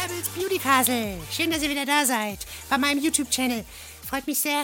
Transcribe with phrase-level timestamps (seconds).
[0.00, 1.18] Babbles Beauty Castle.
[1.30, 2.38] Schön, dass ihr wieder da seid.
[2.70, 3.64] Bei meinem YouTube-Channel.
[4.08, 4.62] Freut mich sehr.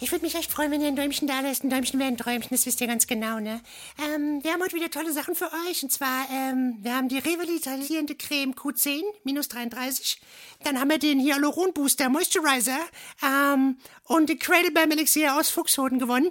[0.00, 1.62] Ich würde mich echt freuen, wenn ihr ein Däumchen da lässt.
[1.62, 3.60] Ein Däumchen wäre ein Träumchen, das wisst ihr ganz genau, ne?
[3.98, 5.82] Ähm, wir haben heute wieder tolle Sachen für euch.
[5.82, 10.18] Und zwar, ähm, wir haben die revitalisierende Creme Q10, minus 33.
[10.64, 12.80] Dann haben wir den Hyaluron Booster Moisturizer.
[13.22, 16.30] Ähm, und den Cradle Bam Elixir aus Fuchshoden gewonnen,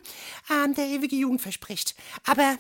[0.50, 1.96] ähm, der ewige Jugend verspricht.
[2.26, 2.58] Aber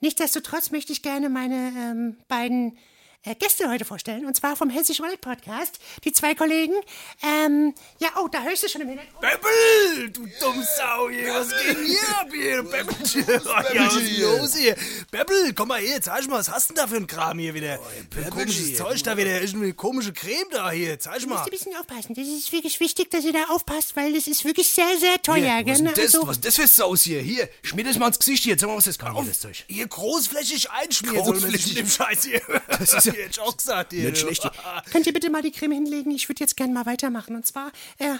[0.00, 2.76] nichtsdestotrotz möchte ich gerne meine ähm, beiden
[3.24, 4.24] äh, Gäste heute vorstellen.
[4.26, 5.78] Und zwar vom Hessisch Wallet Podcast.
[6.04, 6.74] Die zwei Kollegen.
[7.22, 9.20] Ähm, ja, oh, da hörst du schon im Hintergrund.
[9.20, 13.24] Bäbbel, du Dummsau hier, was geht hier ab hier, Bäbbelchen?
[13.74, 14.76] Ja, was ist los hier?
[15.10, 17.52] Bäbbel, komm mal her, zeig mal, was hast du denn da für ein Kram hier
[17.54, 17.78] wieder?
[18.10, 21.34] Für ein komisches Zeug da wieder, irgendeine komische Creme da hier, zeig mal.
[21.36, 22.14] müsst ein bisschen aufpassen.
[22.14, 25.36] Das ist wirklich wichtig, dass ihr da aufpasst, weil das ist wirklich sehr, sehr teuer.
[25.36, 25.72] Hier, was, gell?
[25.72, 27.20] ist denn das, Also- was ist das für Saus hier?
[27.20, 29.64] Hier, schmier das mal ins Gesicht hier, sag mal, was das kann hier, das Zeug.
[29.68, 31.66] Hier großflächig einschmieren, Großflächig.
[31.74, 32.40] mit dem Scheiß hier.
[32.78, 34.10] Das ist ja jetzt auch gesagt hier.
[34.10, 34.26] Nicht du.
[34.26, 34.50] schlecht.
[34.92, 36.10] Könnt ihr bitte mal die Creme hinlegen?
[36.10, 37.36] Ich würde jetzt gerne mal weitermachen.
[37.36, 38.14] Und zwar, äh,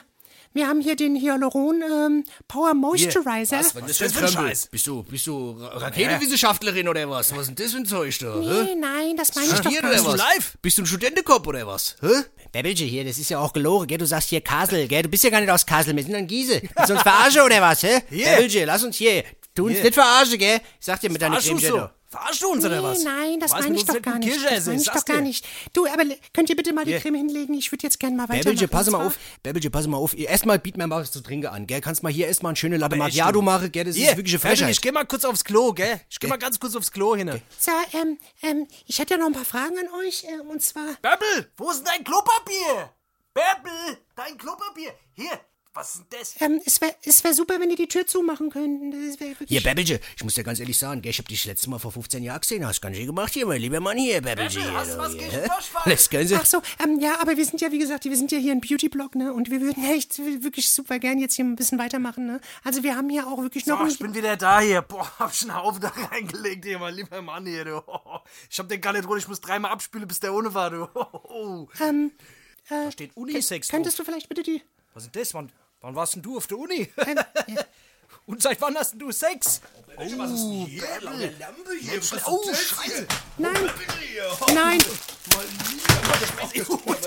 [0.52, 3.58] wir haben hier den Hyaluron ähm, Power Moisturizer.
[3.60, 4.66] Was, was ist das für ein Scheiß?
[4.66, 7.32] Bist du, bist du Ra- Raketenwissenschaftlerin oder was?
[7.32, 8.34] Was ist denn das für ein Zeug da?
[8.36, 10.04] Nee, nein, das meine ich doch gar nicht.
[10.04, 10.16] was?
[10.16, 10.58] live?
[10.60, 11.96] Bist du ein Studentenkopf oder was?
[12.00, 12.08] Hä?
[12.52, 13.98] Bäbbelche hier, das ist ja auch gelogen, gell?
[13.98, 15.02] Du sagst hier Kasel, gell?
[15.02, 16.62] Du bist ja gar nicht aus Kasel, wir sind an Gieße.
[16.76, 18.00] Willst du uns verarschen oder was, hä?
[18.10, 18.24] Hier.
[18.26, 19.22] Bäbbelche, lass uns hier.
[19.54, 20.56] Tu uns nicht verarschen, gell?
[20.80, 22.18] Ich sag dir mit deiner Creme so.
[22.18, 22.98] Verarsch du uns oder was?
[22.98, 24.30] Nee, nein, das meine ich doch gar nicht.
[24.32, 25.46] Kirche Das meine ich doch gar nicht.
[25.72, 26.98] Du, aber könnt ihr bitte mal die.
[26.98, 27.54] Creme hinlegen?
[27.54, 28.44] Ich würde jetzt gerne mal weitermachen.
[28.44, 29.18] Bäbbelche, pass mal auf.
[29.42, 30.16] Bäbbelche, pass mal auf.
[30.18, 31.80] Erstmal biet mir mal was zu trinken an, gell?
[31.80, 33.84] Kannst mal hier erstmal eine schöne Latte Macchiato machen, gell?
[33.84, 34.70] Das ist wirklich eine Frechheit.
[34.70, 36.00] ich geh mal kurz aufs Klo, gell?
[36.08, 37.40] Ich geh mal ganz kurz aufs Klo hin.
[37.58, 40.24] So, ähm, ähm, ich hätte ja noch ein paar Fragen an euch.
[40.24, 42.90] Äh, und zwar, Bärbel, wo ist denn dein Klopapier?
[43.32, 44.92] Bärbel, dein Klopapier.
[45.14, 45.40] Hier,
[45.72, 46.34] was ist denn das?
[46.40, 48.92] ähm, es wäre es wär super, wenn ihr die Tür zumachen könnten.
[49.46, 51.10] Hier, Bäbbelche, ich muss dir ganz ehrlich sagen, gell?
[51.10, 52.66] Ich hab dich das letzte Mal vor 15 Jahren gesehen.
[52.66, 54.20] Hast ganz schön gemacht hier, mein lieber Mann hier.
[54.20, 56.34] Bärbel, hier, hast du du, was Sie.
[56.36, 58.60] Ach so, ähm, ja, aber wir sind ja, wie gesagt, wir sind ja hier ein
[58.60, 59.32] Beauty-Blog, ne?
[59.32, 62.40] Und wir würden echt wirklich super gern jetzt hier ein bisschen weitermachen, ne?
[62.64, 63.80] Also wir haben hier auch wirklich noch...
[63.80, 64.82] Ein- ich bin wieder da hier.
[64.82, 67.82] Boah, hab schon einen Haufen da reingelegt hier, mein lieber Mann hier, du.
[68.50, 70.88] Ich hab den gar nicht runter, ich muss dreimal abspielen, bis der ohne war, du.
[71.80, 72.10] ähm,
[72.68, 74.62] Da steht Unisex könntest du vielleicht bitte die...
[74.94, 75.34] Was ist das?
[75.34, 76.88] Wann, wann warst denn du auf der Uni?
[78.26, 79.60] Und seit wann hast denn du Sex?
[79.96, 80.82] Was ist denn hier?
[81.00, 81.98] Laute Lampe hier.
[82.00, 82.96] Was Oh, Scheiße.
[82.96, 83.06] hier?
[83.38, 83.70] Nein,
[84.54, 84.78] nein,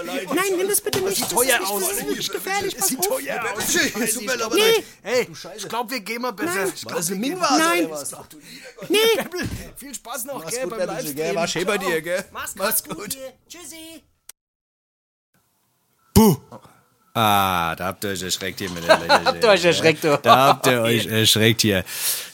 [0.05, 0.33] leid.
[0.33, 1.21] nein, nimm das bitte nicht.
[1.21, 1.83] Das ist, teuer aus.
[1.87, 2.75] das ist gefährlich.
[2.75, 3.73] Das sieht teuer aus.
[3.73, 4.61] Bäbbelche, tut mir aber Nee.
[4.61, 4.83] leid.
[5.01, 5.27] Hey,
[5.57, 6.55] ich glaub, wir gehen mal besser.
[6.65, 6.71] Nein.
[6.75, 7.89] Ich War glaub, das eine wir gehen Mingvase Nein.
[8.89, 8.97] Nee,
[9.75, 10.87] viel Spaß noch, Mach's gell, gut, beim?
[10.87, 11.35] Livestream.
[11.35, 12.25] War schön bei dir, gell?
[12.31, 13.17] Mach's, gut.
[13.47, 14.03] Tschüssi.
[16.13, 16.37] Puh.
[17.15, 19.25] Ah, da habt ihr euch erschreckt hier mit der Lächeln.
[19.25, 20.17] Habt ihr euch erschreckt, du.
[20.21, 21.83] Da habt ihr euch erschreckt hier.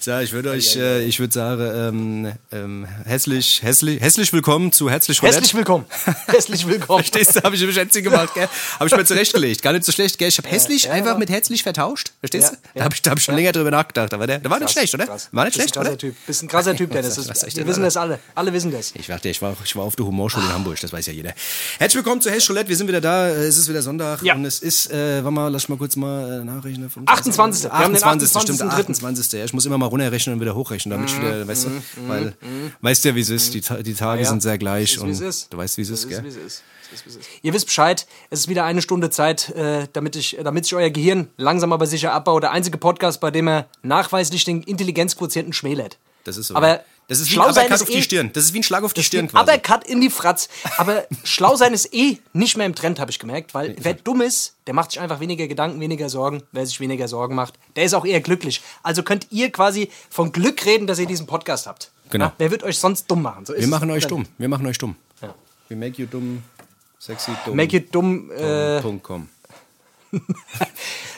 [0.09, 4.89] So, ich würde euch, äh, ich würde sagen, ähm, ähm, hässlich, hässlich, hässlich willkommen zu
[4.89, 5.35] Herzlich Roulette.
[5.37, 5.85] Herzlich willkommen.
[6.25, 7.03] Herzlich willkommen.
[7.03, 8.49] Verstehst du, habe ich mir schätzig gemacht, gell?
[8.79, 9.61] Habe ich mir zurechtgelegt.
[9.61, 10.29] Gar nicht so schlecht, gell?
[10.29, 12.13] Ich habe hässlich einfach mit herzlich vertauscht.
[12.21, 12.79] Verstehst Ja, du?
[12.79, 14.11] Da habe ich, da hab ich schon länger drüber nachgedacht.
[14.15, 15.05] Aber der, der war nicht schlecht, oder?
[15.05, 15.29] Krass.
[15.31, 15.95] War nicht schlecht, oder?
[15.95, 16.15] Typ.
[16.25, 17.55] Bist ein krasser Typ, der das ist.
[17.55, 18.17] Wir wissen das alle.
[18.33, 18.93] Alle wissen das.
[18.95, 21.33] Ich dachte, ich war, ich war auf der Humorschule in Hamburg, das weiß ja jeder.
[21.77, 24.33] Herzlich willkommen zu Hesch Roulette, wir sind wieder da, es ist wieder Sonntag Ja.
[24.33, 26.89] und es ist, äh, warte mal, lass mal kurz mal äh, nachrechnen.
[27.05, 27.65] 28..
[27.65, 28.41] Wir haben den 28.
[28.41, 28.69] stimmt, 28.3..
[28.73, 29.31] 28.
[29.33, 31.69] Ja, ich muss immer mal runterrechnen und wieder hochrechnen, damit ich wieder, weißt du,
[32.07, 32.33] weil,
[32.81, 34.25] weißt ja, wie es ist, die, die Tage Mhm.
[34.25, 36.23] Sind sehr gleich und du weißt, wie es ist, gell?
[37.43, 40.89] Ihr wisst Bescheid, es ist wieder eine Stunde Zeit, äh, damit, ich, damit sich euer
[40.89, 42.41] Gehirn langsam aber sicher abbaut.
[42.43, 45.97] Der einzige Podcast, bei dem er nachweislich den Intelligenzquotienten schmälert.
[46.23, 46.55] Das ist so.
[46.55, 48.29] Aber das ist wie schlau ein sein Uppercut auf die eh- Stirn.
[48.33, 49.43] Das ist wie ein Schlag auf die Stirn quasi.
[49.43, 50.47] Uppercut in die Fratz.
[50.77, 53.53] Aber schlau sein ist eh nicht mehr im Trend, habe ich gemerkt.
[53.53, 56.43] Weil wer dumm ist, der macht sich einfach weniger Gedanken, weniger Sorgen.
[56.51, 58.61] Wer sich weniger Sorgen macht, der ist auch eher glücklich.
[58.83, 61.91] Also könnt ihr quasi von Glück reden, dass ihr diesen Podcast habt.
[62.11, 62.25] Genau.
[62.25, 63.45] Ja, wer wird euch sonst dumm machen?
[63.45, 63.69] So ist Wir es.
[63.71, 64.25] machen euch dumm.
[64.37, 64.95] Wir machen euch dumm.
[65.21, 65.33] Ja.
[65.67, 66.43] We make you dumm,
[66.99, 67.55] sexy dumm.
[67.55, 68.31] Make it dumm.
[68.31, 69.29] Äh, com.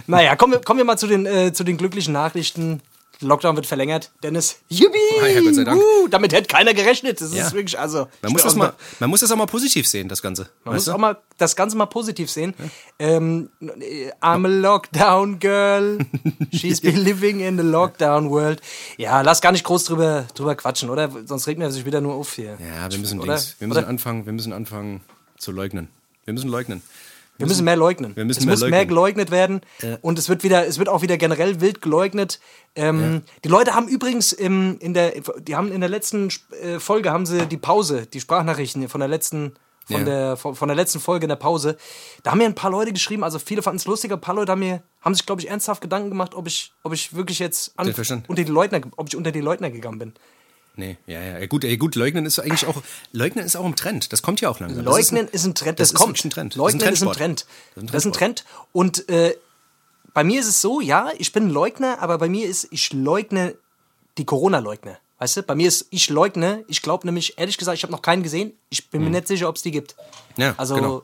[0.08, 2.82] naja, kommen wir, kommen wir mal zu den, äh, zu den glücklichen Nachrichten.
[3.22, 4.12] Lockdown wird verlängert.
[4.24, 4.98] Dennis, jubi!
[5.24, 5.80] Ah ja, Gott sei Dank.
[5.80, 7.22] Uh, damit hätte keiner gerechnet.
[7.22, 7.46] Das Ja.
[7.48, 8.08] ist wirklich, also.
[8.22, 10.50] Man muss, das auch- mal, man muss das auch mal positiv sehen, das Ganze.
[10.64, 10.92] Man muss weißt du?
[10.94, 12.54] auch mal das Ganze mal positiv sehen.
[13.00, 16.00] Ähm, I'm a Lockdown Girl.
[16.52, 18.62] She's been living in the Lockdown world.
[18.98, 21.10] Ja, lass gar nicht groß drüber, drüber quatschen, oder?
[21.26, 22.58] Sonst regt man sich wieder nur auf hier.
[22.60, 23.34] Ja, wir müssen, Oder?
[23.36, 23.88] Dings, wir müssen Oder?
[23.88, 25.02] anfangen, wir müssen anfangen
[25.38, 25.88] zu leugnen.
[26.26, 26.82] Wir müssen leugnen.
[27.42, 28.16] Wir müssen mehr leugnen.
[28.16, 28.88] wir müssen es mehr muss mehr leugnen.
[28.88, 29.62] geleugnet werden.
[30.02, 32.40] Und es wird wieder, es wird auch wieder generell wild geleugnet.
[32.76, 36.30] Ähm, Die Leute haben übrigens im, in der, die haben in der letzten
[36.64, 39.54] äh, Folge haben sie die Pause, die Sprachnachrichten von der letzten,
[39.88, 40.04] von Ja.
[40.06, 41.76] der, von, von der letzten Folge in der Pause.
[42.24, 44.52] Da haben mir ein paar Leute geschrieben, also viele fanden es lustig, ein paar Leute
[44.54, 47.74] haben mir, haben sich, glaube ich, ernsthaft Gedanken gemacht, ob ich, ob ich wirklich jetzt
[47.78, 47.88] an,
[48.28, 50.14] unter die Leugner, ob ich unter die Leugner gegangen bin.
[50.76, 51.46] Nee, ja, ja.
[51.48, 52.82] Gut, ey, gut, leugnen ist eigentlich auch,
[53.12, 54.14] leugnen ist auch im Trend.
[54.14, 54.86] Das kommt ja auch langsam.
[54.86, 56.10] Leugnen ist ein Trend, das, ist kommt.
[56.10, 56.54] wirklich ein Trend.
[56.54, 57.12] Ist ein Leugnen ist ein.
[57.12, 57.46] Trend.
[57.76, 58.14] Das ist ein ist ein.
[58.14, 58.46] Trend.
[58.72, 59.36] Und äh,
[60.14, 62.94] bei mir ist es so, ja, ich bin ein Leugner, aber bei mir ist, ich
[62.94, 63.56] leugne
[64.18, 64.98] die Corona-Leugner.
[65.20, 68.02] Weißt du, bei mir ist, ich leugne, ich glaube nämlich, ehrlich gesagt, ich habe noch
[68.02, 68.54] keinen gesehen.
[68.70, 69.96] Ich bin mir nicht sicher, ob es die gibt.
[70.38, 71.04] Ja, also, genau.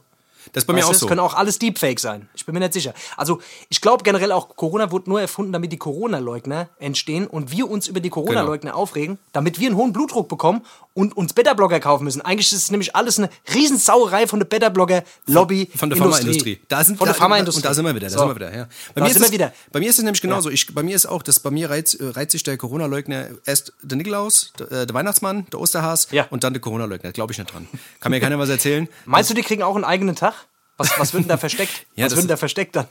[0.53, 1.05] Das ist bei mir auch du, so.
[1.05, 2.29] Es können auch alles Deepfake sein.
[2.33, 2.93] Ich bin mir nicht sicher.
[3.15, 3.39] Also,
[3.69, 7.87] ich glaube generell auch, Corona wurde nur erfunden, damit die Corona-Leugner entstehen und wir uns
[7.87, 8.81] über die Corona-Leugner Genau.
[8.81, 10.61] aufregen, damit wir einen hohen Blutdruck bekommen
[10.97, 12.21] und uns Beta-Blogger kaufen müssen.
[12.21, 15.69] Eigentlich ist es nämlich alles eine Riesensauerei von der Beta-Blogger-Lobby.
[15.75, 16.59] Von der Pharmaindustrie.
[16.67, 17.59] Da sind, von der Pharmaindustrie.
[17.59, 18.07] Und da sind wir wieder.
[18.07, 18.19] Da So.
[18.19, 18.55] sind wir wieder.
[18.55, 18.63] Ja.
[18.65, 19.53] Bei, Da mir ist sind wir es, wieder.
[19.71, 20.49] bei mir ist es nämlich genauso.
[20.49, 23.73] Ich, bei mir ist auch, dass bei mir reizt, äh, reizt sich der Corona-Leugner erst
[23.83, 26.25] der Nikolaus, der, äh, der Weihnachtsmann, der Osterhas Ja.
[26.31, 27.11] und dann der Corona-Leugner.
[27.11, 27.67] Glaube ich nicht dran.
[27.99, 28.89] Kann mir keiner was erzählen.
[29.05, 30.33] Meinst du, die kriegen auch einen eigenen Tag?
[30.77, 31.85] Was, was wird denn da versteckt?
[31.95, 32.85] Ja, was wird denn da versteckt dann?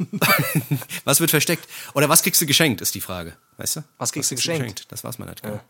[1.04, 1.68] was wird versteckt?
[1.94, 3.34] Oder was kriegst du geschenkt, ist die Frage.
[3.56, 3.80] Weißt du?
[3.98, 4.86] Was kriegst du geschenkt?
[4.92, 5.42] Das weiß man nicht.
[5.42, 5.60] Genau.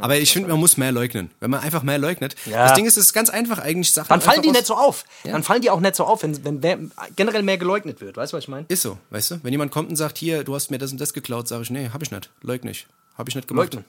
[0.00, 1.30] Aber ich finde, man muss mehr leugnen.
[1.40, 2.34] Wenn man einfach mehr leugnet.
[2.46, 2.64] Ja.
[2.66, 4.08] Das Ding ist, es ist ganz einfach eigentlich Sachen.
[4.08, 5.04] Dann fallen einfach die nicht so auf.
[5.24, 6.78] Dann fallen die auch nicht so auf, wenn, wenn wer-
[7.16, 8.16] generell mehr geleugnet wird.
[8.16, 8.64] Weißt du, was ich meine?
[8.68, 9.40] Ist so, weißt du?
[9.42, 11.70] Wenn jemand kommt und sagt, hier, du hast mir das und das geklaut, sage ich,
[11.70, 12.30] nee, hab ich nicht.
[12.42, 12.86] Leugne ich.
[13.18, 13.74] Hab ich nicht gemacht.
[13.74, 13.84] Leugnen.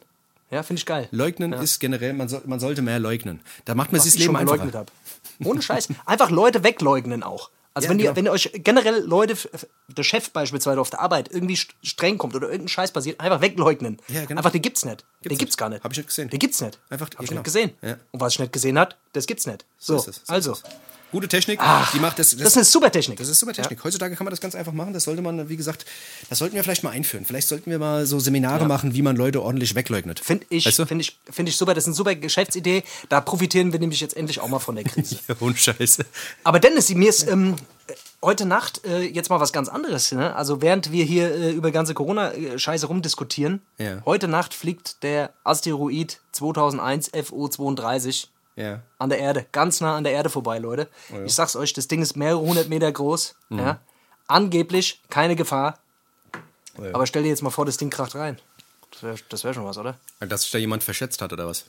[0.51, 1.07] Ja, finde ich geil.
[1.11, 3.39] Leugnen ist generell, man, soll, man sollte mehr leugnen.
[3.65, 4.85] Da macht man sich das Leben habe.
[5.43, 5.87] Ohne Scheiß.
[6.05, 7.49] Einfach Leute wegleugnen auch.
[7.75, 8.09] Also Ja, wenn, genau.
[8.11, 9.35] ihr, wenn ihr euch generell Leute,
[9.87, 13.41] der Chef beispielsweise auf der Arbeit irgendwie st- streng kommt oder irgendein Scheiß passiert, einfach
[13.41, 13.97] wegleugnen.
[14.09, 14.39] Ja, genau.
[14.39, 15.03] Einfach, den gibt's nicht.
[15.23, 15.39] den nicht.
[15.39, 15.83] gibt's gar nicht.
[15.83, 16.29] Hab ich nicht gesehen.
[16.29, 16.79] Den gibt's nicht.
[16.89, 17.39] Einfach- Hab ja, ich genau.
[17.39, 17.71] nicht gesehen.
[18.11, 19.65] Und was ich nicht gesehen hat, das gibt's nicht.
[19.79, 20.51] So, ist es, so also.
[20.53, 20.71] ist es.
[21.13, 23.19] Gute Technik, Ach, die macht das, das ist eine super Technik.
[23.19, 23.83] Das ist super Technik.
[23.83, 24.93] Heutzutage kann man das ganz einfach machen.
[24.93, 25.85] Das sollte man, wie gesagt,
[26.27, 27.23] das sollten wir vielleicht mal einführen.
[27.23, 30.19] Vielleicht sollten wir mal so Seminare machen, wie man Leute ordentlich wegleugnet.
[30.19, 30.87] Finde ich, Weißt du?
[30.87, 31.75] finde ich, finde ich super.
[31.75, 32.83] Das ist eine super Geschäftsidee.
[33.09, 35.17] Da profitieren wir nämlich jetzt endlich auch mal von der Krise.
[35.27, 36.03] Ja, und Scheiße.
[36.43, 37.55] Aber Dennis, mir ist ähm,
[37.87, 37.93] äh,
[38.23, 40.11] heute Nacht äh, jetzt mal was ganz anderes.
[40.13, 40.35] Ne?
[40.35, 44.01] Also während wir hier äh, über ganze Corona-Scheiße rumdiskutieren, Ja.
[44.05, 48.81] heute Nacht fliegt der Asteroid 2001 FO32 Ja.
[48.99, 50.87] an der Erde, ganz nah an der Erde vorbei, Leute.
[51.25, 53.35] Ich sag's euch, das Ding ist mehrere hundert Meter groß.
[53.49, 53.79] Ja?
[54.27, 55.79] Angeblich keine Gefahr.
[56.77, 56.93] Oh ja.
[56.93, 58.39] Aber stell dir jetzt mal vor, das Ding kracht rein.
[58.91, 59.97] Das wäre wär schon was, oder?
[60.19, 61.65] Dass sich da jemand verschätzt hat oder was?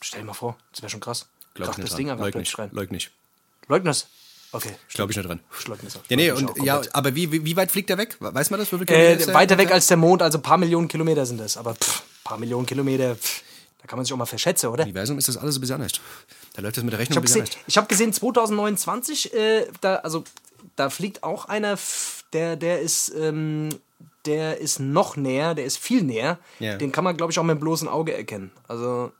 [0.00, 1.26] Stell dir mal vor, das wäre schon krass.
[1.54, 1.98] Glaub ich Kracht nicht das dran.
[1.98, 2.58] Ding einfach Leugn nicht.
[2.58, 2.70] rein.
[2.72, 3.10] Leugn nicht.
[3.68, 4.08] Leugner's?
[4.52, 4.74] Okay.
[4.94, 5.40] Glaube ich nicht dran.
[5.58, 6.00] Ich leugne es auch.
[6.08, 8.16] Ja, nee, und, ja, aber wie, wie, wie weit fliegt er weg?
[8.18, 8.72] Weiß man das?
[8.72, 11.58] Wie Äh, weiter weg als der Mond, also ein paar Millionen Kilometer sind das.
[11.58, 13.42] Aber pff, paar Millionen Kilometer, pff,
[13.80, 14.82] da kann man sich auch mal verschätzen, oder?
[14.82, 15.92] Im Universum ist das alles ein bisschen anders.
[16.54, 17.68] Da läuft das mit der Ich Rechnung habe ein bisschen gesehen, anders.
[17.68, 20.24] ich hab gesehen 2029, äh, da, also,
[20.76, 21.78] da fliegt auch einer,
[22.32, 23.68] der, der ist, ähm,
[24.26, 26.38] der ist noch näher, der ist viel näher.
[26.58, 26.76] Ja.
[26.76, 28.50] Den kann man, glaube ich, auch mit dem bloßen Auge erkennen.
[28.66, 29.12] Also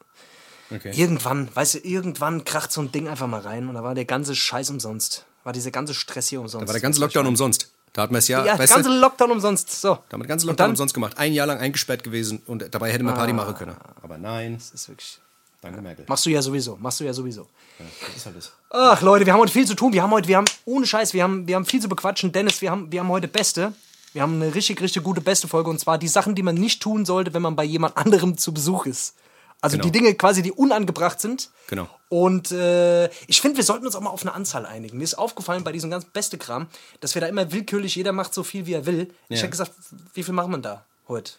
[0.70, 0.93] Okay.
[0.94, 4.05] irgendwann, weißt du, irgendwann kracht so ein Ding einfach mal rein und da war der
[4.05, 5.25] ganze Scheiß umsonst.
[5.43, 6.64] War dieser ganze Stress hier umsonst.
[6.64, 7.70] Da war der ganze Lockdown umsonst.
[7.93, 9.81] Da hat man es ja, Ja, weißt ganze Lockdown umsonst.
[9.81, 9.99] So.
[10.08, 11.17] da den ganzen Und Lockdown dann- umsonst gemacht.
[11.19, 13.76] Ein Jahr lang eingesperrt gewesen und dabei hätte man Party machen können.
[14.02, 15.19] Aber nein, Das ist wirklich.
[15.61, 16.05] danke Merkel.
[16.08, 16.76] Machst du ja sowieso.
[16.81, 17.46] Machst du ja sowieso.
[17.79, 18.53] Das ist halt das.
[18.70, 19.93] Ach Leute, wir haben heute viel zu tun.
[19.93, 22.32] Wir haben heute, wir haben, ohne Scheiß, wir haben, wir haben viel zu bequatschen.
[22.32, 23.72] Dennis, wir haben, wir haben heute Beste.
[24.13, 25.70] Wir haben eine richtig, richtig gute beste Folge.
[25.70, 28.53] Und zwar die Sachen, die man nicht tun sollte, wenn man bei jemand anderem zu
[28.53, 29.15] Besuch ist.
[29.60, 29.86] Also Genau.
[29.86, 31.50] die Dinge quasi, die unangebracht sind.
[31.67, 31.88] Genau.
[32.08, 34.98] Und äh, ich finde, wir sollten uns auch mal auf eine Anzahl einigen.
[34.98, 36.69] Mir ist aufgefallen bei diesem ganzen Beste-Kram,
[37.00, 39.10] dass wir da immer willkürlich, jeder macht so viel, wie er will.
[39.29, 39.43] Ich Ja.
[39.43, 39.72] hätte gesagt,
[40.15, 41.32] wie viel machen wir da heute?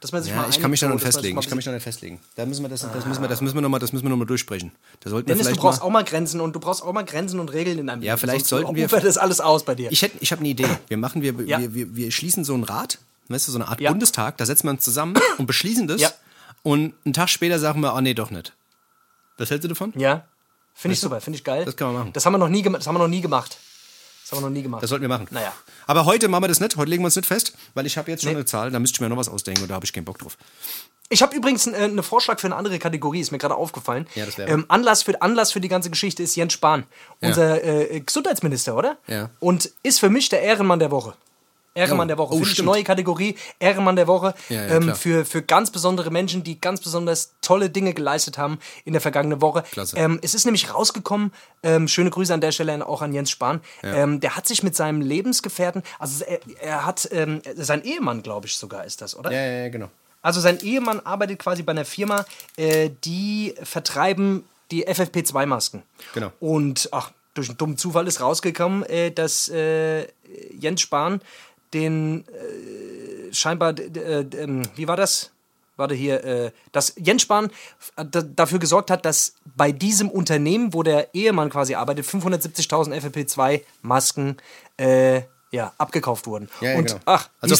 [0.00, 1.38] Dass man sich Ja, mal ich kann mich da noch man festlegen.
[1.38, 2.20] Ich kann mich da nicht festlegen.
[2.36, 4.10] Da müssen wir das, das müssen wir, das müssen wir noch mal, das müssen wir
[4.10, 4.70] noch mal durchsprechen.
[5.00, 6.92] Da sollten wir Dennis, du vielleicht brauchst mal, auch mal Grenzen und du brauchst auch
[6.92, 8.20] mal Grenzen und Regeln in deinem Ja, Leben.
[8.20, 9.90] vielleicht Sonst sollten wir- das alles aus bei dir.
[9.90, 10.66] Ich hätte, ich habe eine Idee.
[10.88, 11.58] Wir machen, wir, Ja.
[11.58, 13.90] wir, wir, wir schließen so einen Rat, weißt du, so eine Art Ja.
[13.90, 14.36] Bundestag.
[14.36, 16.00] Da setzen wir uns zusammen und beschließen das.
[16.02, 16.10] Ja.
[16.64, 18.52] Und einen Tag später sagen wir, ah nee, doch nicht.
[19.38, 19.92] Was hältst du davon?
[19.96, 20.24] Ja,
[20.74, 21.64] finde ich super, finde ich geil.
[21.64, 22.12] Das kann man machen.
[22.12, 23.56] Das haben wir noch nie, das haben wir noch nie gemacht.
[24.22, 24.82] Das haben wir noch nie gemacht.
[24.82, 25.28] Das sollten wir machen.
[25.30, 25.52] Naja.
[25.86, 26.76] Aber heute machen wir das nicht.
[26.76, 28.36] Heute legen wir uns nicht fest, weil ich habe jetzt schon Nee.
[28.38, 28.70] eine Zahl.
[28.70, 30.38] Da müsste ich mir noch was ausdenken und da habe ich keinen Bock drauf.
[31.10, 34.06] Ich habe übrigens äh, einen Vorschlag für eine andere Kategorie, ist mir gerade aufgefallen.
[34.14, 36.84] Ja, das wäre- ähm, Anlass, für, Anlass für die ganze Geschichte ist Jens Spahn,
[37.20, 37.28] Ja.
[37.28, 38.96] unser äh, Gesundheitsminister, oder?
[39.06, 39.28] Ja.
[39.40, 41.12] Und ist für mich der Ehrenmann der Woche.
[41.74, 42.08] Ehrenmann Oh.
[42.08, 42.34] der Woche.
[42.34, 42.66] Oh, Finde stimmt.
[42.66, 43.36] neue Kategorie.
[43.58, 44.34] Ehrenmann der Woche.
[44.48, 48.58] Ja, ja, ähm, für, für ganz besondere Menschen, die ganz besonders tolle Dinge geleistet haben
[48.84, 49.62] in der vergangenen Woche.
[49.70, 49.96] Klasse.
[49.96, 53.60] Ähm, es ist nämlich rausgekommen, ähm, schöne Grüße an der Stelle auch an Jens Spahn.
[53.82, 58.46] Ähm, der hat sich mit seinem Lebensgefährten, also er, er hat, ähm, sein Ehemann, glaube
[58.46, 59.30] ich sogar, ist das, oder?
[59.32, 59.90] Ja, ja, ja, genau.
[60.22, 62.24] Also sein Ehemann arbeitet quasi bei einer Firma,
[62.56, 65.82] äh, die vertreiben die FFP2-Masken.
[66.14, 66.32] Genau.
[66.40, 70.06] Und ach, durch einen dummen Zufall ist rausgekommen, äh, dass äh,
[70.58, 71.20] Jens Spahn
[71.74, 75.30] den äh, scheinbar, äh, ähm, wie war das?
[75.76, 77.50] Warte hier, äh, dass Jens Spahn
[77.98, 84.36] d- dafür gesorgt hat, dass bei diesem Unternehmen, wo der Ehemann quasi arbeitet, 570.000 FFP2-Masken
[84.76, 86.48] äh, ja, abgekauft wurden.
[86.60, 87.00] Ja, ja, Und genau.
[87.06, 87.54] ach, wie also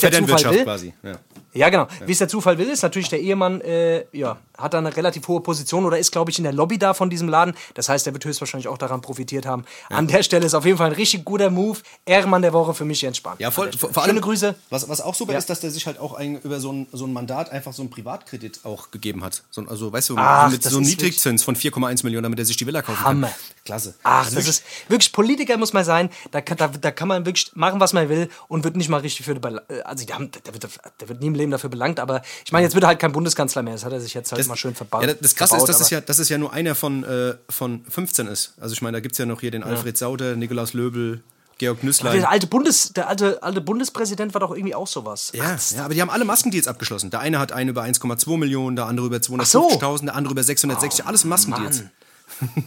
[0.54, 0.94] will, quasi.
[1.02, 1.18] Ja.
[1.54, 1.87] Ja, genau.
[2.04, 5.26] Wie es der Zufall will, ist natürlich der Ehemann, äh, ja, hat da eine relativ
[5.28, 7.54] hohe Position oder ist, glaube ich, in der Lobby da von diesem Laden.
[7.75, 9.64] Das heißt, er wird höchstwahrscheinlich auch daran profitiert haben.
[9.88, 11.78] An der Stelle ist auf jeden Fall ein richtig guter Move.
[12.06, 13.37] Ehrenmann der Woche für mich, Jens Spahn.
[13.38, 14.54] Ja, voll, vor, allem, Schöne Grüße.
[14.70, 15.38] Was, was auch super Ja.
[15.38, 17.82] ist, dass der sich halt auch ein, über so ein, so ein Mandat einfach so
[17.82, 19.42] einen Privatkredit auch gegeben hat.
[19.50, 22.38] So, ein- also, weißt du, Ach, mit das so einem Niedrigzins von 4,1 Millionen, damit
[22.38, 23.26] er sich die Villa kaufen Hammer.
[23.28, 23.37] kann.
[23.64, 23.94] Klasse.
[24.02, 26.11] Ach, Also das wirklich- ist wirklich Politiker muss man sein.
[26.30, 28.99] Da kann, da, da kann man wirklich machen, was man will und wird nicht mal
[29.00, 29.34] richtig für.
[29.34, 30.68] bela- äh, Also, der, wird,
[31.00, 33.13] der wird nie im Leben dafür belangt, aber ich meine, jetzt wird er halt kein
[33.13, 33.75] Bundeskanzler mehr.
[33.75, 35.07] Das hat er sich jetzt halt mal schön verbaut.
[35.07, 37.35] Ja, das Krasse verbaut, ist, dass es, ja, dass es ja nur einer von, äh,
[37.49, 38.55] von 15 ist.
[38.61, 41.23] Also ich meine, da gibt es ja noch hier den Alfred Sauter, Nikolaus Löbel,
[41.59, 42.19] Georg Nüßlein.
[42.19, 45.31] Der alte, Bundes, der alte, alte Bundespräsident war doch irgendwie auch sowas.
[45.35, 47.11] Ja, ja, aber die haben alle Maskendeals abgeschlossen.
[47.11, 49.35] Der eine hat einen über 1,2 Millionen, der andere über so.
[49.35, 51.07] 250.000, der andere über 660.
[51.07, 51.85] alles Maskendeals.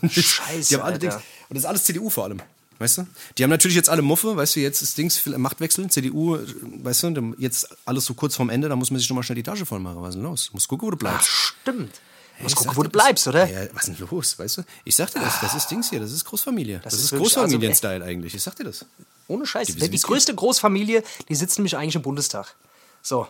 [0.10, 0.70] Scheiße.
[0.70, 1.00] Die haben alle.
[1.00, 1.16] Dings.
[1.16, 2.42] Und das ist alles CDU vor allem.
[2.80, 3.08] Weißt du?
[3.38, 6.38] Die haben natürlich jetzt alle Muffe, weißt du, jetzt ist Dings, viel- Machtwechsel, CDU,
[6.84, 9.44] weißt du, jetzt alles so kurz vorm Ende, da muss man sich nochmal schnell die
[9.44, 10.02] Tasche voll machen.
[10.02, 10.50] Was ist denn los?
[10.54, 11.28] Muss gucken, wo du bleibst.
[11.28, 11.92] Stimmt.
[12.38, 13.50] Du musst Ich gucken, wo du bleibst, oder?
[13.50, 14.62] Ja, was ist denn los, weißt du?
[14.86, 16.82] Ich sag dir das, das ist Dings hier, das ist Großfamilie.
[16.84, 18.86] Das, ist ist, wirklich- Großfamilien-Style eigentlich, ich sag dir das.
[19.28, 19.68] Ohne Scheiß.
[19.70, 22.56] Die, die größte Großfamilie, die sitzt nämlich eigentlich im Bundestag.
[23.02, 23.28] So.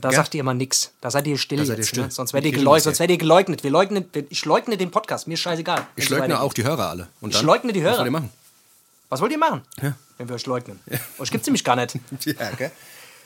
[0.00, 0.16] Da Gell?
[0.16, 0.90] sagt ihr immer nix.
[1.02, 1.86] Da seid ihr still Da seid jetzt.
[1.86, 2.02] ihr still.
[2.04, 2.10] Ne?
[2.10, 2.84] Sonst werdet ihr, geleugnet.
[2.84, 3.62] Sonst werdet ihr geleugnet.
[3.62, 5.26] Wir leugnen, wir- ich leugne den Podcast.
[5.28, 5.86] Mir ist scheißegal.
[5.96, 7.08] Ich leugne auch die Hörer alle.
[7.20, 7.98] Und Ich dann, leugne die Was Hörer.
[7.98, 8.30] wollt ihr machen?
[9.12, 9.92] Was wollt ihr machen, Ja.
[10.16, 10.80] wenn wir euch leugnen?
[11.18, 11.98] Euch gibt's nämlich gar nicht.
[12.24, 12.70] Ja, gell?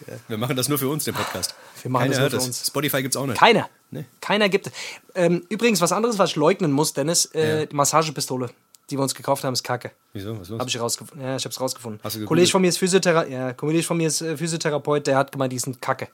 [0.09, 1.55] Ja, wir machen das nur für uns, den Podcast.
[1.81, 2.67] Wir machen Keiner das nur für uns.
[2.67, 3.39] Spotify gibt's auch nicht.
[3.39, 3.71] Keiner.
[3.93, 4.05] Nee.
[4.21, 4.73] Keiner gibt.
[5.15, 8.51] Ähm, übrigens, was anderes, was ich leugnen muss, Dennis, äh, die Massagepistole,
[8.91, 9.93] die wir uns gekauft haben, ist kacke.
[10.13, 10.37] Wieso?
[10.41, 10.59] Was los?
[10.59, 11.25] Hab ich rausgefunden.
[11.25, 12.01] Ja, ich hab's rausgefunden.
[12.03, 12.29] Hast du gegoogelt?
[12.31, 15.53] Kollege von mir ist Physiothera ja, Kollege von mir ist äh, Physiotherapeut, der hat gemeint,
[15.53, 16.09] die sind kacke.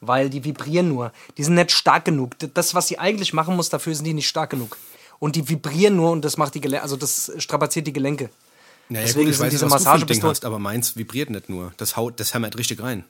[0.00, 1.12] Weil die vibrieren nur.
[1.38, 2.32] Die sind nicht stark genug.
[2.54, 4.76] Das, was sie eigentlich machen muss, dafür sind die nicht stark genug.
[5.20, 8.30] Und die vibrieren nur und das macht die Gelenke, also das strapaziert die Gelenke.
[8.88, 11.72] Naja, Deswegen gut, ich sind weiß, diese Massagepistolen- hast, aber meins vibriert nicht nur.
[11.76, 13.04] Das haut, das hämmert richtig rein.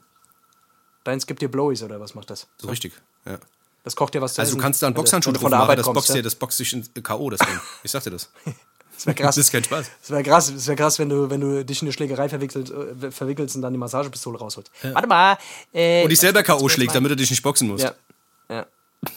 [1.04, 2.46] Deins gibt dir Blowies oder was macht das?
[2.58, 2.92] So richtig.
[3.26, 3.38] Ja.
[3.84, 6.08] Das kocht dir was zu Also du kannst da einen Boxhandschuh drauf machen, das boxt
[6.08, 6.14] ja?
[6.16, 7.30] dir, das boxt dich in K.O.
[7.30, 7.60] das Ding.
[7.84, 8.30] Ich sag dir das.
[8.96, 9.36] Das wäre krass.
[9.36, 9.90] Das ist kein Spaß.
[10.00, 12.72] Das wäre krass, das wär krass wenn, du, wenn du dich in eine Schlägerei verwickelst,
[12.72, 14.70] äh, verwickelst und dann die Massagepistole rausholst.
[14.82, 15.36] Warte mal.
[15.74, 16.66] Äh, Und dich selber K.O.
[16.70, 17.84] schlägt, damit du dich nicht boxen musst.
[17.84, 17.94] Ja.
[18.48, 18.64] ja.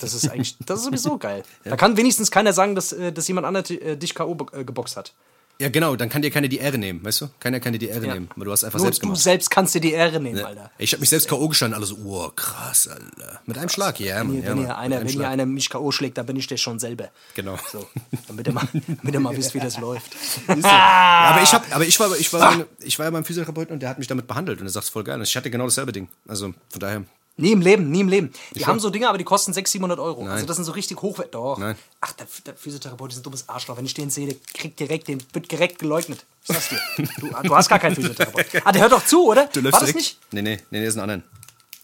[0.01, 1.43] Das ist eigentlich, das ist sowieso geil.
[1.63, 4.35] Da kann wenigstens keiner sagen, dass, äh, dass jemand anderes äh, dich K.O.
[4.35, 5.13] bo- geboxt hat.
[5.61, 7.29] Ja, genau, dann kann dir keiner die Ehre nehmen, weißt du?
[7.41, 8.13] Keiner kann dir die Ehre Ja.
[8.13, 9.19] nehmen, weil du hast einfach Nur selbst du gemacht.
[9.21, 10.45] selbst kannst dir die Ehre nehmen, Ja.
[10.45, 10.71] Alter.
[10.77, 11.49] Ich habe mich selbst K.O.
[11.49, 13.41] gestanden, alle so, oh, krass, Alter.
[13.45, 14.35] Mit einem Schlag, ja, Wenn, Mann.
[14.37, 15.27] ihr, Ja, wenn, ihr, einer, wenn Schlag.
[15.31, 15.91] einer mich K.O.
[15.91, 17.09] schlägt, dann bin ich der schon selber.
[17.35, 17.57] Genau.
[17.73, 17.85] So,
[18.29, 20.15] damit ihr mal, damit ihr mal wisst, wie das läuft.
[20.47, 23.73] Ja, aber ich hab, aber ich war, ich war, meine, ich war ja beim Physiotherapeuten
[23.73, 25.17] und der hat mich damit behandelt und er sagt, voll geil.
[25.17, 26.07] Und Ich hatte genau dasselbe Ding.
[26.27, 27.03] Also von daher.
[27.39, 28.31] Nie im Leben, nie im Leben.
[28.53, 30.23] Die Ich haben so Dinge, aber die kosten 600, 700 Euro.
[30.23, 30.31] Nein.
[30.33, 31.31] Also das sind so richtig hochwertig.
[31.31, 31.57] Doch.
[31.57, 31.75] Nein.
[32.01, 33.77] Ach, der, der Physiotherapeut ist ein dummes Arschloch.
[33.77, 36.25] Wenn ich den sehe, der kriegt direkt, den wird direkt geleugnet.
[36.43, 36.79] Ich sag's dir.
[37.19, 38.45] Du, du hast gar keinen Physiotherapeut.
[38.65, 39.45] Ah, der hört doch zu, oder?
[39.47, 39.95] Du läufst War das direkt.
[39.97, 40.19] nicht?
[40.31, 41.23] Nee, nee, nee, nee, ist ein anderen.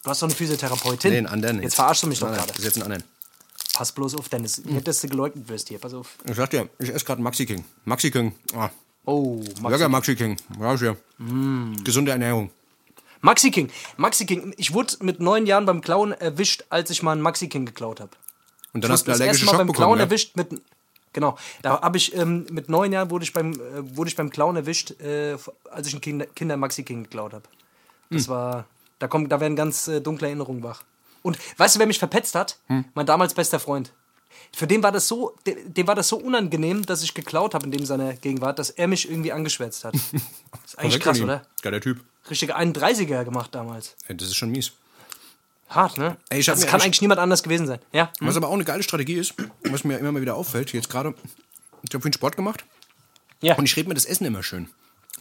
[0.03, 1.11] Du hast doch eine Physiotherapeutin.
[1.11, 1.61] Nee, einen anderen.
[1.61, 2.47] Jetzt verarschst du mich doch gerade.
[2.47, 3.03] Das ist jetzt ein anderen.
[3.73, 4.63] Pass bloß auf, Dennis.
[4.63, 5.79] Nicht, dass du geleugnet wirst hier.
[5.79, 6.15] Pass auf.
[6.29, 7.65] Ich sag dir, ich esse gerade Maxi King.
[7.85, 8.33] Maxi King.
[8.55, 8.69] Ah,
[9.07, 10.37] Oh, Burger Maxi, Maxi King.
[10.59, 10.95] Ja, ja.
[11.19, 11.75] Mm.
[11.83, 12.49] Gesunde Ernährung.
[13.25, 13.69] Maxi King.
[13.97, 14.53] Maxi King.
[14.57, 17.99] Ich wurde mit neun Jahren beim Klauen erwischt, als ich mal einen Maxi King geklaut
[17.99, 18.11] habe.
[18.73, 19.85] Und dann Ich hast du einen allergischen Mal Schock beim bekommen.
[19.85, 20.05] Klauen Ja?
[20.05, 20.61] erwischt mit.
[21.13, 24.29] Genau, da habe ich ähm, mit neun Jahren wurde ich beim äh, wurde ich beim
[24.29, 25.37] Klauen erwischt, äh,
[25.71, 27.43] als ich einen Kinder, Kinder Maxi King geklaut habe.
[28.09, 28.17] Hm.
[28.17, 28.65] Das war,
[28.99, 30.83] da kommt, da werden ganz äh, dunkle Erinnerungen wach.
[31.21, 32.59] Und weißt du, wer mich verpetzt hat?
[32.67, 32.83] Hm.
[32.95, 33.93] Mein damals bester Freund.
[34.53, 37.65] Für den war das so, de- dem war das so unangenehm, dass ich geklaut habe
[37.65, 39.93] in dem seiner Gegenwart, dass er mich irgendwie angeschwärzt hat.
[39.95, 40.03] Das
[40.65, 41.43] ist eigentlich krass, oder?
[41.61, 42.01] Geiler Typ.
[42.29, 43.95] Richtige 31er gemacht damals.
[44.07, 44.71] Ey, das ist schon mies.
[45.69, 46.17] Hart, ne?
[46.29, 47.79] Ey, ich das kann ich- eigentlich niemand anders gewesen sein.
[47.91, 48.11] Ja?
[48.19, 51.13] Was aber auch eine geile Strategie ist, was mir immer mal wieder auffällt, jetzt gerade,
[51.81, 52.63] ich habe vorhin Sport gemacht
[53.41, 53.55] Ja.
[53.55, 54.69] und ich rede mir das Essen immer schön.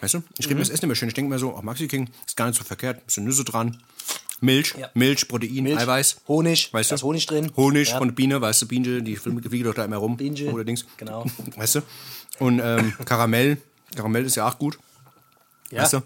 [0.00, 0.22] Weißt du?
[0.38, 1.08] Ich rede mir das Essen immer schön.
[1.08, 3.06] Ich denke mir so, ach, Maxi King ist gar nicht so verkehrt.
[3.06, 3.78] Bisschen Nüsse dran.
[4.40, 4.90] Milch, Ja.
[4.94, 6.20] Milch, Protein, Milch, Eiweiß.
[6.28, 6.98] Honig, weißt da du?
[6.98, 7.50] ist Honig drin.
[7.56, 7.98] Honig Ja.
[7.98, 10.16] von der Biene, weißt du, Biene, die fliegt doch da immer rum.
[10.16, 10.84] Bienchen, Oder Dings.
[10.98, 11.24] genau.
[11.56, 11.80] Weißt du?
[12.40, 13.58] Und ähm, Karamell.
[13.94, 14.78] Karamell ist ja auch gut.
[15.70, 15.82] Ja.
[15.82, 16.02] Weißt du?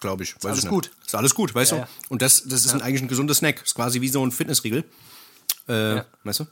[0.00, 0.34] Glaube ich.
[0.36, 0.90] Weiß alles ich gut.
[1.04, 1.82] Ist alles gut, weißt Ja, du?
[1.84, 1.88] ja.
[2.08, 3.62] Und das, das ist ein, eigentlich ein gesunder Snack.
[3.64, 4.84] Ist quasi wie so ein Fitnessriegel.
[5.68, 6.46] Äh, Weißt du?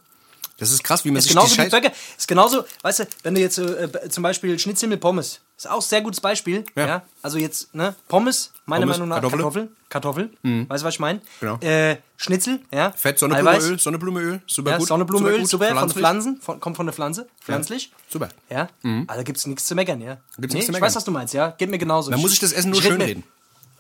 [0.60, 1.68] Das ist krass, wie man Ist sich genauso die wie.
[1.70, 1.90] Burger.
[2.16, 5.40] Ist genauso, weißt du, wenn du jetzt äh, b- zum Beispiel Schnitzel mit Pommes.
[5.56, 6.64] Ist auch ein sehr gutes Beispiel.
[6.74, 6.86] Ja.
[6.86, 7.02] Ja.
[7.22, 7.94] Also jetzt, ne?
[8.08, 9.68] Pommes, meiner Pommes, Meinung nach Kartoffeln.
[9.88, 10.30] Kartoffeln.
[10.38, 10.68] Kartoffeln.
[10.70, 11.20] Weißt du, was ich meine?
[11.40, 11.58] Genau.
[11.60, 12.92] Äh, Schnitzel, ja.
[12.92, 13.64] Fett, Eiweiß.
[13.64, 14.88] Sonnenblumeöl, Sonnenblumeöl, super Ja, gut.
[14.88, 15.98] Sonnenblumeöl, super, von den pflanzlich.
[15.98, 17.92] Pflanzen, von, kommt von der Pflanze, pflanzlich.
[18.08, 18.28] Super.
[18.48, 18.68] Ja,
[19.06, 20.14] also gibt's nichts zu meckern, ja.
[20.14, 20.86] Gibt's nee, nichts zu ich meckern.
[20.86, 21.50] weiß, was du meinst, ja.
[21.58, 22.10] Geht mir genauso.
[22.10, 23.24] Dann muss ich das Essen nur schön reden.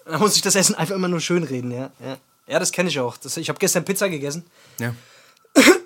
[0.06, 1.90] Da muss ich das Essen einfach immer nur schön reden, ja.
[2.04, 2.16] Ja,
[2.48, 3.16] ja das kenne ich auch.
[3.18, 4.44] Das, ich habe gestern Pizza gegessen
[4.78, 4.94] Ja.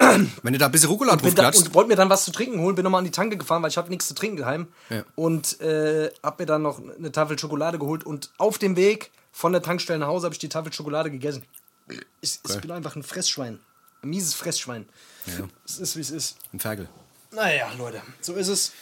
[0.42, 2.60] Wenn du da ein bisschen Rucola drauf klatschst, und wollte mir dann was zu trinken
[2.60, 4.68] holen, bin nochmal an die Tanke gefahren, weil ich habe nichts zu trinken geheim.
[4.90, 5.04] Ja.
[5.14, 9.52] Und äh, habe mir dann noch eine Tafel Schokolade geholt und auf dem Weg von
[9.52, 11.42] der Tankstelle nach Hause habe ich die Tafel Schokolade gegessen.
[12.20, 13.58] Ich, ich bin einfach ein Fressschwein.
[14.02, 14.86] Ein mieses Fressschwein.
[15.26, 15.48] Ja.
[15.64, 16.36] Es ist, wie es ist.
[16.52, 16.88] Ein Ferkel.
[17.32, 18.72] Naja, Leute, so ist es.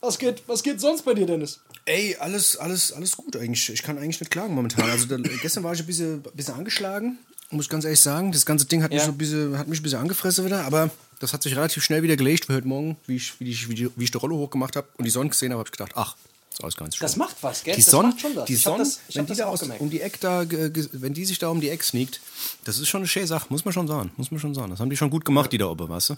[0.00, 1.60] Was geht, was geht sonst bei dir, Dennis?
[1.84, 3.68] Ey, alles, alles, alles gut eigentlich.
[3.70, 4.88] Ich kann eigentlich nicht klagen momentan.
[4.88, 7.18] Also da, gestern war ich ein bisschen, bisschen angeschlagen,
[7.50, 8.32] muss ich ganz ehrlich sagen.
[8.32, 9.06] Das ganze Ding hat, mich Ja.
[9.06, 10.90] so ein bisschen, hat mich ein bisschen angefressen wieder, aber
[11.20, 12.48] das hat sich relativ schnell wieder gelegt.
[12.48, 14.86] Wie heute Morgen, wie ich, wie ich, wie die, wie ich die Rolle hochgemacht habe
[14.96, 16.16] und die Sonne gesehen habe, habe ich gedacht, ach,
[16.52, 17.04] ist alles ganz schön.
[17.04, 17.74] Das macht was, gell?
[17.74, 18.44] Die Das Sonne, macht schon was.
[18.46, 21.60] die Sonne, wenn die da aus, um die Eck da, wenn die sich da um
[21.60, 22.20] die Eck sneakt,
[22.64, 24.70] das ist schon eine schöne Sache, muss man schon sagen, muss man schon sagen.
[24.70, 26.16] Das haben die schon gut gemacht, die da oben, weißt du?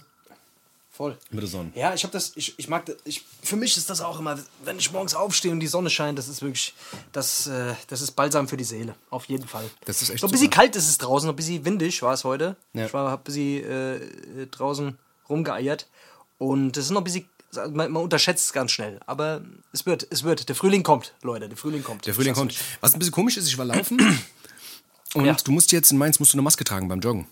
[1.01, 1.17] Voll.
[1.31, 1.71] Mit der Sonne.
[1.73, 4.37] Ja, ich habe das, ich, ich mag das, ich, für mich ist das auch immer,
[4.63, 6.75] wenn ich morgens aufstehe und die Sonne scheint, das ist wirklich,
[7.11, 9.67] das, äh, das ist balsam für die Seele, auf jeden Fall.
[9.85, 10.57] Das ist echt So ein bisschen super.
[10.57, 12.55] kalt ist es draußen, ein bisschen windig war es heute.
[12.73, 12.85] Ja.
[12.85, 14.95] Ich war, hab ein bisschen äh, draußen
[15.27, 15.87] rumgeeiert
[16.37, 17.27] und es ist noch ein bisschen,
[17.71, 19.41] man, man unterschätzt es ganz schnell, aber
[19.73, 22.05] es wird, es wird, der Frühling kommt, Leute, der Frühling kommt.
[22.05, 22.53] Der Frühling kommt.
[22.79, 23.99] Was ein bisschen komisch ist, ich war laufen
[25.15, 25.33] und Ja.
[25.33, 27.25] du musst jetzt in Mainz musst du eine Maske tragen beim Joggen.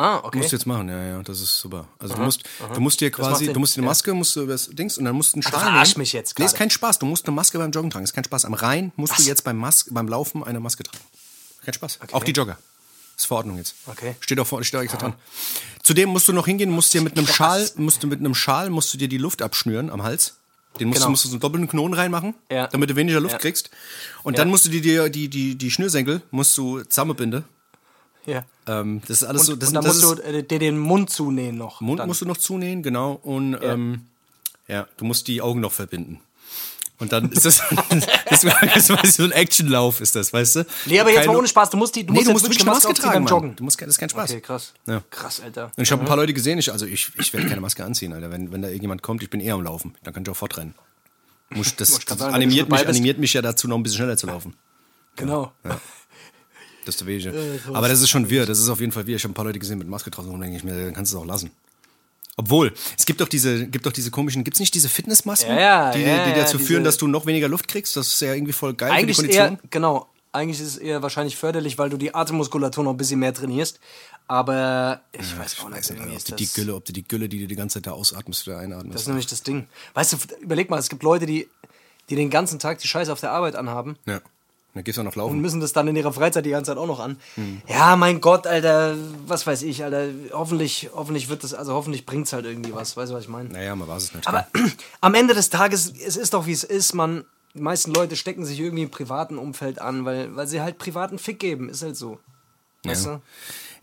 [0.00, 0.38] Ah, okay.
[0.38, 1.86] Musst du jetzt machen, ja, ja, das ist super.
[1.98, 2.42] Also du musst,
[2.74, 3.90] du musst dir quasi, du musst dir eine Ja.
[3.90, 5.98] Maske, musst du über das Dings und dann musst du einen Schal verarsch nehmen.
[6.00, 6.58] mich jetzt Nee, ist gerade.
[6.58, 6.98] kein Spaß.
[7.00, 8.04] Du musst eine Maske beim Joggen tragen.
[8.04, 8.46] Ist kein Spaß.
[8.46, 9.26] Am Rhein musst du Was?
[9.26, 11.04] jetzt beim, Mas beim Laufen eine Maske tragen.
[11.64, 11.98] Kein Spaß.
[12.12, 12.56] Auch die Jogger.
[13.18, 13.74] Ist Verordnung jetzt.
[13.86, 14.16] Okay.
[14.20, 15.14] Steht auch vor, steht auch extra dran.
[15.82, 18.70] Zudem musst du noch hingehen, musst dir mit einem Schal, musst du mit einem Schal,
[18.70, 20.36] musst du dir die Luft abschnüren am Hals.
[20.78, 21.06] Den musst, Genau.
[21.06, 22.68] du, musst du so einen doppelten Knoten reinmachen, Ja.
[22.68, 23.38] damit du weniger Luft Ja.
[23.38, 23.68] kriegst.
[24.22, 27.44] Und dann musst du dir die, die, die, die Schnürsenkel musst du zusammenbinden.
[28.30, 28.44] Ja.
[28.66, 29.52] Ähm, das ist alles so.
[29.54, 31.80] Und, Das, und dann das musst ist, du äh, dir den Mund zunähen noch.
[31.80, 32.08] Mund dann.
[32.08, 33.18] musst du noch zunähen, genau.
[33.22, 34.06] Und ähm,
[34.68, 36.20] ja, du musst die Augen noch verbinden.
[36.98, 37.62] Und dann ist das,
[38.28, 40.66] das, das war so ein Actionlauf, ist das, weißt du?
[40.84, 42.34] Nee, aber jetzt Keine- mal ohne Spaß, du musst die, du Nee, musst du jetzt
[42.34, 43.26] musst wirklich eine Maske aufziehen tragen.
[43.26, 43.56] Joggen.
[43.56, 44.30] Du musst, das ist kein Spaß.
[44.30, 44.74] Okay, krass.
[44.86, 45.02] Ja.
[45.10, 45.72] Krass, Alter.
[45.76, 48.12] Und ich habe ein paar Leute gesehen, ich, also ich, ich werde keine Maske anziehen,
[48.12, 48.30] Alter.
[48.30, 49.94] Wenn, wenn da irgendjemand kommt, ich bin eher am Laufen.
[50.04, 50.74] Dann kann ich auch fortrennen.
[51.48, 54.26] Muss, das das sagen, animiert, mich, animiert mich ja dazu, noch ein bisschen schneller zu
[54.26, 54.54] laufen.
[55.16, 55.52] Genau.
[56.84, 57.60] Das ist der Wege.
[57.72, 59.16] Aber das ist schon wir, das ist auf jeden Fall wir.
[59.16, 61.12] Ich habe ein paar Leute gesehen mit Maske draußen und denke ich mir, dann kannst
[61.12, 61.50] du es auch lassen.
[62.36, 65.60] Obwohl, es gibt doch diese, gibt doch diese komischen, gibt es nicht diese Fitnessmasken, Ja,
[65.60, 67.96] ja, die, ja, die ja, dazu führen, dass du noch weniger Luft kriegst?
[67.96, 69.70] Das ist ja irgendwie voll geil Eigentlich für ist die eher, Kondition.
[69.70, 73.34] genau, eigentlich ist es eher wahrscheinlich förderlich, weil du die Atemmuskulatur noch ein bisschen mehr
[73.34, 73.78] trainierst.
[74.26, 76.92] Aber ich weiß auch Ich nicht, weiß nicht, ob ist die, das, Gülle, ob du
[76.92, 79.00] die Gülle, die du die ganze Zeit da ausatmest, wieder das einatmest.
[79.00, 79.66] ist nämlich das Ding.
[79.94, 81.48] Weißt du, überleg mal, es gibt Leute, die,
[82.08, 84.20] die den ganzen Tag die Scheiße auf der Arbeit anhaben ja.
[84.74, 85.40] Dann gehst du auch noch und laufen.
[85.40, 87.18] müssen das dann in ihrer Freizeit die ganze Zeit auch noch an.
[87.34, 87.60] Hm.
[87.68, 88.94] Ja, mein Gott, Alter,
[89.26, 90.08] was weiß ich, Alter.
[90.32, 92.96] Hoffentlich, hoffentlich wird das, also hoffentlich bringt es halt irgendwie was.
[92.96, 93.48] Weißt du, was ich meine?
[93.48, 94.28] Naja, man weiß es nicht.
[94.28, 94.46] Aber
[95.00, 97.24] am Ende des Tages, es ist doch wie es ist, man.
[97.54, 101.18] Die meisten Leute stecken sich irgendwie im privaten Umfeld an, weil, weil sie halt privaten
[101.18, 101.68] Fick geben.
[101.68, 102.20] Ist halt so.
[102.84, 103.20] Weißt du?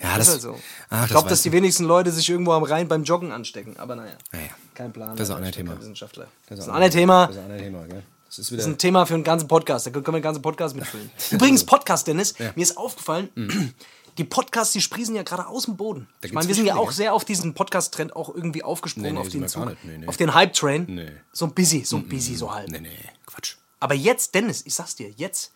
[0.02, 0.60] ja, ist das, halt so.
[0.90, 3.76] Ach, ich glaube, dass die wenigsten Leute sich irgendwo am Rhein beim Joggen anstecken.
[3.78, 4.14] Aber naja.
[4.32, 4.50] Naja.
[4.74, 5.18] Kein Plan.
[5.18, 5.78] Das ist auch ein Thema.
[5.78, 6.28] Wissenschaftler.
[6.48, 7.28] Das ist ist auch ein anderes Thema.
[7.28, 8.04] Das ist ein anderes Thema, gell?
[8.28, 8.58] Das ist wieder.
[8.58, 9.86] Das ist ein Thema für einen ganzen Podcast.
[9.88, 11.10] Da können wir einen ganzen Podcast mitfüllen.
[11.32, 12.48] Übrigens, Podcast, Dennis, Ja.
[12.48, 12.52] Mhm.
[12.56, 13.74] mir ist aufgefallen,
[14.18, 16.08] die Podcasts, die sprießen ja gerade aus dem Boden.
[16.22, 19.26] Ich meine, wir sind ja auch sehr auf diesen Podcast-Trend auch irgendwie aufgesprungen, Nee, nee,
[19.26, 19.84] auf den Zug, nicht.
[19.86, 20.08] Nee, nee.
[20.08, 21.12] auf den Hype-Train.
[21.32, 22.70] So ein busy, so ein busy, so halt.
[22.72, 22.90] nee, nee,
[23.26, 23.56] Quatsch.
[23.80, 25.52] Aber jetzt, Dennis, ich sag's dir, jetzt,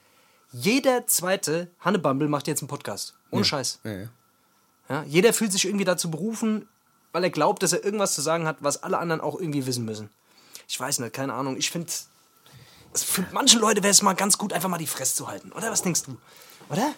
[0.51, 3.15] jeder zweite Hannebumble macht jetzt einen Podcast.
[3.31, 3.79] Ohne Scheiß.
[3.83, 4.07] Ja, ja.
[4.89, 6.67] Ja, jeder fühlt sich irgendwie dazu berufen,
[7.13, 9.85] weil er glaubt, dass er irgendwas zu sagen hat, was alle anderen auch irgendwie wissen
[9.85, 10.09] müssen.
[10.67, 11.55] Ich weiß nicht, keine Ahnung.
[11.57, 11.89] Ich finde,
[12.93, 15.51] für manche Leute wäre es mal ganz gut, einfach mal die Fresse zu halten.
[15.51, 16.17] Oder was denkst du?
[16.69, 16.93] Oder?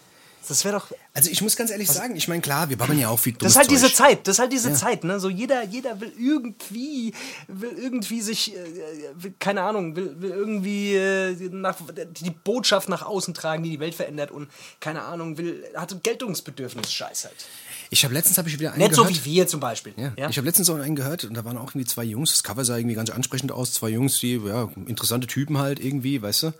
[0.47, 0.87] Das wäre doch.
[1.13, 3.53] Also ich muss ganz ehrlich sagen, ich meine, klar, wir babbeln ja auch viel Das
[3.53, 3.95] ist halt diese Zeug.
[3.95, 5.19] Zeit, das ist halt diese Zeit, ne?
[5.19, 7.13] So jeder, jeder will irgendwie,
[7.47, 8.59] will irgendwie sich, äh,
[9.15, 13.79] will, keine Ahnung, will, will irgendwie äh, nach, die Botschaft nach außen tragen, die die
[13.79, 14.49] Welt verändert und
[14.81, 17.45] keine Ahnung, will, hat Geltungsbedürfnis, Scheiß halt.
[17.93, 19.23] Ich habe letztens habe ich wieder einen Nicht so gehört.
[19.23, 19.93] wie wir zum Beispiel.
[19.95, 20.27] Ja.
[20.27, 22.31] Ich habe letztens auch einen gehört und da waren auch irgendwie zwei Jungs.
[22.31, 23.71] Das Cover sah irgendwie ganz ansprechend aus.
[23.73, 26.53] Zwei Jungs, die, ja, interessante Typen halt irgendwie, weißt du.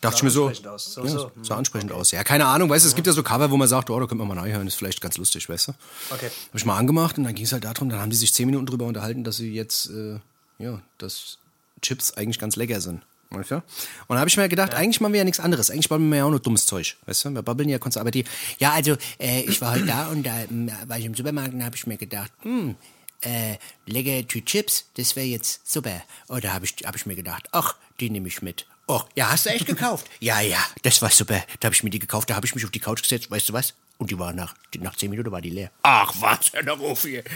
[0.00, 0.48] Dachte ich mir so.
[0.48, 0.92] ansprechend aus.
[0.92, 1.30] So, ja, so.
[1.42, 2.10] Sah ansprechend aus.
[2.10, 4.06] Ja, keine Ahnung, weißt du, es gibt ja so Cover, wo man sagt, oh, da
[4.06, 5.72] könnte man mal reinhören, ist vielleicht ganz lustig, weißt du.
[6.10, 6.26] Okay.
[6.48, 8.46] Habe ich mal angemacht und dann ging es halt darum, dann haben die sich zehn
[8.46, 10.18] Minuten drüber unterhalten, dass sie jetzt, äh,
[10.58, 11.38] ja, dass
[11.82, 13.00] Chips eigentlich ganz lecker sind.
[13.30, 13.56] Weißt du?
[13.56, 13.64] Und
[14.10, 15.70] da habe ich mir gedacht, eigentlich machen wir ja nichts anderes.
[15.70, 16.96] Eigentlich babbeln wir ja auch nur dummes Zeug.
[17.06, 17.30] Weißt du?
[17.30, 18.02] Wir babbeln ja konstant.
[18.02, 18.24] Aber die,
[18.58, 21.64] ja, also, äh, ich war heute da und da ähm, war ich im Supermarkt und
[21.64, 22.76] habe ich mir gedacht, hm,
[23.22, 23.56] äh,
[23.86, 26.02] lecker Tüte Chips, das wäre jetzt super.
[26.28, 28.66] Und da habe ich, hab ich mir gedacht, ach, die nehme ich mit.
[28.86, 30.06] Oh, ja, hast du echt gekauft?
[30.20, 31.42] ja, ja, das war super.
[31.60, 33.48] Da habe ich mir die gekauft, da habe ich mich auf die Couch gesetzt, weißt
[33.48, 33.74] du was?
[33.96, 35.70] Und die war nach, die, nach zehn Minuten war die leer.
[35.82, 36.50] Ach, was.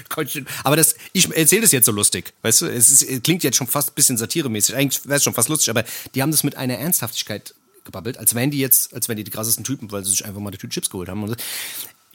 [0.08, 2.66] Kannst du- Aber das, ich erzähle das jetzt so lustig, weißt du?
[2.66, 4.74] Es, ist, es klingt jetzt schon fast ein bisschen satiremäßig.
[4.74, 5.84] Eigentlich wäre es schon fast lustig, aber
[6.14, 9.30] die haben das mit einer Ernsthaftigkeit gebabbelt, als wären die jetzt, als wären die die
[9.30, 11.34] krassesten Typen, weil sie sich einfach mal die Tüte Chips geholt haben.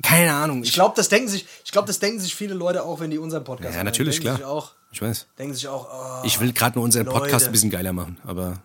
[0.04, 0.62] Keine Ahnung.
[0.64, 3.18] Ich glaube, das denken sich, ich glaube, das denken sich viele Leute auch, wenn die
[3.18, 3.86] unseren Podcast ja, hören.
[3.86, 4.38] natürlich, denken klar.
[4.38, 5.26] Sich auch, ich weiß.
[5.40, 5.88] denken sich auch,
[6.22, 7.46] oh, Ich will gerade nur unseren Podcast Leute.
[7.46, 8.62] ein bisschen geiler machen, aber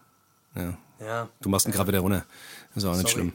[0.58, 0.78] ja.
[1.06, 1.28] ja.
[1.40, 2.24] Du machst ihn gerade wieder runter.
[2.74, 3.12] Ist auch nicht Sorry.
[3.12, 3.32] schlimm.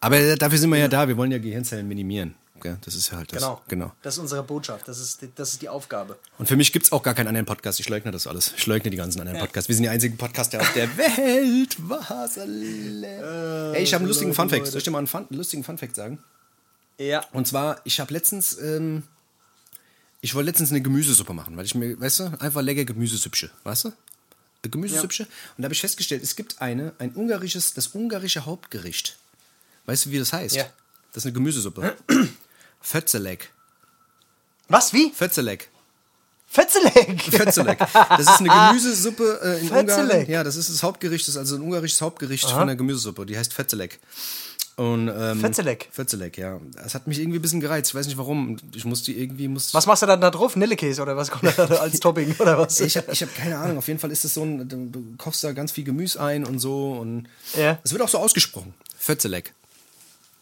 [0.00, 1.06] Aber dafür sind wir ja da.
[1.08, 2.34] Wir wollen ja Gehirnzellen minimieren.
[2.84, 3.42] Das ist ja halt das.
[3.42, 3.60] Genau.
[3.66, 3.92] genau.
[4.02, 4.86] Das ist unsere Botschaft.
[4.86, 6.16] Das ist, die- das ist die Aufgabe.
[6.38, 7.80] Und für mich gibt es auch gar keinen anderen Podcast.
[7.80, 8.54] Ich leugne das alles.
[8.56, 9.68] Ich leugne die ganzen anderen Podcasts.
[9.68, 11.76] Wir sind die einzigen Podcaster auf der Welt.
[11.80, 12.36] Was?
[12.36, 14.68] Ey, ich habe einen lustigen Funfact.
[14.68, 16.22] Soll ich dir mal einen, Fun, einen lustigen Funfact sagen?
[16.98, 17.24] Ja.
[17.32, 19.02] Und zwar, ich habe letztens, ähm,
[20.20, 23.86] ich wollte letztens eine Gemüsesuppe machen, weil ich mir, weißt du, einfach lecker Gemüsesüppche, weißt
[23.86, 23.92] du?
[24.62, 25.24] Eine Gemüsesüppche.
[25.24, 29.16] Und da habe ich festgestellt, es gibt eine, ein ungarisches, das ungarische Hauptgericht.
[29.86, 30.54] Weißt du, wie das heißt?
[30.54, 30.64] Ja.
[31.12, 31.96] Das ist eine Gemüsesuppe.
[32.80, 33.50] Fötzelek.
[34.68, 34.92] Was?
[34.92, 35.12] Wie?
[35.12, 35.68] Fötzelek.
[36.52, 37.22] Fetzeleck.
[37.22, 37.78] Fötzelek.
[38.10, 39.86] Das ist eine Gemüsesuppe äh, in Ungarn.
[39.86, 40.28] Fötzelek.
[40.28, 43.24] Ja, das ist das Hauptgericht, das ist also ein ungarisches Hauptgericht von der Gemüsesuppe.
[43.24, 43.98] Die heißt Fötzelek.
[44.76, 45.88] Und, ähm, Fötzelek.
[45.92, 46.58] Fötzelek, ja.
[46.82, 47.90] Das hat mich irgendwie ein bisschen gereizt.
[47.90, 48.56] Ich weiß nicht warum.
[48.74, 49.48] Ich musste irgendwie.
[49.48, 50.56] Muss Was machst du dann da drauf?
[50.56, 52.80] Nillekäse oder was kommt da als Topping oder was?
[52.80, 53.78] Ich habe ich hab keine Ahnung.
[53.78, 54.68] Auf jeden Fall ist es so ein.
[54.68, 56.92] Du kochst da ganz viel Gemüse ein und so.
[56.92, 57.78] Und Ja.
[57.84, 58.72] es wird auch so ausgesprochen.
[58.98, 59.52] Fötzelek.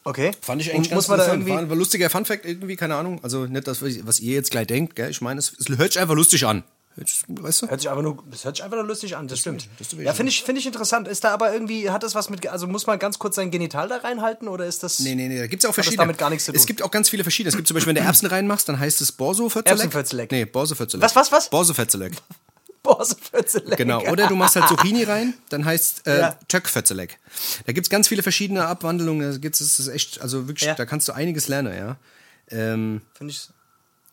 [0.05, 0.31] Okay.
[0.41, 1.51] Fand ich eigentlich Und muss ganz man da irgendwie.
[1.51, 3.19] War ein lustiger Funfact irgendwie, keine Ahnung.
[3.23, 5.11] Also nicht das, was ihr jetzt gleich denkt, gell?
[5.11, 6.63] Ich meine, es, es hört sich einfach lustig an.
[6.97, 7.69] Weißt du?
[7.69, 9.69] Hört sich einfach nur, das hört sich einfach nur lustig an, das stimmt.
[9.79, 11.09] das ist wirklich ja, finde ich, finde ich interessant.
[11.09, 13.89] Ist da aber irgendwie, hat das was mit, also muss man ganz kurz sein Genital
[13.89, 14.99] da reinhalten oder ist das.
[15.01, 15.99] Nee, nee, nee, da gibt es auch das verschiedene.
[16.03, 16.61] damit gar nichts zu tun?
[16.61, 17.51] Es gibt auch ganz viele verschiedene.
[17.51, 19.71] Es gibt zum Beispiel, wenn du Erbsen reinmachst, dann heißt es Borso-Fötzelek.
[19.81, 20.31] Erbsenfötzelek.
[20.33, 21.03] Nee, Borso-Fötzelek.
[21.05, 21.67] Was, was, was?
[21.67, 22.15] So Fötzelek.
[23.77, 24.01] Genau.
[24.11, 26.39] Oder du machst halt Zucchini rein, dann heißt äh, Ja.
[26.49, 27.19] Töck-Fötzelek.
[27.67, 29.31] Da gibt es ganz viele verschiedene Abwandlungen.
[29.33, 30.75] Da gibt's, das ist echt, also wirklich, Ja.
[30.75, 31.97] da kannst du einiges lernen, ja.
[32.51, 33.49] Ähm, Finde ich.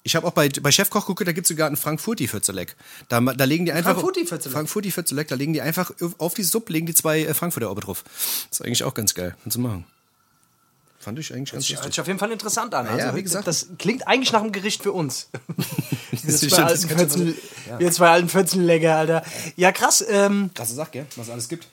[0.08, 2.76] Ich habe auch bei, bei Chefkoch geguckt, da gibt es sogar einen Frankfurti-Fötzelek.
[3.10, 3.92] Da, da legen die einfach.
[3.92, 4.54] Frankfurti-Fötzelek?
[4.54, 8.04] Frankfurti-Fötzelek, da legen die einfach auf die Suppe, legen die zwei äh, Frankfurter oben drauf.
[8.50, 9.36] Das ist eigentlich auch ganz geil.
[9.46, 9.86] Du machen.
[11.00, 11.94] Fand ich eigentlich ganz Hört lustig.
[11.94, 12.88] sich auf jeden Fall interessant an.
[12.88, 13.48] Also, ja, wie gesagt.
[13.48, 15.30] Das klingt eigentlich nach einem Gericht für uns.
[16.12, 17.36] wir, Das zwei das alten könnte Fötzel,
[17.78, 19.24] wir zwei alten Fötzellecker, Alter.
[19.58, 20.04] Ja, krass.
[20.10, 21.06] Ähm, Krasse Sache, gell?
[21.18, 21.68] Was es alles gibt.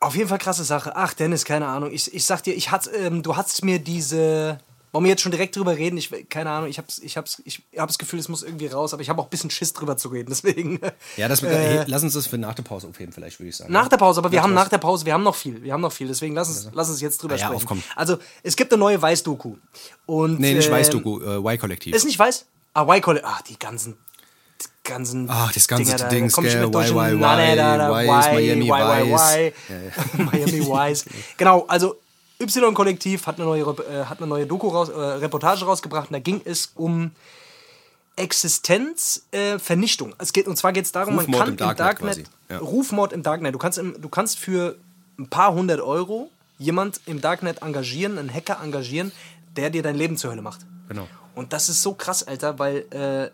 [0.00, 0.96] Auf jeden Fall krasse Sache.
[0.96, 1.90] Ach, Dennis, keine Ahnung.
[1.92, 4.58] Ich, ich sag dir, ich hat, ähm, du hast mir diese.
[4.92, 5.96] Wollen wir jetzt schon direkt drüber reden?
[5.96, 8.92] Ich, keine Ahnung, ich hab's, ich hab's, ich hab das Gefühl, es muss irgendwie raus,
[8.92, 10.28] aber ich habe auch ein bisschen Schiss drüber zu reden.
[10.30, 10.80] Deswegen.
[11.16, 13.56] Ja, das, äh, hey, lass uns das für nach der Pause aufheben, vielleicht, würde ich
[13.56, 13.72] sagen.
[13.72, 14.64] Nach der Pause, aber wir Ja, haben was?
[14.64, 15.62] nach der Pause, wir haben noch viel.
[15.62, 17.56] Wir haben noch viel, deswegen lass uns, lass uns jetzt drüber Ah ja, sprechen.
[17.62, 17.84] aufkommen.
[17.94, 19.56] Also, es gibt eine neue Weiß-Doku.
[20.06, 21.94] Und, Nee, nicht ähm, Weiß-Doku, äh, Y-Kollektiv.
[21.94, 22.46] Ist nicht weiß?
[22.74, 23.24] Ah, Y-College.
[23.26, 23.96] Ah, die ganzen.
[24.82, 25.26] Ganzen.
[25.30, 27.36] Ach, das ganze Dinger da, Dings, da ich gell, mit durch Y, den- Y, Na,
[27.36, 28.70] nee, da, da, Weiß, Y, Miami.
[28.70, 29.52] Y.
[30.24, 31.04] Miami Wise.
[31.36, 31.96] Genau, also
[32.40, 36.18] Y-Kollektiv hat eine neue, äh, hat eine neue Doku raus, äh, Reportage rausgebracht und da
[36.18, 37.10] ging es um
[38.16, 40.14] Existenz, äh, Vernichtung.
[40.18, 42.58] Es geht, und zwar geht es darum, man Rufmord kann im Darknet quasi, ja.
[42.58, 43.54] Rufmord im Darknet.
[43.54, 44.76] Du kannst, im, du kannst für
[45.18, 49.12] ein paar hundert Euro jemand im Darknet engagieren, einen Hacker engagieren,
[49.56, 50.60] der dir dein Leben zur Hölle macht.
[50.88, 51.08] Genau.
[51.34, 53.30] Und das ist so krass, Alter, weil äh,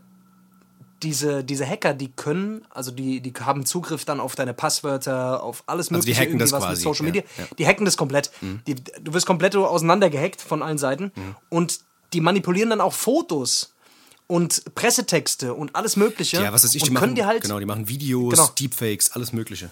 [1.03, 5.63] diese, diese Hacker, die können, also die, die haben Zugriff dann auf deine Passwörter, auf
[5.67, 7.23] alles Also die mögliche, hacken irgendwie das was quasi, mit Social ja, Media.
[7.37, 7.45] ja.
[7.45, 7.57] Mhm.
[7.59, 8.31] Die hacken das komplett.
[8.67, 11.13] Die, du wirst komplett auseinandergehackt von allen Seiten.
[11.49, 11.81] Und
[12.13, 13.75] die manipulieren dann auch Fotos
[14.27, 16.43] und Pressetexte und alles Mögliche.
[16.43, 18.49] Ja, was weiß ich, die machen, die halt, genau, die machen Videos, Genau.
[18.59, 19.71] Deepfakes, alles Mögliche.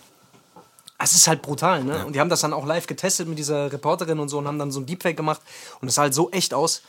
[0.98, 2.06] es ist halt brutal, ne?
[2.06, 4.58] Und die haben das dann auch live getestet mit dieser Reporterin und so und haben
[4.58, 5.40] dann so ein Deepfake gemacht
[5.80, 6.82] und es sah halt so echt aus.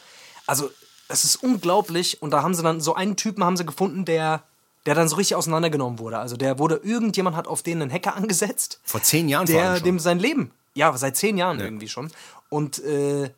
[0.45, 0.69] Also,
[1.07, 4.43] es ist unglaublich und da haben sie dann so einen Typen haben sie gefunden, der
[4.85, 6.19] der dann so richtig auseinandergenommen wurde.
[6.19, 8.79] Also der wurde, irgendjemand hat auf den einen Hacker angesetzt.
[8.83, 9.83] Vor zehn Jahren vor der allem schon.
[9.83, 12.11] dem sein Leben, ja, seit zehn Jahren irgendwie schon.
[12.49, 13.31] Und äh,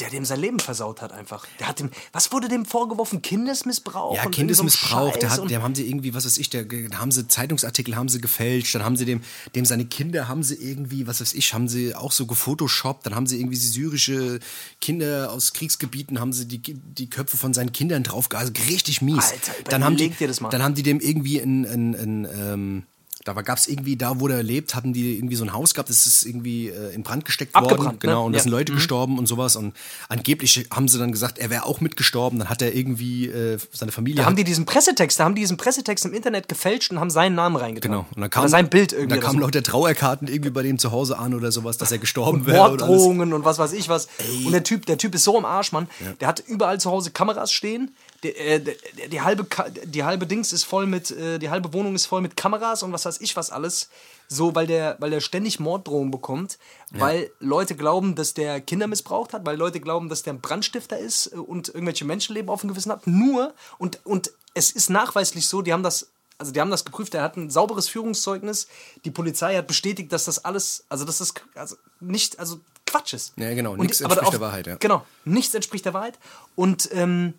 [0.00, 1.46] der dem sein Leben versaut hat einfach.
[1.58, 3.22] Der hat dem, was wurde dem vorgeworfen?
[3.22, 4.16] Kindesmissbrauch?
[4.16, 7.28] Ja, Kindesmissbrauch, der hat, der haben sie irgendwie, was weiß ich, der, da haben sie
[7.28, 9.20] Zeitungsartikel haben sie gefälscht, dann haben sie dem,
[9.54, 13.14] dem seine Kinder haben sie irgendwie, was weiß ich, haben sie auch so gefotoshoppt, dann
[13.14, 14.40] haben sie irgendwie die syrische
[14.80, 19.32] Kinder aus Kriegsgebieten, haben sie die, die Köpfe von seinen Kindern drauf, also richtig mies.
[19.32, 20.48] Alter, dann haben die, dir das mal.
[20.50, 22.82] Dann haben die dem irgendwie ein, ein, ein ähm,
[23.24, 25.90] da gab es irgendwie, da wo er lebt, hatten die irgendwie so ein Haus gehabt,
[25.90, 27.66] das ist irgendwie äh, in Brand gesteckt worden.
[27.70, 28.26] Abgebrannt, Genau, ne?
[28.26, 28.42] und da Ja.
[28.42, 29.56] sind Leute gestorben und sowas.
[29.56, 29.74] Und
[30.08, 32.38] angeblich haben sie dann gesagt, er wäre auch mitgestorben.
[32.38, 34.22] Dann hat er irgendwie äh, seine Familie.
[34.22, 37.10] Da haben die diesen Pressetext, da haben die diesen Pressetext im Internet gefälscht und haben
[37.10, 37.90] seinen Namen reingetan.
[37.92, 38.06] Genau.
[38.14, 39.16] Und dann kam, Oder sein Bild irgendwie.
[39.20, 42.46] Da kamen lauter Trauerkarten irgendwie bei dem zu Hause an oder sowas, dass er gestorben
[42.46, 42.62] wäre.
[42.70, 42.80] und.
[42.80, 44.08] Morddrohungen und was weiß ich was.
[44.44, 45.88] Und der Typ, der Typ ist so im Arsch, Mann.
[46.20, 47.94] Der hat überall zu Hause Kameras stehen.
[48.22, 48.74] Der, äh, der,
[49.08, 49.46] die, halbe,
[49.84, 52.92] die halbe Dings ist voll mit, äh, die halbe Wohnung ist voll mit Kameras und
[52.92, 53.88] was weiß ich was alles.
[54.28, 56.58] So, weil der, weil der ständig Morddrohungen bekommt,
[56.90, 60.98] weil Leute glauben, dass der Kinder missbraucht hat, weil Leute glauben, dass der ein Brandstifter
[60.98, 63.06] ist äh, und irgendwelche Menschenleben auf dem Gewissen hat.
[63.06, 67.14] Nur, und, und es ist nachweislich so, die haben das also die haben das geprüft,
[67.14, 68.66] er hat ein sauberes Führungszeugnis.
[69.04, 73.34] Die Polizei hat bestätigt, dass das alles, also dass das also nicht, also Quatsch ist.
[73.36, 74.76] Ja, genau, nichts entspricht auf- der Wahrheit, ja.
[74.76, 76.18] Genau, nichts entspricht der Wahrheit.
[76.56, 77.34] Und ähm,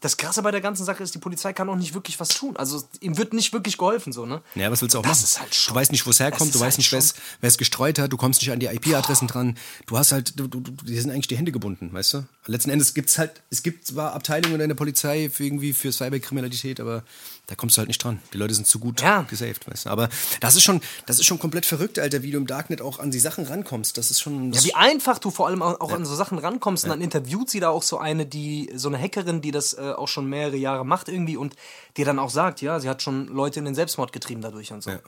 [0.00, 2.56] das Krasse bei der ganzen Sache ist, die Polizei kann auch nicht wirklich was tun.
[2.56, 4.42] Also ihm wird nicht wirklich geholfen, so, ne?
[4.54, 5.24] Ja, was willst du auch Das machen?
[5.24, 6.92] ist halt schon- du weißt nicht, wo es herkommt, du weißt halt nicht,
[7.40, 9.56] wer es- gestreut hat, du kommst nicht an die IP-Adressen dran.
[9.86, 12.24] Du hast halt, du, du, du, dir sind eigentlich die Hände gebunden, weißt du?
[12.50, 15.92] Letzten Endes gibt es halt, es gibt zwar Abteilungen in der Polizei für irgendwie für
[15.92, 17.04] Cyberkriminalität, aber
[17.46, 18.20] da kommst du halt nicht dran.
[18.32, 19.22] Die Leute sind zu gut Ja.
[19.22, 19.90] gesaved, weißt du?
[19.90, 20.08] Aber
[20.40, 23.10] das ist schon, das ist schon komplett verrückt, Alter, wie du im Darknet auch an
[23.10, 23.98] die Sachen rankommst.
[23.98, 24.46] Das ist schon.
[24.46, 26.84] Ja, Das wie einfach du vor allem auch, auch an so Sachen rankommst.
[26.84, 29.92] Und dann interviewt sie da auch so eine, die, so eine Hackerin, die das äh,
[29.94, 31.54] auch schon mehrere Jahre macht irgendwie und
[31.98, 34.82] dir dann auch sagt, ja, sie hat schon Leute in den Selbstmord getrieben dadurch und
[34.82, 34.90] so.
[34.90, 35.00] Ja.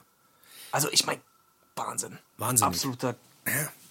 [0.71, 1.19] Also ich meine,
[1.75, 2.19] Wahnsinn.
[2.37, 2.67] Wahnsinnig.
[2.75, 3.15] Absoluter,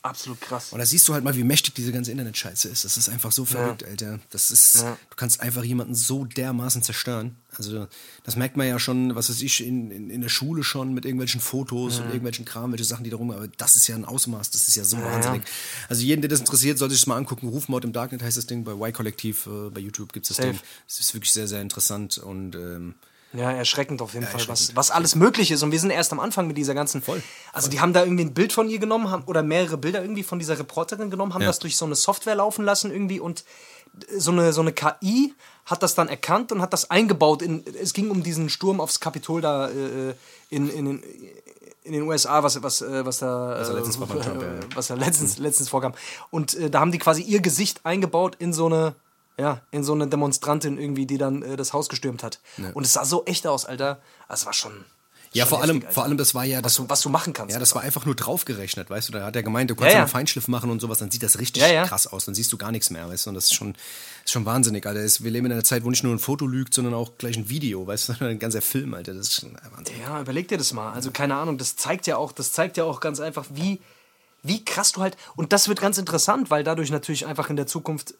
[0.02, 0.72] absolut krass.
[0.72, 2.84] Und da siehst du halt mal, wie mächtig diese ganze Internetscheiße ist.
[2.84, 4.20] Das ist einfach so verrückt, Alter.
[4.30, 4.96] Das ist, Ja.
[5.10, 7.36] du kannst einfach jemanden so dermaßen zerstören.
[7.56, 7.88] Also,
[8.24, 11.04] das merkt man ja schon, was weiß ich, in, in, in der Schule schon mit
[11.04, 14.04] irgendwelchen Fotos und irgendwelchen Kram, welche Sachen, die da rum, aber das ist ja ein
[14.04, 15.42] Ausmaß, das ist ja so wahnsinnig.
[15.88, 17.48] Also, jeden, der das interessiert, sollte sich das mal angucken.
[17.48, 20.50] Rufmord im Darknet heißt das Ding, bei Y-Kollektiv, äh, bei YouTube gibt es das Safe.
[20.52, 20.60] Ding.
[20.88, 22.94] Es ist wirklich sehr, sehr interessant und, ähm,
[23.32, 25.62] Ja, erschreckend auf jeden Fall, was, was alles möglich ist.
[25.62, 27.00] Und wir sind erst am Anfang mit dieser ganzen.
[27.00, 27.22] Voll.
[27.52, 30.24] Also, die haben da irgendwie ein Bild von ihr genommen haben, oder mehrere Bilder irgendwie
[30.24, 31.46] von dieser Reporterin genommen, haben Ja.
[31.48, 33.44] das durch so eine Software laufen lassen irgendwie und
[34.16, 35.34] so eine, so eine KI
[35.66, 37.42] hat das dann erkannt und hat das eingebaut.
[37.42, 40.14] In, es ging um diesen Sturm aufs Kapitol da äh,
[40.48, 41.02] in, in, den-
[41.84, 44.60] in den USA, was, was, äh, was da, er letztens äh, Trump, ja, ja.
[44.74, 45.94] was da letztens, letztens vorkam.
[46.30, 48.94] Und äh, da haben die quasi ihr Gesicht eingebaut in so eine,
[49.38, 52.40] ja, in so eine Demonstrantin irgendwie, die dann äh, das Haus gestürmt hat.
[52.74, 54.00] Und es sah so echt aus, Alter.
[54.28, 54.72] Das war schon.
[55.32, 55.92] ja, vor allem, Alter.
[55.92, 57.52] vor allem, das war ja, das, was, du, was du machen kannst.
[57.54, 59.12] Ja, das war einfach nur draufgerechnet, weißt du?
[59.12, 60.02] Da hat er gemeint, du kannst Ja, ja, ja.
[60.02, 61.86] einen Feinschliff machen und sowas, dann sieht das richtig Ja, ja.
[61.86, 62.26] krass aus.
[62.26, 63.30] Dann siehst du gar nichts mehr, weißt du?
[63.30, 63.74] Und das ist schon,
[64.24, 65.00] ist schon wahnsinnig, Alter.
[65.00, 67.48] Wir leben in einer Zeit, wo nicht nur ein Foto lügt, sondern auch gleich ein
[67.48, 68.12] Video, weißt du?
[68.24, 69.14] Ein ganzer Film, Alter.
[69.14, 69.96] Das ist schon Wahnsinn.
[70.00, 70.92] Ja, überleg dir das mal.
[70.92, 73.80] Also keine Ahnung, das zeigt ja auch, das zeigt ja auch ganz einfach, wie,
[74.42, 75.16] wie krass du halt.
[75.36, 78.14] Und das wird ganz interessant, weil dadurch natürlich einfach in der Zukunft.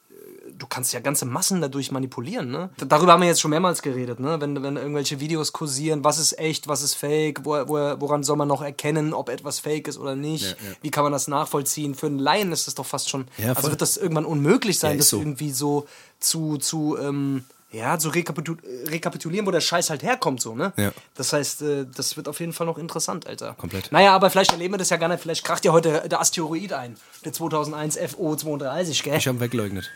[0.61, 2.69] Du kannst ja ganze Massen dadurch manipulieren, ne?
[2.87, 4.41] Darüber haben wir jetzt schon mehrmals geredet, ne?
[4.41, 8.37] Wenn, wenn irgendwelche Videos kursieren, was ist echt, was ist fake, wo, wo, woran soll
[8.37, 10.45] man noch erkennen, ob etwas fake ist oder nicht?
[10.45, 10.77] Ja, ja.
[10.83, 11.95] Wie kann man das nachvollziehen?
[11.95, 13.27] Für einen Laien ist das doch fast schon.
[13.39, 15.19] Ja, also wird das irgendwann unmöglich sein, das so.
[15.19, 15.87] irgendwie so
[16.19, 20.73] zu, zu, ähm, ja, zu rekapitul rekapitulieren, wo der Scheiß halt herkommt, so, ne?
[20.77, 20.93] Ja.
[21.15, 23.55] Das heißt, äh, das wird auf jeden Fall noch interessant, Alter.
[23.55, 23.93] Komplett.
[23.93, 25.21] Naja, aber vielleicht erleben wir das ja gar nicht.
[25.21, 26.97] Vielleicht kracht ja heute der Asteroid ein.
[27.25, 29.17] Der 2001 FO32, gell?
[29.17, 29.91] Ich habe ihn weggeleugnet.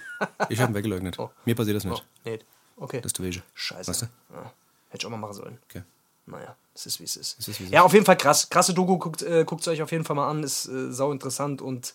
[0.49, 1.19] Ich habe ihn weggeleugnet.
[1.45, 2.05] Mir passiert das oh, nicht.
[2.25, 2.39] nee.
[2.77, 3.01] Okay.
[3.01, 3.43] Das ist Wege.
[3.55, 3.91] Scheiße.
[3.91, 4.07] Weißt du?
[4.33, 4.53] Ja.
[4.89, 5.59] Hätte ich auch mal machen sollen.
[5.69, 5.83] Okay.
[6.27, 7.39] Naja, es ist wie es ist.
[7.39, 8.49] ist, wie es ja, auf jeden Fall krass.
[8.49, 10.43] Krasse Doku, guckt äh, es euch auf jeden Fall mal an.
[10.43, 11.95] Ist äh, sau interessant und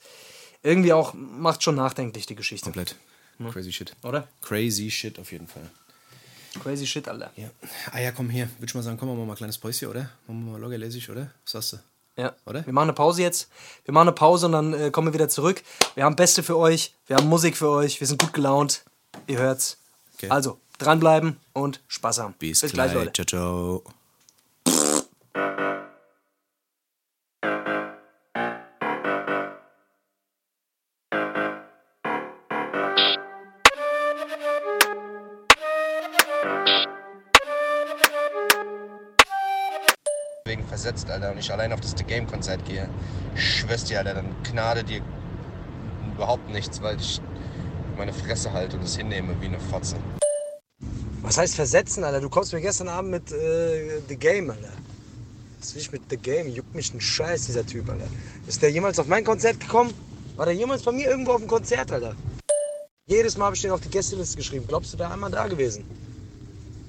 [0.62, 2.66] irgendwie auch macht schon nachdenklich die Geschichte.
[2.66, 2.96] Komplett.
[3.52, 3.96] Crazy shit.
[4.04, 4.28] Oder?
[4.42, 5.64] Crazy shit auf jeden Fall.
[6.62, 7.32] Crazy shit, Alter.
[7.36, 7.50] Ja.
[7.92, 8.50] Ah ja, komm hier.
[8.58, 10.10] Würde ich mal sagen, komm, machen wir mal ein kleines Päuschen, oder?
[10.28, 11.32] Machen wir mal locker lässig, oder?
[11.44, 11.78] Was sagst du?
[12.22, 12.36] Ja.
[12.46, 12.66] Oder?
[12.66, 13.50] Wir machen eine Pause jetzt.
[13.86, 15.64] Wir machen eine Pause und dann äh, kommen wir wieder zurück.
[15.96, 16.94] Wir haben Beste für euch.
[17.08, 18.00] Wir haben Musik für euch.
[18.00, 18.84] Wir sind gut gelaunt.
[19.28, 19.78] Ihr hört's.
[20.16, 20.30] Okay.
[20.30, 22.34] Also, dranbleiben und Spaß haben.
[22.38, 23.26] Bis, Bis gleich, gleich, Leute.
[23.26, 23.99] Ciao, ciao.
[41.00, 42.90] Versetzt, Alter, und ich allein auf das The Game Konzert gehe,
[43.36, 45.02] ich schwör's dir, Alter, dann gnade dir
[46.16, 47.22] überhaupt nichts, weil ich
[47.98, 49.96] meine Fresse halte und es hinnehme wie eine Fotze.
[51.22, 52.22] Was heißt versetzen, Alter?
[52.22, 54.72] Du kommst mir gestern Abend mit äh, The Game, Alter.
[55.60, 56.48] Was will ich mit The Game?
[56.48, 58.08] Juckt mich ein Scheiß, dieser Typ, Alter.
[58.48, 59.94] Ist der jemals auf mein Konzert gekommen?
[60.38, 62.16] War der jemals bei mir irgendwo auf dem Konzert, Alter?
[63.08, 64.66] Jedes Mal habe ich den auf die Gästeliste geschrieben.
[64.68, 65.84] Glaubst du, der einmal da gewesen?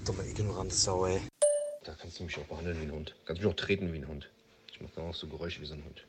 [0.04, 1.20] Dumme, ignorante Sau, ey.
[2.10, 3.14] Kannst du mich auch behandeln wie ein Hund.
[3.24, 4.28] Kannst mich auch treten wie ein Hund.
[4.72, 6.02] Ich mach dann auch so Geräusche wie so ein Hund.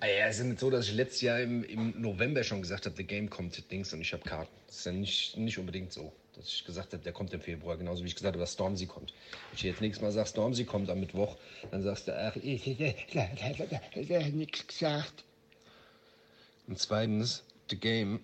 [0.00, 2.86] Ah ja, es ist nicht so, dass ich letztes Jahr im, im November schon gesagt
[2.86, 4.50] habe, The Game kommt Dings und ich habe Karten.
[4.66, 7.76] Das ist ja nicht, nicht unbedingt so, dass ich gesagt habe, der kommt im Februar.
[7.76, 9.12] Genauso wie ich gesagt habe, dass Stormzy kommt.
[9.12, 11.36] Wenn ich jetzt nächstes Mal sage, Stormzy kommt am Mittwoch,
[11.70, 12.76] dann sagst du, ach, ich
[13.14, 15.22] habe nichts gesagt.
[16.66, 18.18] Und zweitens, The Game,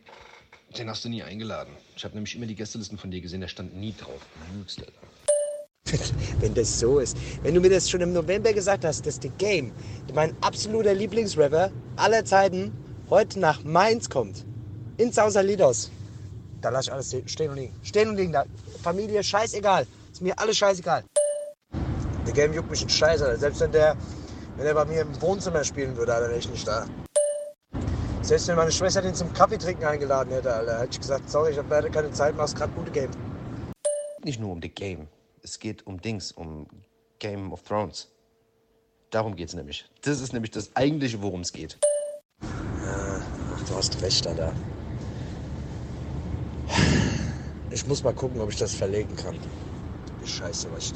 [0.78, 1.72] den hast du nie eingeladen.
[1.96, 4.20] Ich habe nämlich immer die Gästelisten von dir gesehen, da stand nie drauf.
[6.40, 7.16] Wenn das so ist.
[7.42, 9.72] Wenn du mir das schon im November gesagt hast, dass The Game,
[10.14, 12.72] mein absoluter Lieblingsrapper aller Zeiten,
[13.08, 14.44] heute nach Mainz kommt.
[14.96, 15.90] In Sausalidos.
[16.60, 17.74] Da lass ich alles stehen und liegen.
[17.82, 18.32] Stehen und liegen.
[18.32, 18.44] Da.
[18.82, 19.86] Familie, scheißegal.
[20.12, 21.04] Ist mir alles scheißegal.
[22.24, 23.36] The Game juckt mich ein Alter.
[23.36, 23.96] Selbst wenn der,
[24.56, 26.86] wenn er bei mir im Wohnzimmer spielen würde, Alter, wäre ich nicht da.
[28.26, 31.52] Selbst wenn meine Schwester den zum Kaffee trinken eingeladen hätte, Alter, hätte ich gesagt, sorry,
[31.52, 33.10] ich habe leider keine Zeit, mach's gerade gute Game.
[34.24, 35.06] Nicht nur um The Game.
[35.44, 36.66] Es geht um Dings, um
[37.20, 38.08] Game of Thrones.
[39.10, 39.88] Darum geht's nämlich.
[40.02, 41.78] Das ist nämlich das eigentliche, worum es geht.
[42.42, 44.52] Ach, du hast recht, Alter.
[47.70, 49.38] Ich muss mal gucken, ob ich das verlegen kann.
[50.20, 50.94] Die Scheiße, was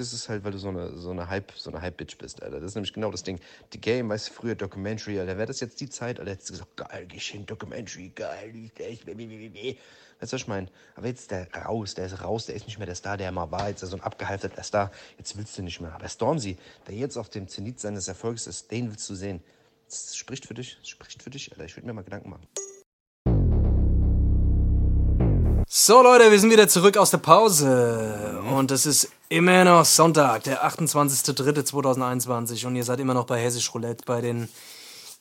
[0.00, 2.58] Das ist halt, weil du so eine, so eine Hype, so eine Hype-Bitch bist, Alter.
[2.58, 3.38] Das ist nämlich genau das Ding.
[3.74, 6.52] Die Game, weißt du, früher Documentary, Alter, wäre das jetzt die Zeit, Alter, hättest du
[6.54, 9.76] gesagt, geil, geh hin, Documentary, geil, echt, Weißt du,
[10.20, 10.68] was ich meine?
[10.96, 13.30] Aber jetzt ist der raus, der ist raus, der ist nicht mehr der Star, der
[13.30, 15.92] mal war, jetzt ist er so ein abgehalfterter Star, jetzt willst du nicht mehr.
[15.92, 19.42] Aber Stormzy, der jetzt auf dem Zenit seines Erfolgs ist, den willst du sehen.
[19.86, 21.66] Das spricht für dich, das spricht für dich, Alter.
[21.66, 22.46] Ich würde mir mal Gedanken machen.
[25.72, 28.40] So Leute, wir sind wieder zurück aus der Pause.
[28.52, 33.72] Und es ist immer noch Sonntag, der 28.03.2021 und ihr seid immer noch bei Hessisch
[33.72, 34.48] Roulette, bei den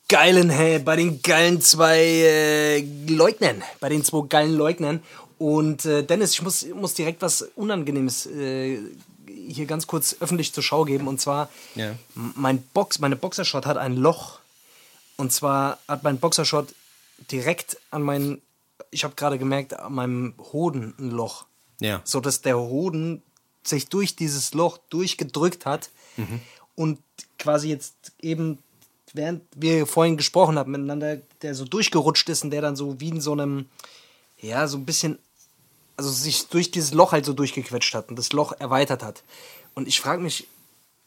[0.08, 5.04] geilen, hä, bei den geilen zwei äh, Leugnern, bei den zwei geilen Leugnern.
[5.38, 8.80] Und äh, Dennis, ich muss, muss direkt was Unangenehmes äh,
[9.28, 11.08] hier ganz kurz öffentlich zur Schau geben.
[11.08, 11.94] Und zwar Ja.
[12.16, 14.40] mein Box, meine Boxershot hat ein Loch.
[15.16, 16.74] Und zwar hat mein Boxershot
[17.30, 18.42] direkt an meinen,
[18.92, 21.46] ich habe gerade gemerkt, an meinem Hoden ein Loch.
[21.80, 22.02] Ja.
[22.04, 23.22] So dass der Hoden
[23.64, 25.90] sich durch dieses Loch durchgedrückt hat
[26.76, 27.00] und
[27.38, 28.60] quasi jetzt eben,
[29.14, 33.10] während wir vorhin gesprochen haben miteinander, der so durchgerutscht ist und der dann so wie
[33.10, 33.70] in so einem,
[34.40, 35.20] ja, so ein bisschen,
[35.98, 39.24] also sich durch dieses Loch halt so durchgequetscht hat und das Loch erweitert hat.
[39.76, 40.48] Und ich frage mich,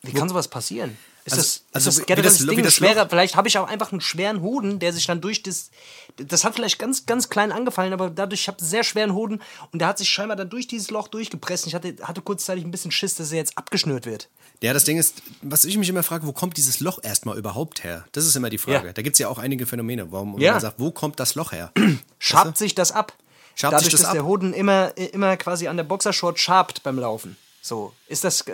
[0.03, 0.97] wie kann sowas passieren?
[1.25, 3.09] Ist Also- das, also ist das generell das das Ding das schwerer?
[3.09, 5.71] Vielleicht habe ich auch einfach einen schweren Hoden, der sich dann durch das.
[6.17, 9.41] Das hat vielleicht ganz, ganz klein angefallen, aber dadurch, ich habe einen sehr schweren Hoden
[9.71, 11.67] und der hat sich scheinbar dann durch dieses Loch durchgepresst.
[11.69, 14.29] Ich hatte, hatte kurzzeitig ein bisschen Schiss, dass er jetzt abgeschnürt wird.
[14.63, 17.85] Ja, das Ding ist, was ich mich immer frage, wo kommt dieses Loch erstmal überhaupt
[17.85, 18.05] her?
[18.13, 18.89] Das ist immer die Frage.
[18.89, 18.93] Ja.
[18.93, 20.53] Da gibt es ja auch einige Phänomene, warum Ja.
[20.53, 21.73] man sagt, wo kommt das Loch her?
[22.19, 23.13] Schabt sich das ab.
[23.55, 24.15] Schabt Dadurch, sich das dass ab?
[24.15, 27.37] der Hoden immer, immer quasi an der Boxershort schabt beim Laufen.
[27.61, 28.45] So, ist das,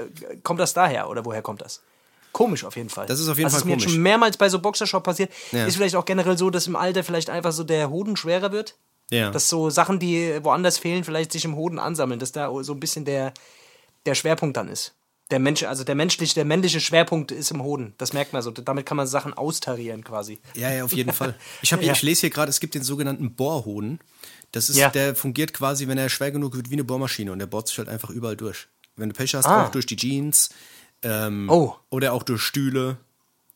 [0.42, 1.80] kommt das daher oder woher kommt das?
[2.32, 3.06] Komisch auf jeden Fall.
[3.06, 5.32] Das ist auf jeden also Fall ist mir jetzt schon mehrmals bei so Boxershort passiert.
[5.52, 5.66] Ja.
[5.66, 8.76] Ist vielleicht auch generell so, dass im Alter vielleicht einfach so der Hoden schwerer wird.
[9.10, 9.30] Ja.
[9.30, 12.80] Dass so Sachen, die woanders fehlen, vielleicht sich im Hoden ansammeln, dass da so ein
[12.80, 13.32] bisschen der,
[14.06, 14.94] der Schwerpunkt dann ist.
[15.30, 17.94] Der Mensch, also der menschliche, der männliche Schwerpunkt ist im Hoden.
[17.98, 18.50] Das merkt man so.
[18.50, 20.38] Damit kann man Sachen austarieren quasi.
[20.54, 21.34] Ja, ja, auf jeden Fall.
[21.62, 21.92] Ich, hab, Ja.
[21.92, 24.00] ich lese hier gerade, es gibt den sogenannten Bohrhoden.
[24.52, 24.88] Das ist, Ja.
[24.90, 27.76] der fungiert quasi, wenn er schwer genug wird, wie eine Bohrmaschine und der bohrt sich
[27.78, 28.68] halt einfach überall durch.
[28.96, 29.66] Wenn du Pech hast, Ah.
[29.66, 30.48] auch durch die Jeans
[31.02, 31.74] ähm, Oh.
[31.90, 32.98] oder auch durch Stühle,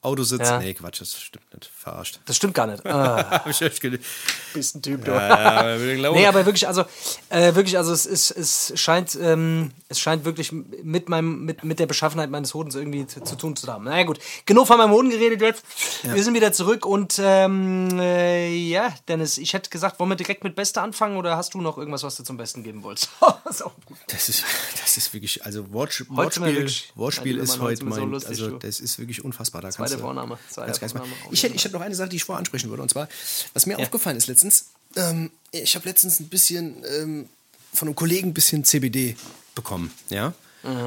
[0.03, 0.49] Autositz.
[0.49, 0.59] Ja.
[0.59, 1.71] Nee, Quatsch, das stimmt nicht.
[1.75, 2.19] Verarscht.
[2.27, 2.83] Das stimmt gar nicht.
[2.93, 5.13] Ah, bist ein Typ, du.
[5.13, 6.85] Ja, glaube- Nee, aber wirklich, also,
[7.31, 11.79] äh, wirklich, also es, ist, es scheint, ähm, es scheint wirklich mit meinem, mit, mit
[11.79, 13.85] der Beschaffenheit meines Hodens irgendwie zu, zu tun zu haben.
[13.85, 14.19] Na ja, gut.
[14.45, 15.65] Genug von meinem Hoden geredet jetzt.
[16.03, 20.45] Wir sind wieder zurück und ähm, äh, ja, Dennis, ich hätte gesagt, wollen wir direkt
[20.45, 23.09] mit Beste anfangen oder hast du noch irgendwas, was du zum Besten geben wolltest?
[23.21, 23.97] Das ist auch gut.
[24.09, 24.45] Das ist,
[24.81, 28.51] das ist wirklich, also Wortsch Wortspiel, Wortspiel Ja, ist heute wir so mein, lustig, also
[28.51, 28.59] du.
[28.59, 29.63] das ist wirklich unfassbar.
[29.63, 31.01] Da kannst du, Vorname, zweiter Ganz, ganz mal.
[31.01, 31.21] Vorname.
[31.31, 32.83] Ich hätte, ich hätte noch eine Sache, die ich vorher ansprechen würde.
[32.83, 33.09] Und zwar,
[33.55, 37.29] was mir aufgefallen ist letztens, ähm, ich habe letztens ein bisschen ähm,
[37.73, 39.17] von einem Kollegen ein bisschen CBD
[39.55, 40.35] bekommen, ja.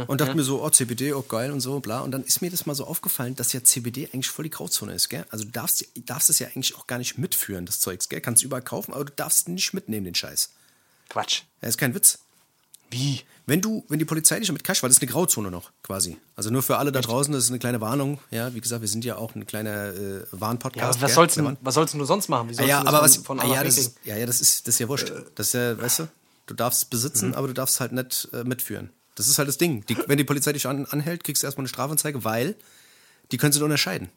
[0.07, 1.99] Und dachte mir so, oh, CBD, oh geil und so, bla.
[1.99, 4.93] Und dann ist mir das mal so aufgefallen, dass ja CBD eigentlich voll die Grauzone
[4.93, 5.25] ist, gell?
[5.29, 8.21] Also du darfst, darfst es ja eigentlich auch gar nicht mitführen, das Zeugs, gell?
[8.21, 10.51] Kannst du überall kaufen, aber du darfst nicht mitnehmen, den Scheiß.
[11.09, 11.41] Quatsch.
[11.59, 12.19] Das ist kein Witz.
[12.91, 13.21] Wie?
[13.47, 16.17] Wenn du, wenn die Polizei dich damit kascht, weil das ist eine Grauzone noch quasi.
[16.35, 18.19] Also nur für alle da draußen, das ist eine kleine Warnung.
[18.31, 20.99] Ja, wie gesagt, wir sind ja auch ein kleiner äh, Warnpodcast.
[20.99, 22.49] Ja, was sollst, du, was sollst du sonst machen?
[22.49, 24.25] Wie Ah, sollst ja, aber von, was, von ah, A ja, das ist, ja, ja,
[24.25, 25.11] das ist, das ist ja wurscht.
[25.35, 26.07] Das ist ja, weißt du,
[26.47, 27.35] du darfst es besitzen, Mhm.
[27.35, 28.89] aber du darfst halt nicht äh, mitführen.
[29.13, 29.85] Das ist halt das Ding.
[29.85, 32.55] Die, wenn die Polizei dich an, anhält, kriegst du erstmal eine Strafanzeige, weil
[33.31, 34.09] die können sie nicht unterscheiden.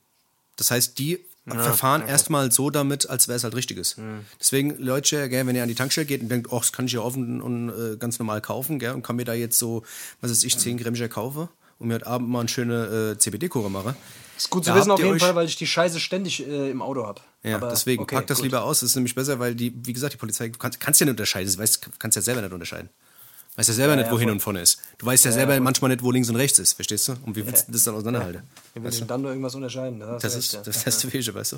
[0.57, 1.25] Das heißt, die
[1.57, 3.97] verfahren erstmal so damit, als wäre es halt richtiges.
[3.97, 4.25] Mhm.
[4.41, 6.93] Deswegen, Leute, gell, wenn ihr an die Tankstelle geht und denkt, oh, das kann ich
[6.93, 9.83] ja offen und äh, ganz normal kaufen, gell, und kann mir da jetzt so,
[10.21, 13.71] was weiß ich, 10 Gramm kaufe und mir heute Abend mal eine schöne äh, CBD-Kurve
[13.71, 13.95] mache.
[14.37, 17.05] Ist gut zu wissen auf jeden Fall, weil ich die Scheiße ständig äh, im Auto
[17.05, 17.21] habe.
[17.43, 18.45] Ja, deswegen okay, pack das gut.
[18.45, 18.81] lieber aus.
[18.81, 21.13] Das ist nämlich besser, weil die, wie gesagt, die Polizei, du kannst, kannst ja nicht
[21.13, 21.53] unterscheiden.
[21.53, 22.89] Du weißt, kannst ja selber nicht unterscheiden.
[23.59, 24.35] Weißt ja selber nicht, ja, wo hin voll.
[24.35, 24.81] und vorne ist.
[24.99, 27.17] Du weißt ja, selber manchmal nicht, wo links und rechts ist, verstehst du?
[27.27, 28.43] Und wie willst du das dann auseinanderhalten?
[28.73, 29.99] Wir müssen dann nur irgendwas unterscheiden.
[29.99, 30.61] Das du ist das, ja.
[30.65, 31.57] das ist das Wichtige, weißt du?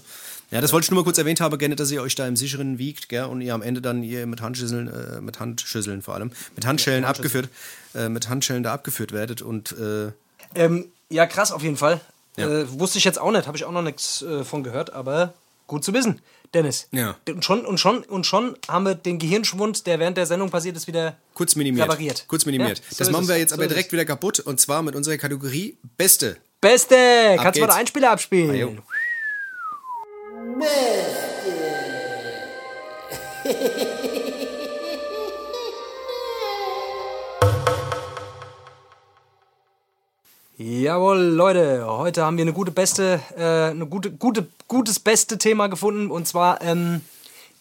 [0.51, 2.37] Ja, das wollte ich nur mal kurz erwähnt haben, gerne, dass ihr euch da im
[2.37, 3.25] Sicheren wiegt, gell?
[3.25, 7.05] Und ihr am Ende dann ihr mit Handschüsseln, äh, mit Handschüsseln vor allem, mit Handschellen
[7.05, 7.51] abgeführt,
[7.95, 10.13] äh, mit Handschellen da abgeführt werdet und äh,
[10.55, 12.01] Ähm, ja, krass auf jeden Fall.
[12.39, 12.49] Ja.
[12.49, 15.35] Äh, wusste ich jetzt auch nicht, habe ich auch noch nichts äh, von gehört, aber
[15.67, 16.23] gut zu wissen,
[16.55, 16.89] Dennis.
[16.91, 17.17] Ja.
[17.29, 20.77] Und schon, und, schon, und schon haben wir den Gehirnschwund, der während der Sendung passiert
[20.77, 21.85] ist, wieder kurz minimiert.
[21.87, 22.25] repariert.
[22.27, 22.79] Kurz minimiert.
[22.79, 23.93] Ja, so das machen wir jetzt So aber direkt es.
[23.93, 26.37] wieder kaputt und zwar mit unserer Kategorie Beste.
[26.61, 26.97] Beste!
[27.37, 28.51] Kannst du mal den Einspieler abspielen?
[28.51, 28.77] Ah, jo.
[40.63, 45.69] Jawohl, Leute, heute haben wir eine gute beste, äh, eine gute, gute, gutes beste Thema
[45.69, 47.01] gefunden und zwar ähm,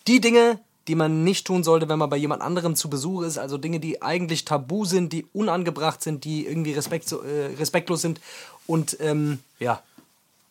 [0.05, 3.37] die Dinge, die man nicht tun sollte, wenn man bei jemand anderem zu Besuch ist.
[3.37, 8.19] Also Dinge, die eigentlich tabu sind, die unangebracht sind, die irgendwie respekt, äh, respektlos sind.
[8.67, 9.81] Und ähm, ja,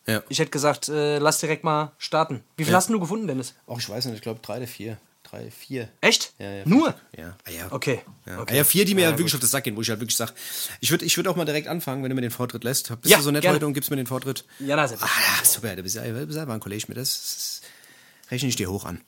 [0.07, 0.23] Ja.
[0.27, 2.43] ich hätte gesagt, äh, lass direkt mal starten.
[2.57, 2.77] Wie viel Ja.
[2.77, 3.53] hast du gefunden, Dennis?
[3.67, 4.97] Auch ich weiß nicht, ich glaube drei oder vier.
[5.29, 5.89] Drei, vier.
[6.01, 6.33] Echt?
[6.39, 6.95] Ja, ja, Nur?
[7.15, 7.37] Ja.
[7.45, 7.71] Ah, ja.
[7.71, 8.01] Okay.
[8.25, 8.39] Ja.
[8.41, 8.53] okay.
[8.53, 9.37] Ah, ja, vier, die mir Ja, halt wirklich gut.
[9.37, 10.33] auf das Sack gehen, wo ich halt wirklich sage,
[10.79, 12.87] ich würde ich würd auch mal direkt anfangen, wenn du mir den Vortritt lässt.
[13.01, 13.55] Bist Ja, du so nett gerne.
[13.57, 14.43] heute und gibst mir den Vortritt?
[14.59, 15.03] Ja, na, selbst.
[15.05, 18.49] Ah, super, du bist ja, du bist ja mal ein Kollege mit, das, das rechne
[18.49, 19.01] ich dir hoch an.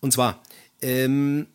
[0.00, 0.40] Und zwar,
[0.82, 1.48] ähm,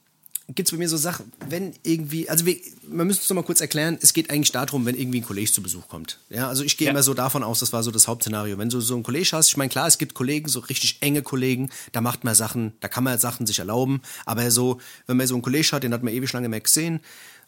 [0.56, 2.58] gibt es bei mir so Sachen, wenn irgendwie, also wir,
[2.89, 5.52] man müsste es noch mal kurz erklären, es geht eigentlich darum, wenn irgendwie ein Kollege
[5.52, 6.20] zu Besuch kommt.
[6.30, 6.91] Ja, also ich gehe Ja.
[6.91, 8.58] immer so davon aus, das war so das Hauptszenario.
[8.58, 11.22] Wenn du so einen Kollege hast, ich meine, klar, es gibt Kollegen, so richtig enge
[11.22, 15.28] Kollegen, da macht man Sachen, da kann man Sachen sich erlauben, aber so, wenn man
[15.28, 16.99] so einen Kollege hat, den hat man ewig lange mehr gesehen,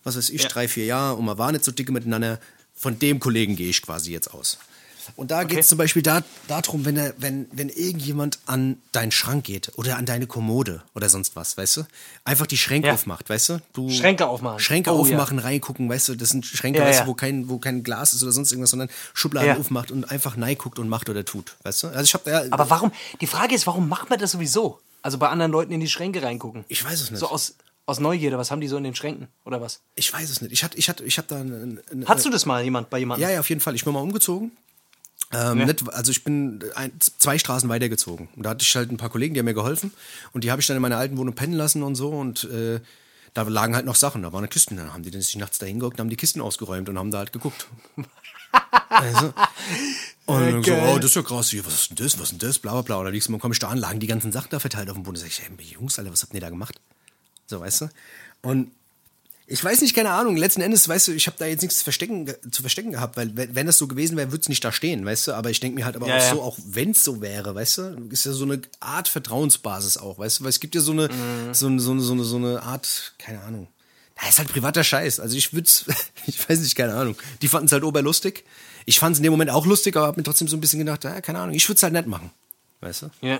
[0.04, 0.50] was weiß ich, Ja.
[0.50, 2.40] drei, vier Jahre und man war nicht so dicke miteinander,
[2.76, 4.58] von dem Kollegen gehe ich quasi jetzt aus.
[5.16, 9.12] Und da geht es zum Beispiel da, darum, wenn, er, wenn, wenn irgendjemand an deinen
[9.12, 11.84] Schrank geht oder an deine Kommode oder sonst was, weißt du?
[12.26, 12.94] Einfach die Schränke Ja.
[12.94, 13.62] aufmacht, weißt du?
[13.74, 13.90] du?
[13.90, 14.60] Schränke aufmachen.
[14.60, 16.16] Schränke Oh, aufmachen, reingucken, weißt du?
[16.16, 17.06] Das sind Schränke, Ja, weißt ja.
[17.06, 19.58] du, wo kein, wo kein Glas ist oder sonst irgendwas, sondern Schubladen Ja.
[19.58, 21.88] aufmacht und einfach guckt und macht oder tut, weißt du?
[21.88, 22.92] Also ich habe ja, Aber warum?
[23.22, 24.80] Die Frage ist, warum macht man das sowieso?
[25.02, 26.64] Also bei anderen Leuten in die Schränke reingucken.
[26.68, 27.20] ich weiß es nicht.
[27.20, 29.28] So aus, aus Neugierde, was haben die so in den Schränken?
[29.44, 29.82] Oder was?
[29.96, 30.54] ich weiß es nicht.
[30.54, 33.00] Ich hatte, ich hatte, ich habe da eine, eine, Hattest du das mal jemand bei
[33.00, 33.28] jemandem?
[33.28, 33.76] Ja, ja, auf jeden Fall.
[33.76, 34.52] Ich bin mal umgezogen.
[35.34, 35.66] Ähm, Ja.
[35.66, 38.30] nicht, also ich bin ein, zwei Straßen weitergezogen.
[38.36, 39.92] Und da hatte ich halt ein paar Kollegen, die haben mir geholfen.
[40.32, 42.10] Und die habe ich dann in meiner alten Wohnung pennen lassen und so.
[42.10, 42.80] Und äh,
[43.34, 44.78] da lagen halt noch Sachen, da waren Kisten.
[44.78, 47.20] Dann haben die dann sich nachts da hingeguckt, haben die Kisten ausgeräumt und haben da
[47.20, 47.68] halt geguckt.
[48.90, 49.34] also,
[50.26, 52.42] und dann so, oh, das ist ja krass, hier, was ist denn das, was ist
[52.42, 52.96] denn das, bla bla bla.
[52.98, 54.96] Und dann liegst du, komme ich da an, lagen die ganzen Sachen da verteilt auf
[54.96, 55.16] dem Boden.
[55.16, 56.80] Da sag ich, hey, Jungs, Alter, was habt ihr da gemacht?
[57.48, 57.90] So, weißt du?
[58.44, 58.72] Und
[59.54, 60.36] ich weiß nicht, keine Ahnung.
[60.36, 63.32] Letzten Endes, weißt du, ich habe da jetzt nichts zu verstecken, zu verstecken gehabt, weil
[63.36, 65.34] wenn das so gewesen wäre, würde es nicht da stehen, weißt du.
[65.34, 66.30] Aber ich denke mir halt aber Ja, auch ja.
[66.32, 70.18] so, auch wenn es so wäre, weißt du, ist ja so eine Art Vertrauensbasis auch,
[70.18, 71.54] weißt du, weil es gibt ja so eine, Mhm.
[71.54, 73.68] so, eine- so, eine, so, eine, so eine Art, keine Ahnung.
[74.20, 75.20] Da ist halt privater Scheiß.
[75.20, 75.70] Also ich würde
[76.26, 77.16] ich weiß nicht, keine Ahnung.
[77.42, 78.44] Die fanden es halt oberlustig.
[78.86, 80.80] Ich fand es in dem Moment auch lustig, aber habe mir trotzdem so ein bisschen
[80.80, 82.32] gedacht, ja, keine Ahnung, ich würde es halt nicht machen,
[82.82, 83.10] weißt du.
[83.22, 83.40] Ja.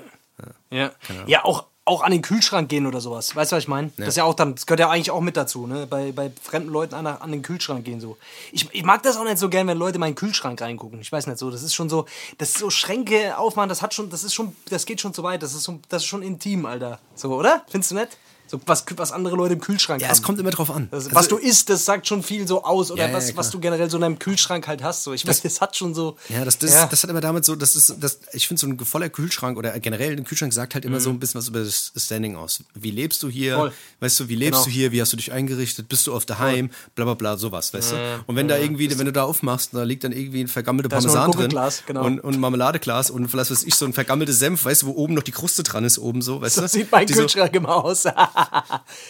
[0.72, 0.92] Ja.
[1.28, 3.36] Ja, auch, auch an den Kühlschrank gehen oder sowas.
[3.36, 3.92] Weißt du, was ich meine?
[3.98, 5.86] Das ist ja auch dann, das gehört ja eigentlich auch mit dazu, ne?
[5.86, 8.18] Bei, bei fremden Leuten an, an den Kühlschrank gehen so.
[8.54, 11.02] Ich, ich mag das auch nicht so gern, wenn Leute in meinen Kühlschrank reingucken.
[11.02, 11.52] Ich weiß nicht so.
[11.52, 12.06] Das ist schon so,
[12.38, 15.24] das ist so Schränke aufmachen, das hat schon, das ist schon, das geht schon zu
[15.24, 15.44] weit.
[15.44, 17.00] Das ist, so, das ist schon intim, Alter.
[17.16, 17.66] So, oder?
[17.70, 18.18] Findest du nicht?
[18.48, 20.16] So, was, was andere Leute im Kühlschrank Ja, haben.
[20.16, 20.88] es kommt immer drauf an.
[20.92, 22.92] Das, Also- was du isst, das sagt schon viel so aus.
[22.92, 25.04] Oder Ja, ja, was, ja, was du generell so in deinem Kühlschrank halt hast.
[25.04, 25.14] So.
[25.14, 26.18] Ich weiß, das hat schon so.
[26.30, 26.86] Ja, das, das, Ja.
[26.86, 29.80] das hat aber damit so, das ist, das, ich finde, so ein voller Kühlschrank oder
[29.80, 32.64] generell ein Kühlschrank sagt halt immer so ein bisschen was über das Standing aus.
[32.76, 33.56] Wie lebst du hier?
[33.56, 33.60] Mhm.
[33.62, 33.74] Voll.
[34.02, 34.66] Weißt du, wie lebst Genau.
[34.66, 34.92] du hier?
[34.92, 35.90] Wie hast du dich eingerichtet?
[35.90, 36.70] Bist du oft daheim?
[36.96, 37.96] Bla bla bla, sowas, weißt du?
[38.28, 40.98] Und wenn da irgendwie, wenn du da aufmachst, da liegt dann irgendwie ein vergammelte Da
[41.02, 42.06] noch ein Parmesan drin genau.
[42.06, 44.88] und, und ein Marmeladeglas und vielleicht was weiß ich, so ein vergammeltes Senf, weißt du,
[44.88, 46.68] wo oben noch die Kruste dran ist, oben so, weißt So du?
[46.68, 48.04] sieht mein Die so- Kühlschrank immer aus.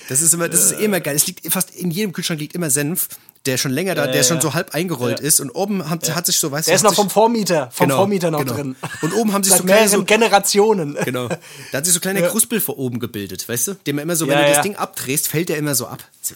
[0.10, 1.16] das ist immer, das ist immer geil.
[1.16, 3.08] Es liegt fast in jedem Kühlschrank liegt immer Senf,
[3.46, 6.38] der schon länger da, der schon so halb eingerollt ist und oben hat, hat sich
[6.38, 8.54] so, weißt Der ist noch vom Vormieter, vom Genau, Vormieter noch genau.
[8.54, 8.76] drin.
[9.02, 10.98] Und oben haben sich so kleine so, Generationen.
[11.06, 11.28] Genau.
[11.28, 13.74] Da hat sich so kleine Kruspel vor oben gebildet, weißt du?
[13.74, 14.64] Dem er immer so, wenn Ja, du das ja.
[14.64, 16.04] Ding abdrehst, fällt der immer so ab.
[16.22, 16.36] So,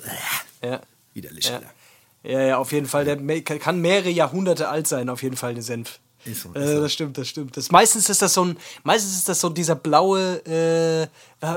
[0.61, 0.81] äh, Ja.
[1.13, 1.61] widerlich, Ja.
[2.23, 3.05] Ja, ja, auf jeden Fall.
[3.05, 5.99] Der kann mehrere Jahrhunderte alt sein, auf jeden Fall, der Senf.
[6.27, 7.57] Ist so, ist äh, das stimmt, das stimmt.
[7.57, 11.07] Das, meistens ist das so ein, meistens ist das so dieser blaue äh, äh,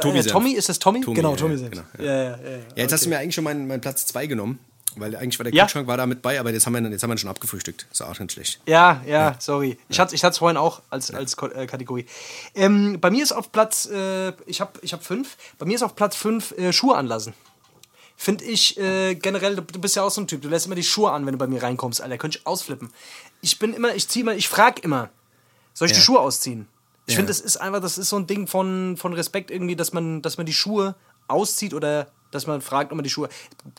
[0.01, 0.33] Tommy-Senf.
[0.33, 1.01] Tommy, ist das Tommy?
[1.01, 1.71] Tommy, genau, ja, Tommy Senf.
[1.71, 2.05] genau, ja.
[2.05, 2.13] ja.
[2.13, 4.59] Ja, ja, ja, jetzt hast du mir eigentlich schon meinen, meinen Platz 2 genommen,
[4.97, 5.65] weil eigentlich war der Ja.
[5.65, 7.87] Kühlschrank war da mit bei, aber jetzt haben wir, jetzt haben wir ihn schon abgefrühstückt.
[7.93, 8.61] Ist auch ganz schlecht.
[8.67, 9.79] Ja, ja, sorry.
[9.89, 12.07] Ich hatte es vorhin auch als, als äh, Kategorie.
[12.55, 15.83] Ähm, bei mir ist auf Platz, äh, ich habe ich hab fünf, bei mir ist
[15.83, 17.35] auf Platz fünf äh, Schuhe anlassen.
[18.17, 20.75] Finde ich äh, generell, du, du bist ja auch so ein Typ, du lässt immer
[20.75, 22.91] die Schuhe an, wenn du bei mir reinkommst, Alter, könnte ich ausflippen.
[23.41, 25.11] Ich bin immer, ich ziehe immer, ich frage immer,
[25.75, 26.05] soll ich die Ja.
[26.05, 26.69] Schuhe ausziehen?
[27.07, 27.17] Ich Ja.
[27.17, 30.23] finde, das ist einfach, das ist so ein Ding von, von Respekt irgendwie, dass man,
[30.23, 30.95] dass man die Schuhe
[31.29, 33.29] auszieht oder dass man fragt, ob man die Schuhe.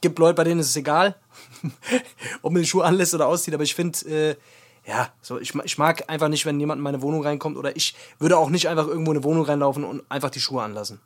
[0.01, 1.15] Gibt Leute, bei denen ist es egal,
[2.41, 4.35] ob man die Schuhe anlässt oder auszieht, aber ich finde, äh,
[4.85, 7.95] ja, so, ich, ich mag einfach nicht, wenn jemand in meine Wohnung reinkommt oder ich
[8.19, 10.99] würde auch nicht einfach irgendwo in eine Wohnung reinlaufen und einfach die Schuhe anlassen.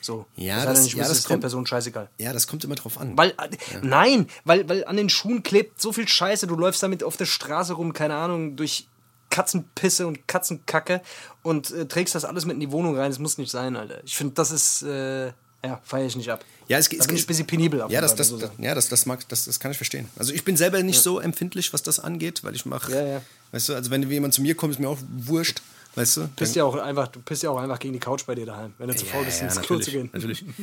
[0.00, 0.26] So.
[0.36, 2.08] Ja, das- ich ja, das ist der kommt- Person scheißegal.
[2.18, 3.16] Ja, das kommt immer drauf an.
[3.18, 3.48] Weil, äh,
[3.82, 7.26] nein, weil, weil an den Schuhen klebt so viel Scheiße, du läufst damit auf der
[7.26, 8.86] Straße rum, keine Ahnung, durch
[9.28, 11.02] Katzenpisse und Katzenkacke
[11.42, 13.10] und äh, trägst das alles mit in die Wohnung rein.
[13.10, 14.02] Das muss nicht sein, Alter.
[14.04, 15.26] Ich finde, das ist, äh,
[15.64, 16.44] ja, feiere ich nicht ab.
[16.66, 17.80] Ja, es, da es bin ich ein bisschen penibel.
[17.82, 20.08] auf Ja, das, das, ich das, ja das, das, mag, das, das kann ich verstehen.
[20.16, 23.22] Also ich bin selber nicht so empfindlich, was das angeht, weil ich mache, Ja, ja.
[23.52, 25.62] weißt du, also wenn jemand zu mir kommt, ist mir auch wurscht,
[25.94, 26.28] weißt du.
[26.36, 28.72] Pisst ja auch einfach, du pisst ja auch einfach gegen die Couch bei dir daheim,
[28.78, 30.10] wenn du zu faul bist, ins Klo zu gehen.
[30.12, 30.44] Natürlich.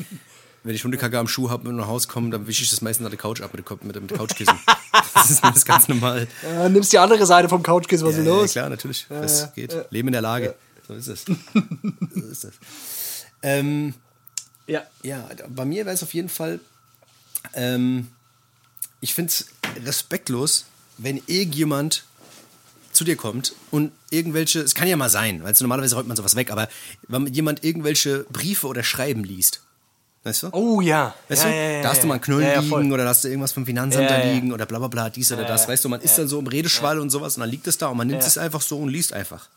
[0.63, 3.05] Wenn ich Hundekacke am Schuh habe und nach Hause komme, dann wische ich das meistens
[3.05, 4.57] an der Couch ab mit, der- mit, mit Couchkissen.
[5.13, 6.27] das ist das ganz normal.
[6.43, 8.51] Ja, nimmst die andere Seite vom Couchkissen, was Ja, ist ja, los?
[8.51, 9.05] klar, natürlich.
[9.07, 9.71] das ja, geht.
[9.73, 9.85] ja.
[9.91, 10.55] Leben in der Lage.
[10.87, 11.25] So ist es.
[12.15, 12.53] so ist es.
[13.43, 13.93] Ähm,
[14.65, 14.83] Ja.
[15.03, 16.59] Ja, bei mir wäre es auf jeden Fall,
[17.53, 18.07] ähm,
[18.99, 19.45] ich finde es
[19.85, 20.65] respektlos,
[20.97, 22.03] wenn irgendjemand
[22.97, 26.35] zu dir kommt und irgendwelche, es kann ja mal sein, weil normalerweise räumt man sowas
[26.35, 26.67] weg, aber
[27.07, 29.61] wenn jemand irgendwelche Briefe oder Schreiben liest,
[30.23, 30.49] weißt du?
[30.51, 31.15] Oh ja.
[31.29, 32.81] Weißt ja, du, ja, ja, da hast du mal einen Knüll ja, ja, voll.
[32.81, 35.31] liegen oder da hast du irgendwas vom Finanzamt da liegen oder bla bla bla, dies
[35.31, 37.67] oder das, weißt du, man ist dann so im Redeschwall und sowas und dann liegt
[37.67, 39.47] es da und man nimmt es einfach so und liest einfach.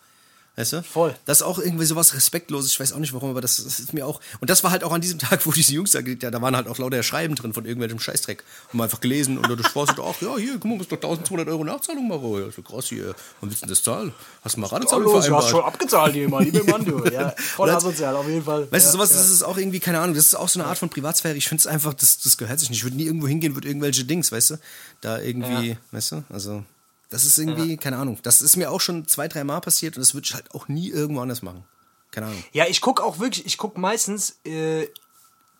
[0.57, 0.83] Weißt du?
[0.83, 1.15] Voll.
[1.27, 3.95] Das ist auch irgendwie sowas Respektloses, ich weiß auch nicht warum, aber das, das ist
[3.95, 4.21] mir auch.
[4.41, 6.57] Und das war halt auch an diesem Tag, wo diese Jungs da, ja, da waren
[6.57, 8.43] halt auch lauter Schreiben drin von irgendwelchem Scheißdreck.
[8.73, 10.97] Und man einfach gelesen und du sprachst so, ach ja, hier, guck mal, musst doch
[10.97, 12.45] 1200 Euro Nachzahlung machen.
[12.45, 13.15] Ja, so krass hier.
[13.41, 14.13] Und willst du das zahlen?
[14.43, 15.51] Hast du mal Ratezahlung Hallo, du hast vereinbart?
[15.51, 17.01] schon abgezahlt hier, mein lieber Mann, du.
[17.11, 18.71] Ja, voll asozial, auf jeden Fall.
[18.71, 19.17] Weißt ja, du, sowas ja.
[19.17, 21.35] das ist auch irgendwie, keine Ahnung, das ist auch so eine Art von Privatsphäre.
[21.37, 22.79] Ich finde es einfach, das, das gehört sich nicht.
[22.79, 24.57] Ich würde nie irgendwo hingehen, würde irgendwelche Dings, weißt du,
[25.01, 26.63] da irgendwie, weißt du, also,
[27.11, 28.19] das ist irgendwie, keine Ahnung.
[28.23, 30.69] Das ist mir auch schon zwei, drei Mal passiert und das würde ich halt auch
[30.69, 31.65] nie irgendwo anders machen.
[32.11, 32.43] Keine Ahnung.
[32.53, 34.89] Ja, ich guck auch wirklich, ich guck meistens, äh,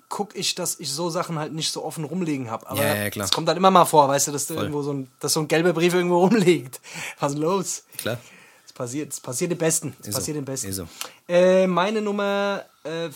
[0.09, 2.69] guck ich, dass ich so Sachen halt nicht so offen rumliegen habe.
[2.69, 3.25] Aber Ja, ja, klar.
[3.25, 5.41] es kommt halt immer mal vor, weißt du, dass, du irgendwo so ein, dass so
[5.41, 6.81] ein gelber Brief irgendwo rumliegt.
[7.19, 7.85] Was ist los?
[7.97, 8.19] Klar.
[8.65, 9.97] Es passiert, es passiert den Besten.
[10.01, 10.41] Es passiert so.
[10.41, 10.73] den Besten.
[10.73, 10.89] So.
[11.29, 13.11] Äh, meine Nummer äh,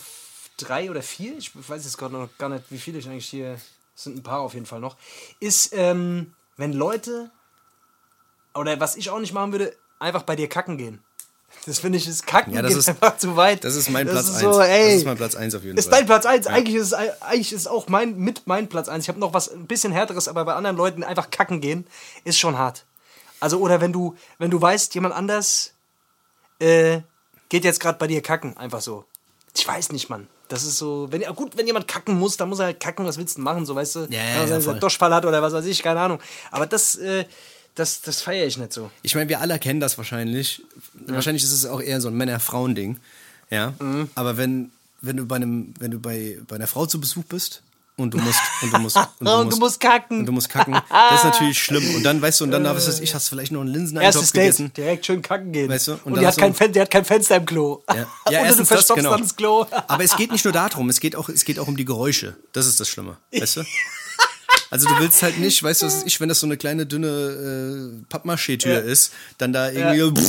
[0.57, 3.59] drei oder vier, ich weiß jetzt gerade noch gar nicht, wie viele ich eigentlich hier,
[3.95, 4.95] es sind ein paar auf jeden Fall noch,
[5.39, 7.31] ist, ähm, wenn Leute,
[8.55, 10.99] oder was ich auch nicht machen würde, einfach bei dir kacken gehen.
[11.65, 13.63] Das finde ich, ist Kacken Ja, das ist- einfach zu weit.
[13.63, 14.41] Das ist mein Platz ist 1.
[14.41, 15.99] So, das ist mein Platz 1 auf jeden ist Fall.
[15.99, 16.47] dein Platz 1.
[16.47, 19.05] Eigentlich, ist es, eigentlich ist auch mein, mit mein Platz 1.
[19.05, 21.87] Ich habe noch was ein bisschen härteres, aber bei anderen Leuten einfach kacken gehen,
[22.23, 22.85] ist schon hart.
[23.39, 25.73] Also, oder wenn du, wenn du weißt, jemand anders
[26.59, 26.99] äh,
[27.49, 29.05] geht jetzt gerade bei dir kacken, einfach so.
[29.55, 30.27] Ich weiß nicht, Mann.
[30.49, 33.05] Das ist so, wenn ja gut, wenn jemand kacken muss, dann muss er halt kacken,
[33.05, 33.99] was willst du machen, so weißt du?
[34.09, 36.19] Ja, ja, dass er einen Durchfall hat oder was weiß ich, keine Ahnung.
[36.51, 37.25] Aber das, äh,
[37.75, 38.89] das, das feiere ich nicht so.
[39.03, 40.63] Ich meine, wir alle kennen das wahrscheinlich.
[41.07, 42.97] Wahrscheinlich ist es auch eher so ein Männer-Frauen-Ding.
[43.49, 43.73] Ja.
[43.79, 44.09] Mhm.
[44.15, 44.71] Aber wenn,
[45.01, 47.61] wenn du bei einem, wenn du bei, bei einer Frau zu Besuch bist
[47.97, 50.19] und du musst und du musst und Und du musst kacken.
[50.19, 51.95] und du musst kacken, das ist natürlich schlimm.
[51.95, 54.31] Und dann weißt du, und dann was weiß ich, hast du vielleicht noch einen Linseneintopf
[54.33, 54.65] gegessen.
[54.67, 55.69] Date, direkt schön kacken gehen.
[55.69, 57.83] Weißt du, und Und, die hat du- kein Fen der hat kein Fenster im Klo.
[57.89, 59.11] Ja, ja Oder du erstens das, verstopfst genau.
[59.11, 59.65] dann das Klo.
[59.87, 62.35] Aber es geht nicht nur darum, es geht auch, es geht auch um die Geräusche.
[62.53, 63.63] Das ist das Schlimme, weißt du?
[64.71, 67.07] Also du willst halt nicht, weißt du, was ich, wenn das so eine kleine dünne
[67.07, 68.79] äh, Pappmaché-Tür Ja.
[68.79, 70.23] ist, dann da irgendwie.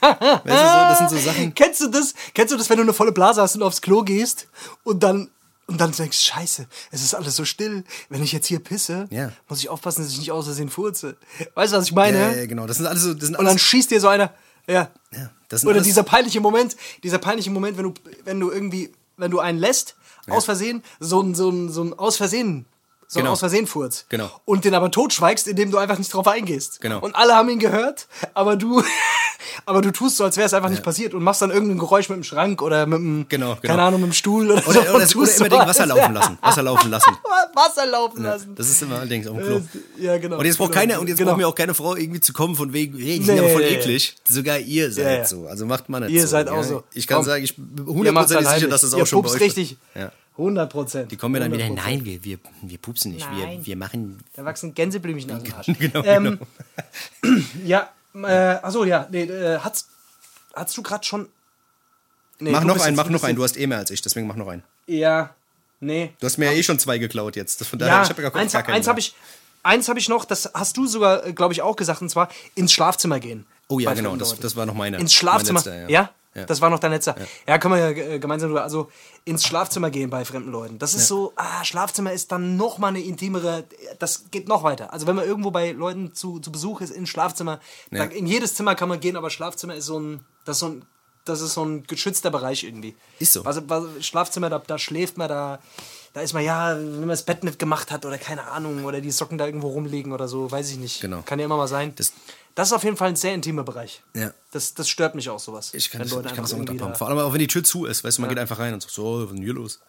[0.00, 1.54] weißt du, so, das sind so Sachen.
[1.54, 2.14] Kennst du das?
[2.34, 4.48] Kennst du das, wenn du eine volle Blase hast und aufs Klo gehst
[4.82, 5.30] und dann
[5.66, 7.84] und dann denkst, scheiße, es ist alles so still.
[8.10, 9.32] Wenn ich jetzt hier pisse, Ja.
[9.48, 11.16] muss ich aufpassen, dass ich nicht aus Versehen furze.
[11.54, 12.18] Weißt du, was ich meine?
[12.18, 12.66] Ja, ja, genau.
[12.66, 13.14] Das sind alles so.
[13.14, 14.34] Das sind Und dann schießt dir so einer.
[14.66, 14.90] Ja.
[15.12, 15.30] ja,
[15.64, 17.94] Oder dieser peinliche Moment, dieser peinliche Moment, wenn du,
[18.24, 19.94] wenn du irgendwie, wenn du einen lässt,
[20.28, 22.66] aus Versehen, so ein, so ein, so ein aus Versehen,
[23.06, 23.32] so ein Genau.
[23.32, 24.06] aus Versehen Furz.
[24.08, 24.30] Genau.
[24.44, 26.80] Und den aber totschweigst, indem du einfach nicht drauf eingehst.
[26.80, 27.00] Genau.
[27.00, 28.82] Und alle haben ihn gehört, aber du,
[29.66, 32.08] aber du tust so, als wäre es einfach nicht passiert und machst dann irgendein Geräusch
[32.08, 33.60] mit dem Schrank oder mit dem, Genau, genau.
[33.60, 34.70] keine Ahnung, mit dem Stuhl oder, so.
[34.70, 36.38] Oder, und oder, oder tust immer so, den Wasser laufen lassen.
[36.40, 37.10] Wasser laufen lassen.
[37.54, 38.54] Wasser laufen lassen.
[38.56, 39.60] Das ist immer allerdings auf dem Klo.
[39.98, 40.38] Ja, genau.
[40.38, 40.80] Und jetzt braucht Genau.
[40.80, 41.30] keine, und jetzt Genau.
[41.30, 43.48] braucht mir auch keine Frau irgendwie zu kommen von wegen, hey, die Nee, sind aber
[43.50, 43.76] voll nee, nee.
[43.76, 44.16] eklig.
[44.28, 45.24] Sogar ihr seid Ja, ja.
[45.24, 45.46] so.
[45.46, 46.28] Also macht man nicht Ihr so.
[46.28, 46.52] seid ja.
[46.54, 46.82] auch so.
[46.92, 47.26] Ich kann Komm.
[47.26, 47.64] sagen, ich bin
[48.04, 49.76] Ihr macht's hundertprozentig dann sicher, dass das auch schon Ihr bei pupst euch richtig.
[49.94, 50.10] Ja.
[50.36, 51.12] 100 Prozent.
[51.12, 51.74] Die kommen mir dann wieder, 100%.
[51.74, 53.28] nein, wir, wir, wir pupsen nicht.
[53.36, 53.66] Wir, Nein.
[53.66, 54.24] wir machen.
[54.34, 55.66] Da wachsen Gänseblümchen an den Arsch.
[55.78, 56.38] Genau, ähm,
[57.64, 59.88] Ja, äh, achso, ja, nee, äh, hat's,
[60.54, 61.28] hast du gerade schon.
[62.40, 63.36] Nee, mach noch einen, mach noch einen.
[63.36, 64.64] Du hast eh mehr als ich, deswegen mach noch einen.
[64.86, 65.34] Ja,
[65.78, 66.12] nee.
[66.18, 67.60] Du hast mir ja eh schon zwei geklaut jetzt.
[67.60, 69.14] Das von daher, Ja, ich hab ja gar, eins, eins habe ich,
[69.62, 72.72] eins hab ich noch, das hast du sogar, glaube ich, auch gesagt, und zwar ins
[72.72, 73.46] Schlafzimmer gehen.
[73.68, 74.98] Oh ja, genau, das, das war noch meine.
[74.98, 75.62] ins Schlafzimmer.
[75.64, 76.00] Mein letzter, ja?
[76.02, 76.10] Ja.
[76.46, 77.14] Das war noch dein letzter.
[77.46, 78.62] Ja, können wir ja äh, gemeinsam drüber.
[78.64, 78.90] Also
[79.24, 80.78] ins Schlafzimmer gehen bei fremden Leuten.
[80.80, 83.64] Das ist so, ah, Schlafzimmer ist dann noch mal eine intimere,
[84.00, 84.92] das geht noch weiter.
[84.92, 87.60] Also wenn man irgendwo bei Leuten zu, zu Besuch ist, ins Schlafzimmer,
[87.90, 88.04] da, Ja.
[88.04, 90.84] in jedes Zimmer kann man gehen, aber Schlafzimmer ist so ein, das ist so ein,
[91.24, 92.94] das ist so ein geschützter Bereich irgendwie.
[93.18, 93.44] Ist so.
[93.44, 93.62] Also,
[94.00, 95.58] Schlafzimmer, da, da schläft man, da,
[96.12, 99.00] da ist man ja, wenn man das Bett nicht gemacht hat oder keine Ahnung, oder
[99.00, 101.00] die Socken da irgendwo rumliegen oder so, weiß ich nicht.
[101.00, 101.22] Genau.
[101.24, 101.94] Kann ja immer mal sein.
[101.96, 102.12] Das-
[102.54, 104.02] Das, ist auf jeden Fall ein sehr intimer Bereich.
[104.14, 104.32] Ja.
[104.52, 105.74] Das, das stört mich auch sowas.
[105.74, 106.94] Ich kann, Leute ich kann das auch nicht abhaben.
[106.94, 108.04] Vor allem auch, wenn die Tür zu ist.
[108.04, 109.80] Weißt du, man geht einfach rein und sagt, so, was ist denn hier los?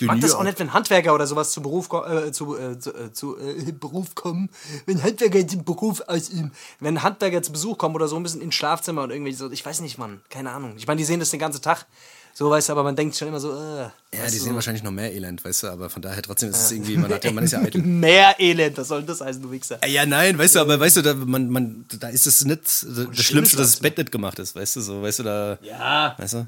[0.00, 2.94] Ich mag das auch nicht, wenn Handwerker oder sowas zu Beruf, äh, zu, äh, zu,
[2.94, 4.48] äh, zu äh, Beruf kommen.
[4.86, 6.52] Wenn Handwerker zum Beruf ausüben.
[6.80, 9.64] Wenn Handwerker zu Besuch kommen oder so ein bisschen ins Schlafzimmer und irgendwie so, ich
[9.64, 10.74] weiß nicht, Mann, keine Ahnung.
[10.76, 11.86] Ich meine, die sehen das den ganzen Tag.
[12.34, 13.82] So, weißt du, aber man denkt schon immer so, äh.
[13.82, 13.90] Ja,
[14.24, 14.54] die sehen so.
[14.54, 17.24] wahrscheinlich noch mehr Elend, weißt du, aber von daher trotzdem ist es irgendwie, man, hat
[17.24, 17.82] ja, man ist ja eitel.
[17.82, 19.86] Mehr Elend, was soll denn das heißen, du Wichser?
[19.86, 23.24] Ja, nein, weißt du, aber weißt du, da, man, man, da ist es nicht das
[23.24, 23.80] Schlimmste, dass das.
[23.80, 26.14] Bett nicht gemacht ist, weißt du, so, weißt du, da, Ja.
[26.18, 26.46] weißt du,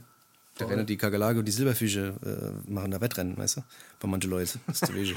[0.56, 3.60] da rennen die Kakerlake und die Silberfische äh, machen da Wettrennen, weißt du,
[4.00, 5.14] bei manchen Leuten, das ist zu wenig.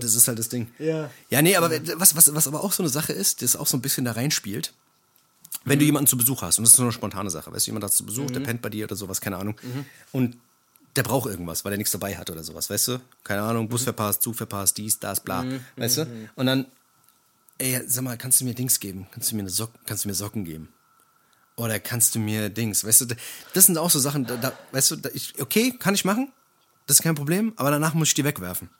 [0.00, 0.68] Das ist halt das Ding.
[0.78, 1.10] Ja.
[1.30, 3.76] Ja, nee, aber was, was, was aber auch so eine Sache ist, das auch so
[3.76, 4.72] ein bisschen da reinspielt,
[5.64, 7.70] wenn du jemanden zu Besuch hast, und das ist so eine spontane Sache, weißt du,
[7.70, 8.32] jemand hat zu Besuch, Mhm.
[8.34, 9.56] der pennt bei dir oder sowas, keine Ahnung,
[10.12, 10.36] und
[10.96, 13.00] der braucht irgendwas, weil er nichts dabei hat oder sowas, weißt du?
[13.24, 13.68] Keine Ahnung, Mhm.
[13.68, 15.44] Bus verpasst, Zug verpasst, dies, das, bla,
[15.76, 16.28] weißt du?
[16.36, 16.66] Und dann,
[17.58, 19.06] ey, sag mal, kannst du mir Dings geben?
[19.10, 20.68] Kannst du mir, eine Socken, kannst du mir Socken geben?
[21.56, 23.06] Oder kannst du mir Dings, weißt du?
[23.54, 26.32] Das sind auch so Sachen, da, da weißt du, da, ich, okay, kann ich machen,
[26.86, 28.70] das ist kein Problem, aber danach muss ich die wegwerfen.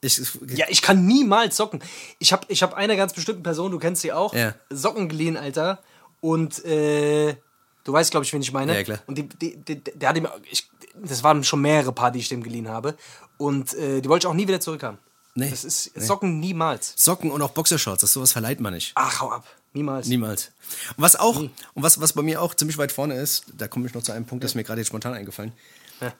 [0.00, 0.20] Ich,
[0.54, 1.82] Ja, ich kann niemals Socken.
[2.18, 4.54] Ich habe ich hab einer ganz bestimmten Person, du kennst sie auch, Ja.
[4.70, 5.82] Socken geliehen, Alter.
[6.24, 7.36] Und äh,
[7.84, 8.74] du weißt, glaube ich, wen ich meine.
[8.74, 9.00] Ja, klar.
[9.06, 12.30] Und die, die, die, der hat ihm, ich, das waren schon mehrere Paar, die ich
[12.30, 12.96] dem geliehen habe.
[13.36, 14.96] Und äh, die wollte ich auch nie wieder zurückhaben.
[15.34, 15.50] Nee.
[15.50, 16.94] Das ist Socken niemals.
[16.96, 18.92] Socken und auch Boxershorts, das sowas verleiht man nicht.
[18.94, 19.46] Ach, hau ab.
[19.74, 20.06] Niemals.
[20.06, 20.52] Niemals.
[20.96, 23.86] Und was auch, und was, was bei mir auch ziemlich weit vorne ist, da komme
[23.86, 25.52] ich noch zu einem Punkt, das ist mir gerade jetzt spontan eingefallen,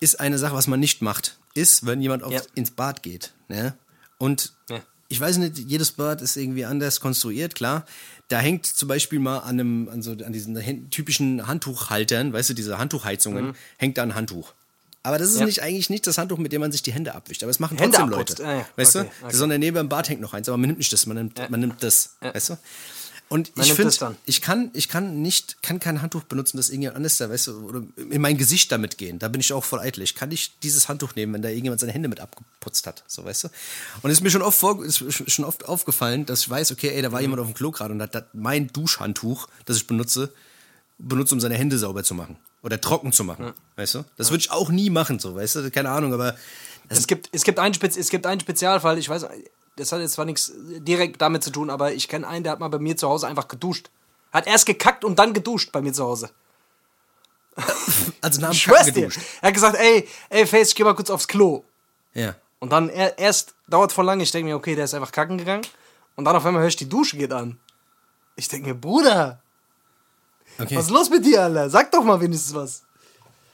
[0.00, 2.42] ist eine Sache, was man nicht macht, ist, wenn jemand auf, Ja.
[2.55, 3.32] ins Bad geht.
[3.48, 3.74] Ne?
[4.18, 4.80] Und Ja.
[5.14, 7.86] Ich weiß nicht, jedes Bad ist irgendwie anders konstruiert, klar.
[8.28, 12.54] Da hängt zum Beispiel mal an, einem, an, so, an diesen typischen Handtuchhaltern, weißt du,
[12.54, 14.52] diese Handtuchheizungen, hängt da ein Handtuch.
[15.04, 15.40] Aber das ist Mhm.
[15.40, 15.46] Ja.
[15.46, 17.42] nicht eigentlich nicht das Handtuch, mit dem man sich die Hände abwischt.
[17.42, 18.38] Aber es machen Hände trotzdem abputzt.
[18.40, 18.50] Leute.
[18.50, 18.68] Ah, ja.
[18.76, 19.26] Weißt Okay, du?
[19.26, 19.36] okay.
[19.36, 21.60] Sondern neben dem Bad hängt noch eins, aber man nimmt nicht das, man nimmt, man
[21.60, 22.16] nimmt das.
[22.20, 22.58] Weißt du?
[23.28, 26.96] Und Man ich finde, ich kann, ich kann nicht, kann kein Handtuch benutzen, das irgendjemand
[26.96, 29.18] anders da, weißt du, oder in mein Gesicht damit gehen.
[29.18, 30.02] Da bin ich auch voll eitel.
[30.02, 33.24] Ich kann nicht dieses Handtuch nehmen, wenn da irgendjemand seine Hände mit abgeputzt hat, so,
[33.24, 33.48] weißt du.
[34.02, 35.02] Und es ist mir schon oft, vor, ist
[35.32, 37.12] schon oft aufgefallen, dass ich weiß, okay, ey, da Mhm.
[37.12, 40.32] war jemand auf dem Klo gerade und hat mein Duschhandtuch, das ich benutze,
[40.98, 42.36] benutzt, um seine Hände sauber zu machen.
[42.62, 44.04] Oder trocken zu machen, weißt du.
[44.16, 45.70] Das würde ich auch nie machen, so, weißt du.
[45.70, 46.36] Keine Ahnung, aber
[46.88, 49.26] Es gibt, es, gibt einen Spez es gibt einen Spezialfall, ich weiß,
[49.76, 52.60] das hat jetzt zwar nichts direkt damit zu tun, aber ich kenne einen, der hat
[52.60, 53.90] mal bei mir zu Hause einfach geduscht.
[54.32, 56.30] Hat erst gekackt und dann geduscht bei mir zu Hause.
[58.20, 59.00] also nach dem Kacken dir.
[59.02, 59.20] geduscht.
[59.40, 61.64] Er hat gesagt, ey, ey, Face, ich geh mal kurz aufs Klo.
[62.12, 62.34] Ja.
[62.58, 65.38] Und dann er, erst, dauert voll lange, ich denke mir, okay, der ist einfach kacken
[65.38, 65.66] gegangen.
[66.16, 67.58] Und dann auf einmal höre ich, die Dusche geht an.
[68.36, 69.40] Ich denke mir, Bruder,
[70.58, 70.76] Okay.
[70.76, 71.68] was ist los mit dir, Alter?
[71.68, 72.82] Sag doch mal wenigstens was.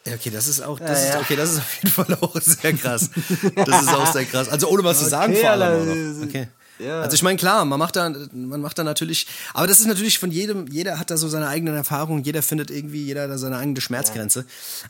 [0.07, 1.21] Ja, okay, das ist auch, das Ja, ist, ja.
[1.21, 3.11] okay, das ist auf jeden Fall auch sehr krass.
[3.55, 4.49] Das ist auch sehr krass.
[4.49, 6.27] Also ohne was zu sagen Okay, vor allem noch.
[6.27, 6.49] Okay.
[6.79, 7.03] Ja.
[7.03, 10.19] Also ich meine, klar, man macht da, man macht da natürlich, aber das ist natürlich
[10.19, 13.37] von jedem, jeder hat da so seine eigenen Erfahrungen, jeder findet irgendwie, jeder hat da
[13.37, 14.47] seine eigene Schmerzgrenze.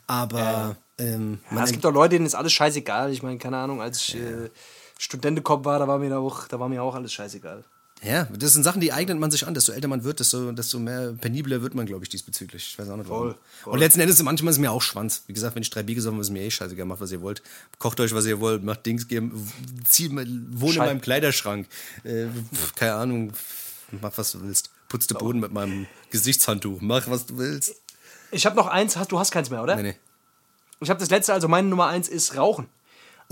[0.06, 3.12] Aber ähm, Ja, es gibt auch Leute, denen ist alles scheißegal.
[3.12, 4.50] Ich meine, keine Ahnung, als ich äh,
[4.98, 7.64] Studentenkopf war, da war mir da auch, da war mir auch alles scheißegal.
[8.02, 9.52] Ja, das sind Sachen, die eignet man sich an.
[9.54, 12.68] Desto älter man wird, desto, desto mehr penibler wird man, glaube ich, diesbezüglich.
[12.70, 13.22] Ich weiß auch nicht warum.
[13.32, 13.72] Voll, voll.
[13.74, 15.22] Und letzten Endes, manchmal ist mir auch Schwanz.
[15.26, 16.86] Wie gesagt, wenn ich drei Bier gesoffen habe, ist mir eh scheißegal.
[16.86, 17.42] Macht, was ihr wollt.
[17.78, 18.64] Kocht euch, was ihr wollt.
[18.64, 19.20] Macht Dings, geh,
[19.88, 21.66] zieh, wohne in Schei- meinem Kleiderschrank.
[22.04, 23.32] Äh, pf, keine Ahnung.
[24.00, 24.70] Mach, was du willst.
[24.88, 26.78] Putz den Boden mit meinem Gesichtshandtuch.
[26.80, 27.74] Mach, was du willst.
[28.30, 29.76] Ich habe noch eins, hast, du hast keins mehr, oder?
[29.76, 29.96] Nee, nee.
[30.80, 32.66] Ich habe das letzte, also meine Nummer eins ist Rauchen.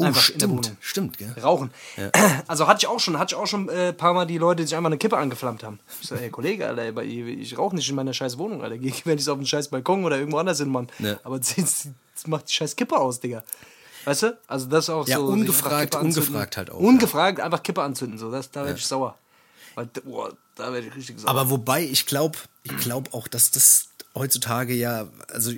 [0.01, 0.65] Oh, Einfach in der stimmt.
[0.67, 0.77] Wohnung.
[0.81, 1.35] Stimmt, gell?
[1.43, 1.71] Rauchen.
[2.47, 4.63] Also hatte ich auch schon, hatte ich auch schon ein äh, paar Mal die Leute,
[4.63, 5.81] die sich einfach eine Kippe angeflammt haben.
[6.01, 8.79] Ich so, ey Kollege, Alter, ich, ich rauche nicht in meiner scheiß Wohnung, Alter.
[8.79, 10.89] Geh wenn ich auf den scheiß Balkon oder irgendwo anders hin, Mann.
[11.01, 11.19] Ja.
[11.25, 13.43] Aber das, das macht die scheiß Kippe aus, Digga.
[14.05, 14.39] Weißt du?
[14.47, 15.27] Also das ist auch Ja, so.
[15.27, 18.31] ungefragt- ungefragt halt auch, Ungefragt einfach Kippe anzünden, so.
[18.31, 19.19] Das, da werde ich sauer.
[19.75, 21.31] Weil, boah, da werde ich richtig sauer.
[21.31, 25.53] Aber wobei, ich glaube ich glaub auch, dass das heutzutage ja, also,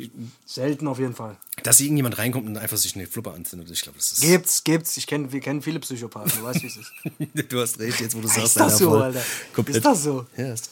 [0.47, 1.37] Selten auf jeden Fall.
[1.63, 3.71] Dass irgendjemand reinkommt und einfach sich eine Fluppe anzündet.
[3.71, 4.23] Ich glaube, das ist.
[4.23, 4.97] Gibt's, gibt's.
[4.97, 6.93] Ich kenn, wir kennen viele Psychopathen, du weißt, wie es ist.
[7.53, 8.45] du hast recht, jetzt wo du sagst.
[8.45, 8.93] Ist das so.
[8.93, 9.23] Alter?
[9.53, 9.77] Komplett.
[9.77, 10.27] Ist das so?
[10.37, 10.71] Ja, ist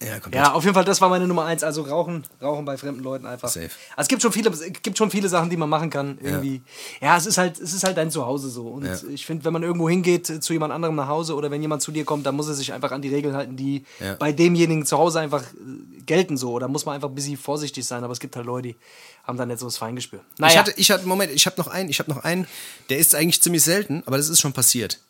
[0.00, 0.34] ja, komplett.
[0.44, 1.64] Ja, auf jeden Fall, das war meine Nummer eins.
[1.64, 3.48] Also Rauchen, Rauchen bei fremden Leuten einfach.
[3.48, 3.68] Safe.
[3.96, 6.18] Also es gibt schon viele, es gibt schon viele Sachen, die man machen kann.
[6.22, 6.62] Irgendwie.
[7.00, 8.68] Ja, es ist halt, es ist halt dein Zuhause so.
[8.68, 8.96] Und Ja.
[9.12, 11.82] ich finde, wenn man irgendwo hingeht äh, zu jemand anderem nach Hause oder wenn jemand
[11.82, 14.14] zu dir kommt, dann muss er sich einfach an die Regeln halten, die Ja.
[14.14, 16.52] bei demjenigen zu Hause einfach äh, gelten so.
[16.52, 18.04] Oder muss man einfach ein bisschen vorsichtig sein.
[18.04, 18.76] Aber es gibt halt Leute, die
[19.24, 20.20] haben da nicht so das Feingespür.
[20.38, 22.46] Naja, Ich hatte, ich hatte, Moment, ich habe noch einen, ich habe noch einen,
[22.88, 25.00] der ist eigentlich ziemlich selten, aber das ist schon passiert.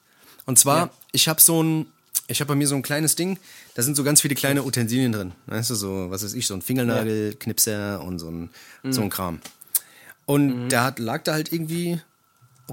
[0.47, 0.91] Und zwar, Ja.
[1.12, 1.86] ich habe so ein,
[2.29, 3.39] ich habe bei mir so ein kleines Ding,
[3.74, 5.33] da sind so ganz viele kleine Utensilien drin.
[5.47, 8.51] Weißt du, so, was weiß ich, so ein Fingernagel, Knipser und so ein,
[8.85, 9.41] so ein Kram.
[10.26, 12.01] Und der hat, lag da halt irgendwie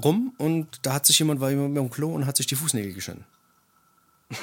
[0.02, 2.92] rum und da hat sich jemand, war jemand beim Klo und hat sich die Fußnägel
[2.92, 3.24] geschnitten.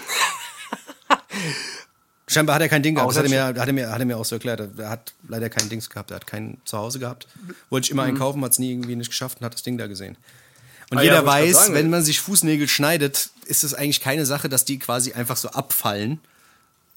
[2.27, 3.11] Scheinbar hat er kein Ding gehabt.
[3.11, 4.79] Das hat er, mir, hat, er mir, hat er mir auch so erklärt.
[4.79, 6.09] Er hat leider kein Dings gehabt.
[6.09, 7.27] Er hat kein Zuhause gehabt.
[7.69, 9.85] Wollte ich immer einkaufen, hat es nie irgendwie nicht geschafft und hat das Ding da
[9.85, 10.17] gesehen.
[10.93, 11.73] Und Ah ja, jeder grad weiß, sagen.
[11.75, 15.49] wenn man sich Fußnägel schneidet, ist es eigentlich keine Sache, dass die quasi einfach so
[15.49, 16.19] abfallen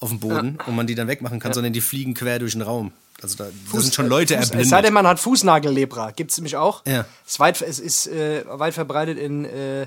[0.00, 2.62] auf dem Boden und man die dann wegmachen kann, sondern die fliegen quer durch den
[2.62, 2.92] Raum.
[3.22, 4.84] Also da, da sind schon Leute Fuß, Es sei erblindet.
[4.84, 6.10] denn, man hat Fußnagellebra.
[6.10, 6.82] Gibt es nämlich auch.
[6.86, 7.06] Ja.
[7.24, 9.86] Es ist weit, es ist, äh, weit verbreitet in äh,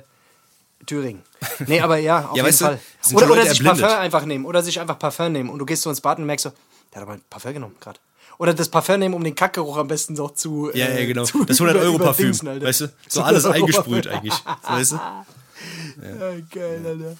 [0.87, 1.21] Thüringen.
[1.67, 2.79] Nee, aber ja, auf Ja, jeden du, Fall.
[3.01, 3.81] sind Oder, oder sich erblindet.
[3.81, 4.45] Parfum einfach nehmen.
[4.45, 5.49] Oder sich einfach Parfum nehmen.
[5.51, 6.51] Und du gehst so ins Bad und merkst so,
[6.91, 7.99] der hat aber ein Parfum genommen gerade.
[8.39, 10.71] Oder das Parfum nehmen, um den Kackgeruch am besten noch zu.
[10.73, 11.25] ja, äh, ja, genau.
[11.25, 12.25] zu Das über- 100-Euro-Parfüm.
[12.29, 12.65] überdingsen, Alter.
[12.65, 12.85] Weißt du?
[13.07, 14.33] So Das alles 100 Euro eingesprüht eigentlich.
[14.67, 14.95] Weißt du?
[14.95, 17.17] Ja, geil, Alter.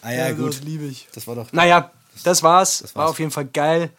[0.00, 0.48] Ah ja, Ja, gut.
[0.50, 1.08] Das liebe ich.
[1.12, 1.52] Das war doch.
[1.52, 1.90] Naja,
[2.22, 2.82] das war's.
[2.82, 2.94] war's.
[2.96, 3.90] War auf jeden Fall geil.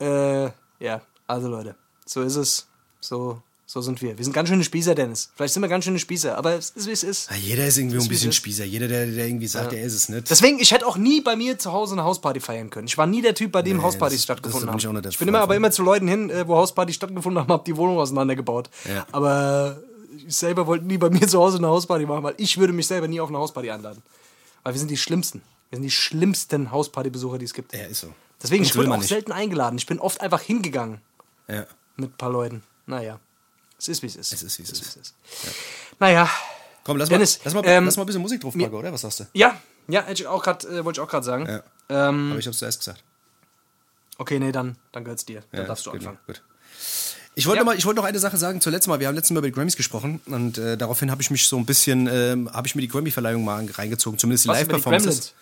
[0.00, 0.44] Ja.
[0.46, 0.50] Äh,
[0.80, 1.74] ja, also Leute,
[2.06, 2.66] so ist es.
[3.00, 4.16] So, so sind wir.
[4.16, 5.30] Wir sind ganz schöne Spießer, Dennis.
[5.36, 7.30] Vielleicht sind wir ganz schöne Spießer, aber es ist, wie es ist.
[7.30, 8.32] Ja, jeder ist irgendwie Das ein ist, es bisschen.
[8.32, 8.64] Spießer.
[8.64, 10.30] Jeder, der, der irgendwie sagt, er ist es nicht.
[10.30, 12.86] Deswegen, ich hätte auch nie bei mir zu Hause eine Hausparty feiern können.
[12.86, 15.02] Ich war nie der Typ, bei dem Nee, Hauspartys das- stattgefunden das ich haben.
[15.02, 17.66] der Ich bin immer aber immer zu Leuten hin, äh, wo Hauspartys stattgefunden haben, hab
[17.66, 18.70] die Wohnung auseinandergebaut.
[18.88, 19.06] Ja.
[19.12, 19.78] Aber
[20.26, 22.86] ich selber wollte nie bei mir zu Hause eine Hausparty machen, weil ich würde mich
[22.86, 24.02] selber nie auf eine Hausparty einladen.
[24.62, 25.42] Weil wir sind die Schlimmsten.
[25.68, 27.74] Wir sind die schlimmsten Hauspartybesucher, die es gibt.
[27.74, 28.08] Ja, ist so.
[28.42, 29.08] Deswegen, Uns ich wurde auch nicht.
[29.08, 29.76] selten eingeladen.
[29.76, 31.02] Ich bin oft einfach hingegangen
[31.48, 31.66] Ja.
[31.96, 32.62] mit ein paar Leuten.
[32.86, 33.20] Naja,
[33.78, 34.32] es ist, wie es ist.
[34.32, 35.14] Es ist, wie es ist.
[36.00, 36.28] Naja,
[36.84, 38.92] Komm, lass, Dennis, mal, lass, mal, ähm, lass mal ein bisschen Musik drauf packen, oder?
[38.92, 39.24] Was sagst du?
[39.34, 41.46] ja, ja, hätte ich auch grad, äh, wollte ich auch gerade sagen.
[41.46, 41.62] Ja.
[42.08, 43.02] Ähm, Aber ich hab's zuerst gesagt.
[44.18, 45.42] okay, nee, dann, dann gehört's dir.
[45.52, 46.18] Dann Ja, darfst du gut, anfangen.
[46.26, 46.42] Gut.
[47.34, 47.64] Ich wollte Ja.
[47.64, 48.98] noch mal, ich wollte noch eine Sache sagen zuletzt mal.
[49.00, 51.56] Wir haben letztes Mal über die Grammys gesprochen und äh, daraufhin habe ich mich so
[51.56, 55.08] ein bisschen, ähm, habe ich mir die Grammy-Verleihung mal reingezogen, zumindest die über die Live-Performances.
[55.08, 55.34] Gremlins?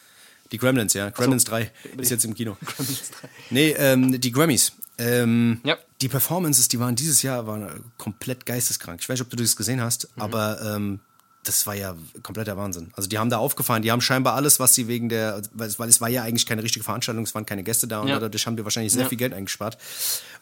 [0.53, 1.11] Die Gremlins, ja.
[1.11, 2.57] Gremlins 3 ist jetzt im Kino.
[2.77, 3.29] Gremlins 3.
[3.51, 4.73] Nee, ähm, die Grammys.
[4.99, 5.77] Ähm, Ja.
[6.03, 9.01] Die Performances, die waren dieses Jahr waren komplett geisteskrank.
[9.01, 10.23] Ich weiß nicht, ob du das gesehen hast, Mhm.
[10.23, 11.01] aber ähm,
[11.45, 11.95] das war ja
[12.25, 12.91] kompletter Wahnsinn.
[12.97, 15.79] Also die haben da aufgefahren, die haben scheinbar alles, was sie wegen der, weil es,
[15.79, 18.19] weil es war ja eigentlich keine richtige Veranstaltung, es waren keine Gäste da und Ja.
[18.19, 19.09] dadurch haben die wahrscheinlich sehr Ja.
[19.09, 19.79] viel Geld eingespart.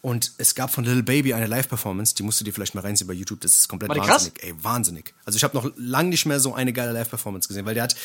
[0.00, 3.06] Und es gab von Little Baby eine Live-Performance, die musst du dir vielleicht mal reinziehen
[3.06, 4.24] bei YouTube, das ist komplett War die krass?
[4.32, 4.42] wahnsinnig.
[4.44, 5.14] Ey, wahnsinnig.
[5.26, 7.96] Also ich habe noch lange nicht mehr so eine geile Live-Performance gesehen, weil der hat,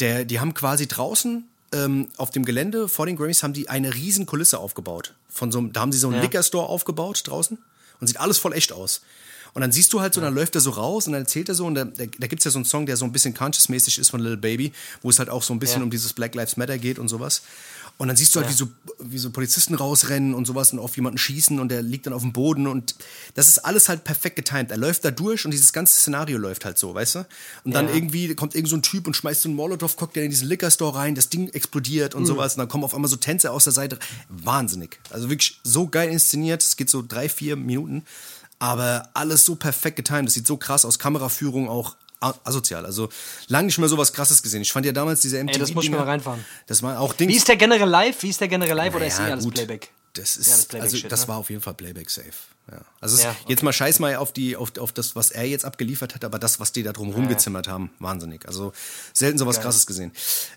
[0.00, 3.94] der, die haben quasi draußen ähm, auf dem Gelände vor den Grammys haben die eine
[3.94, 5.14] riesen Kulisse aufgebaut.
[5.28, 6.22] Von so, einem- da haben sie so einen Ja.
[6.22, 7.58] Liquor Store aufgebaut draußen
[8.00, 9.02] und sieht alles voll echt aus.
[9.54, 11.54] Und dann siehst du halt so, dann läuft er so raus und dann erzählt er
[11.54, 13.34] so, und da, da, da gibt es ja so einen Song, der so ein bisschen
[13.34, 14.72] conscious-mäßig ist von Little Baby,
[15.02, 15.84] wo es halt auch so ein bisschen Ja.
[15.84, 17.42] um dieses Black Lives Matter geht und sowas.
[17.98, 18.68] Und dann siehst du halt, wie, so,
[19.00, 22.22] wie so Polizisten rausrennen und sowas und auf jemanden schießen und der liegt dann auf
[22.22, 22.94] dem Boden und
[23.34, 24.70] das ist alles halt perfekt getimed.
[24.70, 27.26] Er läuft da durch und dieses ganze Szenario läuft halt so, weißt du?
[27.64, 27.94] Und dann Ja.
[27.94, 31.14] irgendwie kommt irgend so ein Typ und schmeißt so einen Molotow-Cocktail in diesen Liquor-Store rein,
[31.14, 32.20] das Ding explodiert Mhm.
[32.20, 33.98] und sowas und dann kommen auf einmal so Tänze aus der Seite.
[34.30, 34.98] Wahnsinnig.
[35.10, 36.62] Also wirklich so geil inszeniert.
[36.62, 38.04] Es geht so drei, vier Minuten,
[38.62, 40.26] aber alles so perfekt getimed.
[40.26, 41.00] Das sieht so krass aus.
[41.00, 42.86] Kameraführung auch asozial.
[42.86, 43.08] Also
[43.48, 44.62] lang nicht mehr sowas krasses gesehen.
[44.62, 46.44] Ich fand ja damals diese MTV das muss ich mal reinfahren.
[46.68, 47.32] Das war auch Dings.
[47.32, 48.22] Wie ist der generell live?
[48.22, 49.54] Wie ist der generell live oder ist eh alles gut.
[49.54, 49.90] Playback?
[50.12, 51.28] Das ist, Ja, das Playback also Shit, das ne?
[51.28, 52.30] war auf jeden Fall Playback safe.
[52.70, 52.78] Ja.
[53.00, 56.14] Also Ja, jetzt mal scheiß mal auf die, auf, auf das, was er jetzt abgeliefert
[56.14, 58.46] hat, aber das, was die da drum rumgezimmert haben, wahnsinnig.
[58.46, 58.72] Also
[59.12, 60.12] selten sowas krasses gesehen.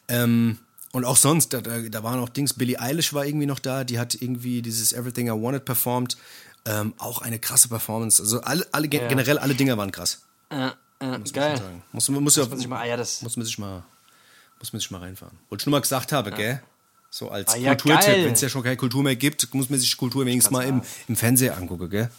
[0.10, 0.60] Ähm,
[0.92, 3.84] und auch sonst, da, da, da waren auch Dings, Billie Eilish war irgendwie noch da,
[3.84, 6.18] die hat irgendwie dieses Everything I Wanted performt.
[6.68, 8.22] Ähm, auch eine krasse Performance.
[8.22, 10.22] Also alle, alle gen- generell alle Dinger waren krass.
[10.50, 11.60] Äh, äh, Muss geil.
[11.62, 11.82] man.
[11.92, 12.08] Muss,
[12.38, 13.84] ja, man sich mal- ah ja, das- muss man sich mal,
[14.60, 15.38] muss man sich mal reinfahren.
[15.50, 16.62] Wollte ich nur mal gesagt haben, gell?
[17.12, 19.80] So als Ah ja, Kulturtipp, wenn es ja schon keine Kultur mehr gibt, muss man
[19.80, 22.10] sich Kultur wenigstens mal im, im Fernseher angucken, gell?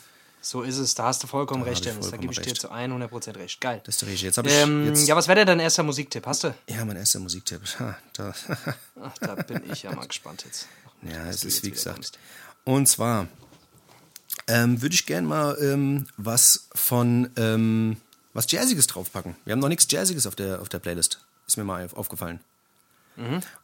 [0.41, 2.09] So ist es, da hast du vollkommen Da recht, Dennis.
[2.11, 3.61] Da gebe ich dir zu 100% recht.
[3.61, 3.81] Geil.
[3.85, 4.15] Das ist der.
[4.15, 6.25] Jetzt habe ich Ähm, jetzt, ja, was wäre denn dein erster Musiktipp?
[6.25, 6.55] Hast du?
[6.69, 7.63] ja, mein erster Musiktipp.
[7.81, 8.33] Ha, da.
[9.03, 10.67] Ach, da bin ich ja mal gespannt jetzt.
[11.03, 11.97] ja, es ist wie gesagt.
[11.97, 12.19] kommst.
[12.65, 13.27] Und zwar
[14.49, 17.97] ähm, würde ich gerne mal ähm, was von ähm,
[18.33, 19.35] was Jazziges draufpacken.
[19.45, 21.21] Wir haben noch nichts Jazziges auf der, auf der Playlist.
[21.47, 22.41] Ist mir mal auf- aufgefallen.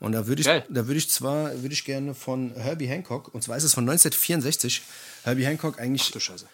[0.01, 0.51] Und da würde ich, Mhm.
[0.51, 0.65] Geil.
[0.71, 3.85] da würde ich zwar, würde ich gerne von Herbie Hancock, und zwar ist es von
[3.85, 4.81] 1964.
[5.25, 6.47] Herbie Hancock eigentlich Du Scheiße.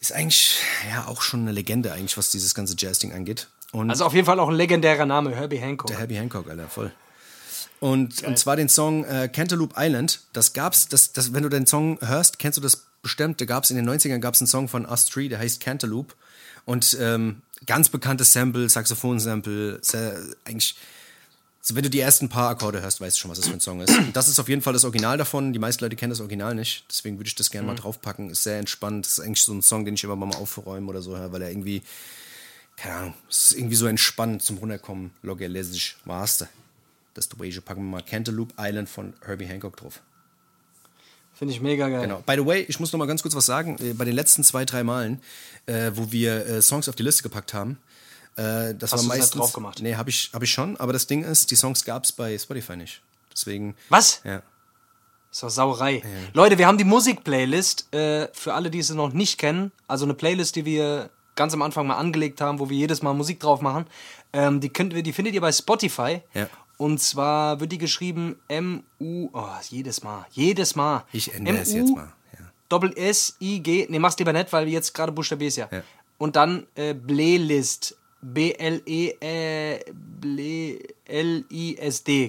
[0.00, 0.56] ist eigentlich
[0.90, 3.48] ja auch schon eine Legende eigentlich, was dieses ganze Jazz-Ding angeht.
[3.72, 5.88] Und Also auf jeden Fall auch ein legendärer Name, Herbie Hancock.
[5.88, 6.92] der Herbie Hancock, Alter, voll.
[7.78, 10.20] Und, und zwar den Song äh, Cantaloupe Island.
[10.32, 13.40] Das gab's, das, das, wenn du den Song hörst, kennst du das bestimmt.
[13.40, 16.14] Da gab's in den 90ern gab's einen Song von Us Three, der heißt Cantaloupe.
[16.64, 19.80] Und ähm, ganz bekanntes Sample, Saxophon-Sample,
[20.44, 20.76] eigentlich.
[21.60, 23.60] Also wenn du die ersten paar Akkorde hörst, weißt du schon, was das für ein
[23.60, 23.90] Song ist.
[23.90, 25.52] Und das ist auf jeden Fall das Original davon.
[25.52, 26.84] Die meisten Leute kennen das Original nicht.
[26.88, 28.30] Deswegen würde ich das gerne mal draufpacken.
[28.30, 29.04] Ist sehr entspannt.
[29.04, 31.42] Das ist eigentlich so ein Song, den ich immer mal aufräume oder so höre, weil
[31.42, 31.82] er irgendwie,
[32.76, 35.10] keine Ahnung, es ist irgendwie so entspannt zum Runterkommen.
[35.22, 36.48] Logelesisch war's da.
[37.12, 37.60] Das ist der Way.
[37.60, 40.00] Packen wir mal Cantaloupe Island von Herbie Hancock drauf.
[41.38, 42.00] Finde ich mega geil.
[42.02, 42.22] Genau.
[42.26, 43.76] By the way, ich muss noch mal ganz kurz was sagen.
[43.78, 45.20] Äh, Bei den letzten zwei, drei Malen,
[45.66, 47.78] äh, wo wir äh, Songs auf die Liste gepackt haben,
[48.36, 49.30] äh, das Hast war du das meistens.
[49.40, 49.78] drauf gemacht?
[49.80, 52.36] Nee, habe ich, hab ich schon, aber das Ding ist, die Songs gab es bei
[52.36, 53.02] Spotify nicht.
[53.32, 53.76] Deswegen.
[53.88, 54.20] Was?
[54.24, 54.42] Ja.
[55.30, 56.02] Ist doch Sauerei.
[56.32, 60.14] Leute, wir haben die Musik-Playlist, äh, für alle, die es noch nicht kennen, also eine
[60.14, 63.60] Playlist, die wir ganz am Anfang mal angelegt haben, wo wir jedes Mal Musik drauf
[63.60, 63.86] machen.
[64.32, 66.22] Ähm, die, könnt, die findet ihr bei Spotify.
[66.34, 66.48] Ja.
[66.78, 71.04] Und zwar wird die geschrieben M-U, oh, jedes Mal, jedes Mal.
[71.12, 72.10] Ich ändere es jetzt mal.
[72.32, 72.46] Ja.
[72.70, 75.68] Doppel S I G, nee, mach's lieber nicht, weil jetzt gerade buchstabierst ja.
[75.70, 75.82] Ja.
[76.16, 77.94] Und dann äh, Playlist.
[78.20, 79.78] B L E äh,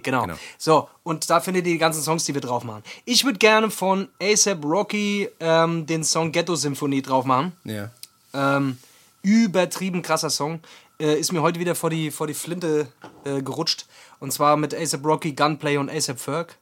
[0.02, 0.22] genau.
[0.22, 0.36] Genau.
[0.60, 2.84] So, und da findet ihr die ganzen Songs, die wir drauf machen.
[3.06, 7.54] Ich würde gerne von ASAP Rocky ähm, den Song Ghetto Symphonie drauf machen.
[7.64, 7.90] Ja.
[8.36, 8.78] Ähm,
[9.24, 10.60] übertrieben krasser Song.
[11.02, 12.88] Äh, ist mir heute wieder vor die, vor die Flinte
[13.24, 13.86] äh, gerutscht.
[14.20, 16.58] Und zwar mit ASAP Rocky, Gunplay und ASAP Ferg.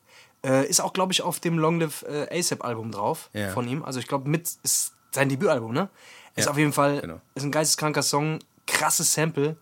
[0.45, 3.49] Äh, ist auch, glaube ich, auf dem Long Live äh, ASAP-Album drauf Ja.
[3.49, 3.83] von ihm.
[3.83, 5.89] Also ich glaube, mit ist sein Debütalbum, ne?
[6.35, 7.19] Ist Ja, auf jeden Fall genau.
[7.33, 9.57] ist ein geisteskranker Song, krasses Sample.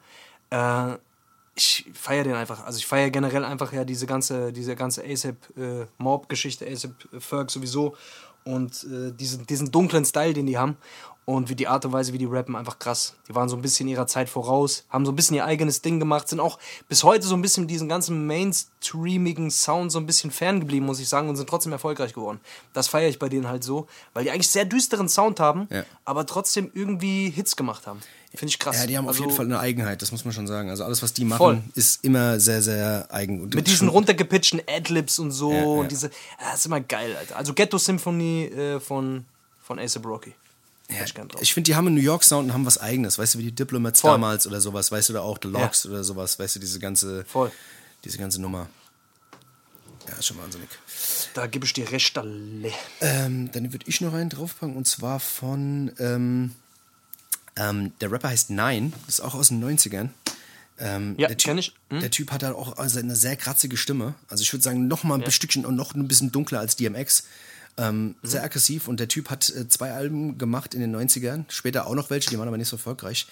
[0.50, 0.96] Äh,
[1.58, 2.66] ich feiere den einfach.
[2.66, 7.50] Also ich feiere generell einfach ja diese ganze, diese ganze ASAP äh, Mob-Geschichte, ASAP Ferg
[7.50, 7.96] sowieso
[8.44, 10.76] und äh, diesen, diesen dunklen Style, den die haben
[11.26, 13.16] und wie die Art und Weise, wie die rappen, einfach krass.
[13.28, 16.00] Die waren so ein bisschen ihrer Zeit voraus, haben so ein bisschen ihr eigenes Ding
[16.00, 20.06] gemacht, sind auch bis heute so ein bisschen mit diesem ganzen mainstreamigen Sound so ein
[20.06, 22.40] bisschen ferngeblieben, muss ich sagen, und sind trotzdem erfolgreich geworden.
[22.74, 25.84] Das feiere ich bei denen halt so, weil die eigentlich sehr düsteren Sound haben, Ja.
[26.06, 28.02] aber trotzdem irgendwie Hits gemacht haben.
[28.36, 28.78] Finde ich krass.
[28.78, 30.70] Ja, die haben auf Also- jeden Fall eine Eigenheit, das muss man schon sagen.
[30.70, 31.62] Also alles, was die machen, Voll.
[31.74, 33.42] ist immer sehr, sehr eigen.
[33.42, 35.64] Und Mit diesen runtergepitchten Adlibs und so Ja, ja.
[35.66, 37.38] und diese, das ist immer geil, Alter.
[37.38, 39.24] Also Ghetto Symphony äh, von,
[39.64, 40.34] von ASAP Rocky.
[40.90, 43.36] Ja, ich ich finde, die haben einen New York Sound und haben was eigenes, weißt
[43.36, 44.12] du, wie die Diplomats Voll.
[44.12, 47.26] damals oder sowas, weißt du, oder auch The Logs oder sowas, weißt du, diese ganze,
[47.26, 47.52] Voll.
[48.04, 48.70] diese ganze Nummer.
[50.08, 50.70] Ja, ist schon wahnsinnig.
[51.34, 52.72] Da gebe ich dir recht alle.
[53.02, 56.52] Ähm, dann würde ich noch einen draufpacken und zwar von, ähm,
[57.56, 60.10] ähm, der Rapper heißt Nine, das ist auch aus den 90ern.
[60.78, 61.74] Ähm, Ja, der typ, ich.
[61.90, 62.02] Hm?
[62.02, 64.14] Der Typ hat halt auch also eine sehr kratzige Stimme.
[64.28, 67.24] Also ich würde sagen, noch mal ein Stückchen und noch ein bisschen dunkler als DMX.
[67.78, 71.88] Ähm, Sehr aggressiv und der Typ hat äh, zwei Alben gemacht in den 90ern, später
[71.88, 73.28] auch noch welche, die waren aber nicht so erfolgreich.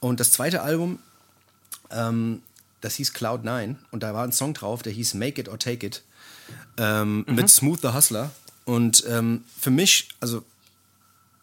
[0.00, 0.98] Und das zweite Album,
[1.90, 2.42] ähm,
[2.80, 5.58] das hieß Cloud 9 und da war ein Song drauf, der hieß Make It or
[5.58, 6.02] Take It
[6.76, 8.30] ähm, mit Smooth the Hustler.
[8.64, 10.44] Und ähm, für mich, also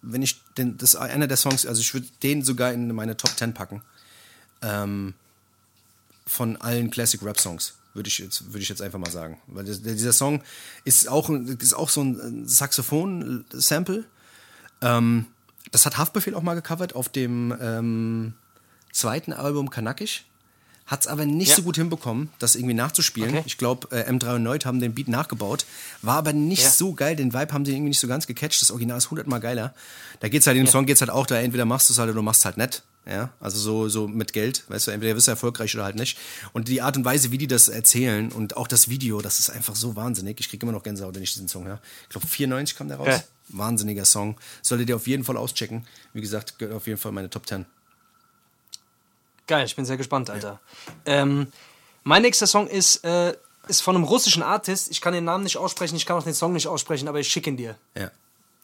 [0.04, 3.32] wenn ich den, das einer der Songs, also ich würde den sogar in meine Top
[3.36, 3.82] 10 packen.
[4.62, 5.16] Ähm,
[6.28, 9.39] von allen Classic Rap Songs, würde ich jetzt, würde ich jetzt einfach mal sagen.
[9.48, 10.41] Weil das, dieser Song
[10.84, 14.06] ist auch, ist auch so ein Saxophon-Sample.
[14.82, 15.26] Ähm,
[15.72, 18.34] das hat Haftbefehl auch mal gecovert auf dem ähm,
[18.91, 20.26] zweiten Album Kanakisch.
[20.86, 21.56] Hat es aber nicht Ja.
[21.56, 23.32] so gut hinbekommen, das irgendwie nachzuspielen.
[23.32, 23.43] Okay.
[23.48, 25.66] Ich glaube, äh, M3 und Neut haben den Beat nachgebaut.
[26.04, 26.70] War aber nicht Ja.
[26.70, 27.16] so geil.
[27.16, 28.62] Den Vibe haben sie irgendwie nicht so ganz gecatcht.
[28.62, 29.74] Das Original ist hundertmal geiler.
[30.20, 32.10] Da geht's halt, in dem Song geht's halt auch da, entweder machst du es halt
[32.10, 32.84] oder du machst es halt nett.
[33.08, 36.18] Ja, also so, so mit Geld, weißt du, entweder wirst du erfolgreich oder halt nicht.
[36.53, 39.51] Und die Art und Weise, wie die das erzählen und auch das Video, das ist
[39.51, 40.39] einfach so wahnsinnig.
[40.39, 41.80] Ich kriege immer noch Gänsehaut, wenn ich diesen Song höre.
[42.03, 43.08] Ich glaube, 94 kam der raus.
[43.08, 43.24] Ja.
[43.49, 44.38] Wahnsinniger Song.
[44.64, 45.86] Solltet ihr auf jeden Fall auschecken.
[46.14, 47.68] Wie gesagt, gehört auf jeden Fall in meine Top 10.
[49.45, 50.60] Geil, ich bin sehr gespannt, Alter.
[51.06, 51.47] Ähm,
[52.03, 53.36] mein nächster Song ist, äh,
[53.68, 54.89] ist von einem russischen Artist.
[54.89, 57.28] Ich kann den Namen nicht aussprechen, ich kann auch den Song nicht aussprechen, aber ich
[57.28, 57.78] schicke ihn dir.
[57.95, 58.10] Ja.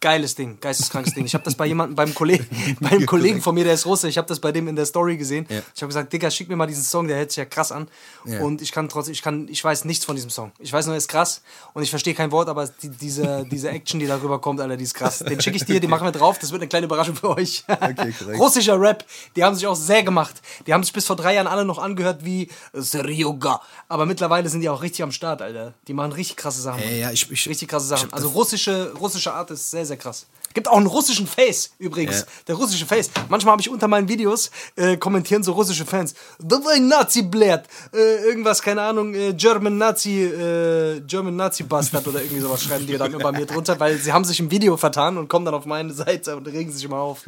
[0.02, 1.26] Geiles Ding, geisteskrankes Ding.
[1.26, 2.46] Ich habe das bei jemandem, beim Kollegen,
[2.82, 5.16] beim Kollegen von mir, der ist Russe, ich habe das bei dem in der Story
[5.16, 5.46] gesehen.
[5.50, 5.60] Ja.
[5.76, 7.88] Ich habe gesagt, Digga, schick mir mal diesen Song, der hört sich ja krass an.
[8.26, 8.42] Ja.
[8.42, 10.52] Und ich kann trotzdem, ich kann, ich weiß nichts von diesem Song.
[10.60, 11.42] Ich weiß nur, er ist krass
[11.74, 14.84] und ich verstehe kein Wort, aber die, diese, diese Action, die darüber kommt, Alter, die
[14.84, 15.20] ist krass.
[15.20, 17.64] Den schicke ich dir, den machen wir drauf, das wird eine kleine Überraschung für euch.
[17.68, 18.14] Okay.
[18.38, 20.42] Russischer Rap, die haben sich auch sehr gemacht.
[20.66, 23.62] Die haben sich bis vor drei Jahren alle noch angehört wie Seryoga.
[23.88, 25.74] Aber mittlerweile sind die auch richtig am Start, Alter.
[25.88, 26.82] Die machen richtig krasse Sachen.
[26.84, 28.12] Ja, ja, ich- ich- richtig krasse Sachen.
[28.14, 30.26] Also russische, russische Art ist sehr, sehr sehr krass.
[30.54, 32.22] Gibt auch einen russischen Face übrigens.
[32.22, 32.26] Ja.
[32.48, 33.10] Der russische Face.
[33.30, 36.14] Manchmal habe ich unter meinen Videos äh, kommentieren so russische Fans.
[36.40, 37.68] Das war ein Nazi-Blatt.
[37.94, 42.86] äh, Irgendwas, keine Ahnung, äh, German Nazi, äh, German Nazi Bastard oder irgendwie sowas schreiben
[42.88, 45.54] die dann über mir drunter, weil sie haben sich im Video vertan und kommen dann
[45.56, 47.24] auf meine Seite und regen sich immer auf.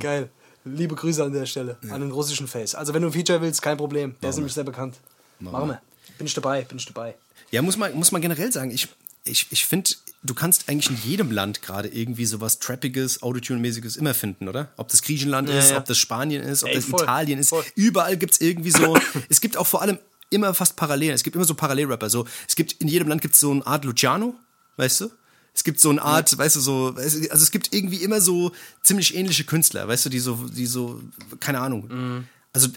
[0.00, 0.30] Geil.
[0.64, 1.94] Liebe Grüße an der Stelle, ja.
[1.94, 2.74] an den russischen Face.
[2.74, 4.10] Also wenn du ein Feature willst, kein Problem.
[4.10, 4.96] Der Machen ist nämlich sehr bekannt.
[5.38, 5.80] Machen wir.
[6.16, 7.14] Bin ich dabei, bin ich dabei.
[7.50, 8.88] Ja, muss man, muss man generell sagen, ich
[9.24, 9.90] ich, ich finde,
[10.22, 14.70] du kannst eigentlich in jedem Land gerade irgendwie sowas Trappiges, Autotune-mäßiges immer finden, oder?
[14.76, 15.78] Ob das Griechenland ist, ja.
[15.78, 17.48] ob das Spanien ist, ob Ey, das voll, Italien ist.
[17.48, 17.64] voll.
[17.74, 18.96] Überall gibt es irgendwie so,
[19.28, 19.98] es gibt auch vor allem
[20.30, 21.14] immer fast Parallelen.
[21.14, 22.10] Es gibt immer so Parallelrapper.
[22.10, 24.34] So, es gibt, in jedem Land gibt es so eine Art Luciano,
[24.76, 25.10] weißt du?
[25.54, 28.50] Es gibt so eine Art, weißt du, so, also es gibt irgendwie immer so
[28.82, 31.00] ziemlich ähnliche Künstler, weißt du, die so, die so,
[31.38, 31.86] keine Ahnung.
[31.88, 32.24] Mhm.
[32.52, 32.68] Also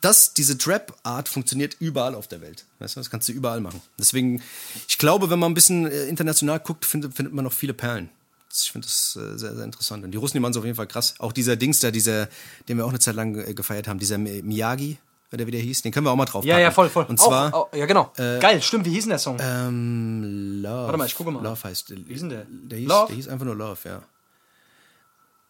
[0.00, 2.64] das, diese Trap-Art funktioniert überall auf der Welt.
[2.78, 3.80] Weißt du, das kannst du überall machen.
[3.98, 4.42] Deswegen,
[4.88, 8.08] ich glaube, wenn man ein bisschen äh, international guckt, findet, findet man noch viele Perlen.
[8.52, 10.04] Ich finde das äh, sehr, sehr interessant.
[10.04, 11.14] Und die Russen, die machen es auf jeden Fall krass.
[11.18, 12.28] Auch dieser Dings da, dieser,
[12.68, 14.96] den wir auch eine Zeit lang äh, gefeiert haben, dieser Mi- Miyagi,
[15.30, 17.04] der wieder hieß, den können wir auch mal drauf Ja, ja, voll, voll.
[17.04, 18.10] Und Auch- zwar, auch, ja, genau.
[18.16, 18.86] Geil, stimmt.
[18.86, 19.36] Wie hieß denn der Song?
[19.40, 20.84] ähm, Love.
[20.86, 21.42] Warte mal, ich gucke mal.
[21.42, 21.90] Love heißt.
[21.90, 22.46] Wie hieß denn der?
[22.48, 23.06] Der hieß, Love?
[23.08, 24.02] Der hieß einfach nur Love, ja.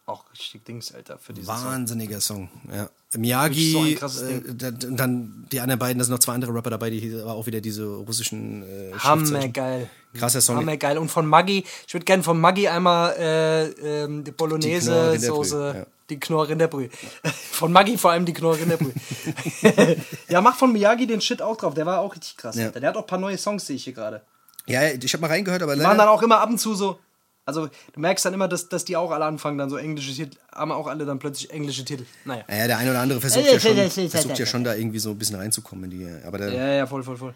[0.09, 1.65] Auch richtig Dings, Alter, für diesen Song.
[1.65, 2.49] Wahnsinniger Song.
[2.73, 2.89] Ja.
[3.17, 7.19] Miyagi, So äh, dann die anderen beiden, da sind noch zwei andere Rapper dabei, die
[7.19, 9.53] aber auch wieder diese russischen äh, Hammer Schriftzeichen.
[9.53, 9.89] geil.
[10.13, 10.57] Krasser Song.
[10.57, 10.97] Hammer geil.
[10.97, 15.11] Und von Maggi, ich würde gerne von Maggi einmal äh, ähm, die Die Knorr Bolognese
[15.11, 17.31] Rinderbrühe, Soße, ja.
[17.51, 18.93] von Maggi vor allem die Knorr Rinderbrühe.
[20.29, 21.73] ja, mach von Miyagi den Shit auch drauf.
[21.73, 22.55] Der war auch richtig krass.
[22.55, 22.69] Ja.
[22.69, 24.21] Der hat auch ein paar neue Songs, sehe ich hier gerade.
[24.65, 26.75] Ja, ich habe mal reingehört, aber Die waren leider, dann auch immer ab und zu
[26.75, 26.99] so.
[27.49, 30.37] Also, du merkst dann immer, dass, dass die auch alle anfangen, dann so englische Titel,
[30.53, 32.05] haben auch alle dann plötzlich englische Titel.
[32.25, 32.43] Naja.
[32.49, 34.75] ja, der eine oder andere versucht Äh, ja schon, äh, äh, versucht ja schon da
[34.75, 37.33] irgendwie so ein bisschen reinzukommen in die, aber der, Ja, ja, voll, voll, voll.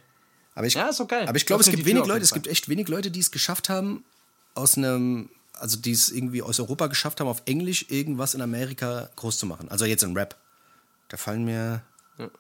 [0.55, 1.27] Aber ich, Ja, ist geil.
[1.27, 3.69] Aber ich glaube, es gibt wenig Leute, es gibt echt wenig Leute, die es geschafft
[3.69, 4.03] haben,
[4.55, 9.09] aus einem, also die es irgendwie aus Europa geschafft haben, auf Englisch irgendwas in Amerika
[9.15, 9.69] groß zu machen.
[9.69, 10.35] Also jetzt in Rap.
[11.09, 11.81] Da fallen mir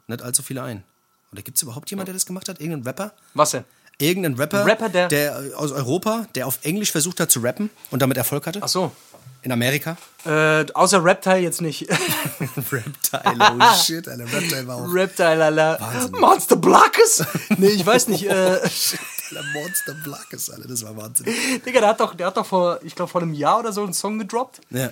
[0.07, 0.83] nicht allzu viele ein.
[1.31, 2.59] Oder gibt es überhaupt jemanden, der das gemacht hat?
[2.61, 3.13] Irgendein Rapper?
[3.33, 3.63] Was denn?
[3.99, 8.01] Irgendein Rapper, Rapper, der- äh, aus Europa, der auf Englisch versucht hat zu rappen und
[8.01, 8.59] damit Erfolg hatte?
[8.61, 8.91] Ach so.
[9.43, 9.97] In Amerika?
[10.25, 11.81] Äh, außer Reptile jetzt nicht.
[12.71, 15.77] Reptile, oh shit, Alter, Reptile war auch Reptile, Alter.
[15.81, 16.11] Wahnsinn.
[16.19, 17.23] Monster Blackes?
[17.57, 18.23] nee, ich weiß nicht.
[18.25, 18.29] Äh,
[19.31, 21.27] der Monster Blackes, Alter, das war Wahnsinn.
[21.65, 23.83] Digga, der hat doch, der hat doch vor, ich glaube, vor einem Jahr oder so
[23.83, 24.61] einen Song gedroppt.
[24.69, 24.89] Ja.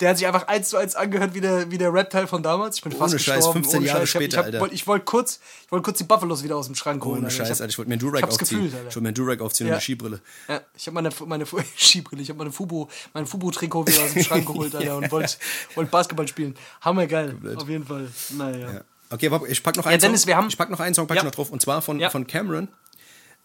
[0.00, 2.76] Der hat sich einfach eins zu eins angehört wie der, wie der Reptile von damals.
[2.76, 3.60] Ich bin fast Ohne Scheiß, gestorben.
[3.62, 4.08] 15 Ohne Jahre Scheiß.
[4.08, 4.60] Ich hab- später, ich hab, Alter.
[4.60, 7.18] wollt- Ich wollte kurz, ich wollte kurz die Buffalos wieder aus dem Schrank holen.
[7.18, 7.36] Ohne Alter.
[7.36, 8.46] Scheiß, Ich hab- Alter, ich wollte mir Durag ich aufziehen.
[8.58, 8.88] gefühlt, Alter.
[8.88, 9.74] ich wollte mir Durag aufziehen und Ja.
[9.74, 10.20] eine Skibrille.
[10.48, 11.44] Ja, ich habe meine, meine
[11.76, 15.34] Skibrille, ich habe meine Fubu, mein Fubu-Trikot wieder aus dem Schrank geholt, Alter, und wollte
[15.76, 16.54] wollt Basketball spielen.
[16.80, 18.08] Hammergeil, auf jeden Fall.
[18.30, 18.72] Naja.
[18.72, 18.80] Ja.
[19.10, 20.28] Okay, ich pack noch einen Dennis, Song.
[20.28, 21.22] wir haben- ich pack noch einen Song, pack Ja.
[21.22, 21.50] ich noch drauf.
[21.50, 22.08] Und zwar von, Ja.
[22.10, 22.68] von Cameron.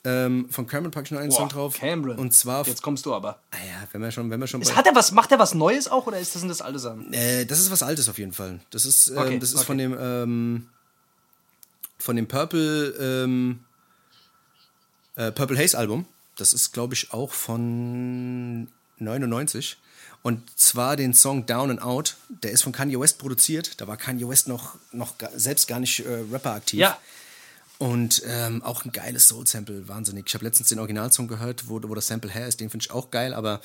[0.09, 1.75] Ähm, von Cameron packe ich noch einen Song drauf.
[1.77, 2.17] Cameron.
[2.17, 3.39] Und zwar, Jetzt kommst du aber.
[3.51, 5.53] ah ja, wenn wir schon, wenn wir schon Ist, hat er was, macht er was
[5.53, 7.11] Neues auch oder ist das, sind das alle Sachen?
[7.13, 8.59] äh, das ist was Altes auf jeden Fall.
[8.69, 9.65] Das ist, ähm, Okay, das ist okay.
[9.65, 10.67] von dem, ähm,
[11.99, 13.59] von dem Purple, ähm,
[15.15, 16.05] äh, Purple Haze Album.
[16.37, 18.67] Das ist, glaube ich, auch von
[18.99, 19.77] 99.
[20.23, 22.15] Und zwar den Song Down and Out.
[22.43, 23.79] Der ist von Kanye West produziert.
[23.81, 26.79] Da war Kanye West noch, noch selbst gar nicht äh, Rapper aktiv.
[26.79, 26.97] Ja.
[27.79, 30.25] Und ähm, auch ein geiles Soul-Sample, wahnsinnig.
[30.27, 32.59] Ich habe letztens den Originalsong gehört, wo, wo das Sample her ist.
[32.59, 33.61] Den finde ich auch geil, aber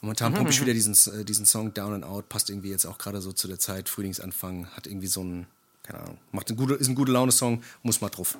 [0.00, 2.28] momentan pumpe ich wieder diesen, äh, diesen Song Down and Out.
[2.28, 4.66] Passt irgendwie jetzt auch gerade so zu der Zeit, Frühlingsanfang.
[4.74, 5.46] Hat irgendwie so ein,
[5.84, 8.36] keine Ahnung, macht ein gute, ist ein gute Laune-Song, muss mal drauf.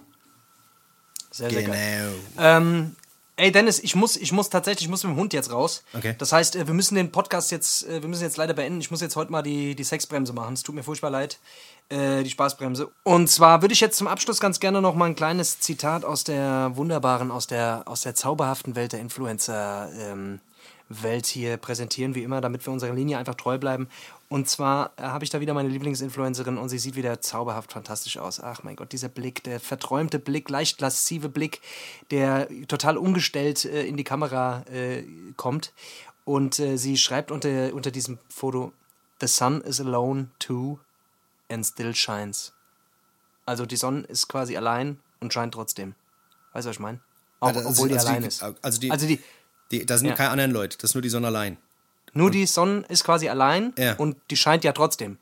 [1.30, 1.72] Sehr, sehr Genau.
[1.72, 2.12] geil.
[2.38, 2.96] Ähm,
[3.36, 5.84] ey, Dennis, ich muss, ich muss tatsächlich, ich muss mit dem Hund jetzt raus.
[5.94, 6.14] Okay.
[6.18, 8.80] Das heißt, äh, wir müssen den Podcast jetzt, äh, wir müssen jetzt leider beenden.
[8.80, 10.54] Ich muss jetzt heute mal die, die Sexbremse machen.
[10.54, 11.38] Es tut mir furchtbar leid.
[11.88, 12.90] Äh, die Spaßbremse.
[13.04, 16.24] Und zwar würde ich jetzt zum Abschluss ganz gerne noch mal ein kleines Zitat aus
[16.24, 20.40] der wunderbaren, aus der, aus der zauberhaften Welt der Influencer ähm,
[20.88, 23.88] Welt hier präsentieren, wie immer, damit wir unserer Linie einfach treu bleiben.
[24.28, 28.18] Und zwar äh, habe ich da wieder meine Lieblingsinfluencerin und sie sieht wieder zauberhaft fantastisch
[28.18, 28.40] aus.
[28.40, 31.60] Ach mein Gott, dieser Blick, der verträumte Blick, leicht laszive Blick,
[32.10, 35.04] der total umgestellt äh, in die Kamera äh,
[35.36, 35.72] kommt.
[36.24, 38.72] Und äh, sie schreibt unter, unter diesem Foto:
[39.20, 40.78] The sun is alone too
[41.48, 42.52] and still shines.
[43.44, 45.94] Also die Sonne ist quasi allein und scheint trotzdem.
[46.52, 47.00] Weißt du, was ich meine?
[47.38, 48.42] Auch, Also, obwohl die also allein die- ist.
[48.42, 49.20] also die- also die,
[49.70, 50.14] Die, da sind Ja.
[50.14, 51.56] keine anderen Leute, das ist nur die Sonne allein.
[52.12, 53.94] nur die Sonne ist quasi allein Ja.
[53.96, 55.18] und die scheint ja trotzdem.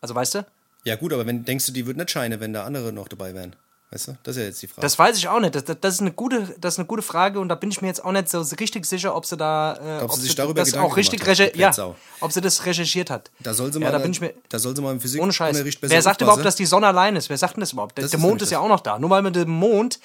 [0.00, 0.46] Also weißt du?
[0.84, 3.34] Ja gut, aber wenn denkst du, die würden nicht scheinen, wenn da andere noch dabei
[3.34, 3.56] wären?
[3.92, 4.16] Weißt du?
[4.22, 4.80] Das ist ja jetzt die Frage.
[4.80, 5.54] Das weiß ich auch nicht.
[5.54, 7.82] Das, das, das, ist eine gute, das ist eine gute Frage und da bin ich
[7.82, 10.34] mir jetzt auch nicht so richtig sicher, ob sie da äh, Ob sie ob sich
[10.34, 13.30] darüber das auch richtig hat, ja, ob sie das recherchiert hat.
[13.40, 15.20] da soll sie ja, mal, da bin ich mir da soll sie mal im Physik
[15.20, 15.62] ohne Scheiß.
[15.62, 16.24] Wer sagt aufpassen.
[16.24, 17.28] überhaupt, dass die Sonne allein ist?
[17.28, 17.98] Wer sagt denn das überhaupt?
[17.98, 18.98] Der, Das der ist Mond ist ja auch noch da.
[18.98, 20.00] Nur weil man den Mond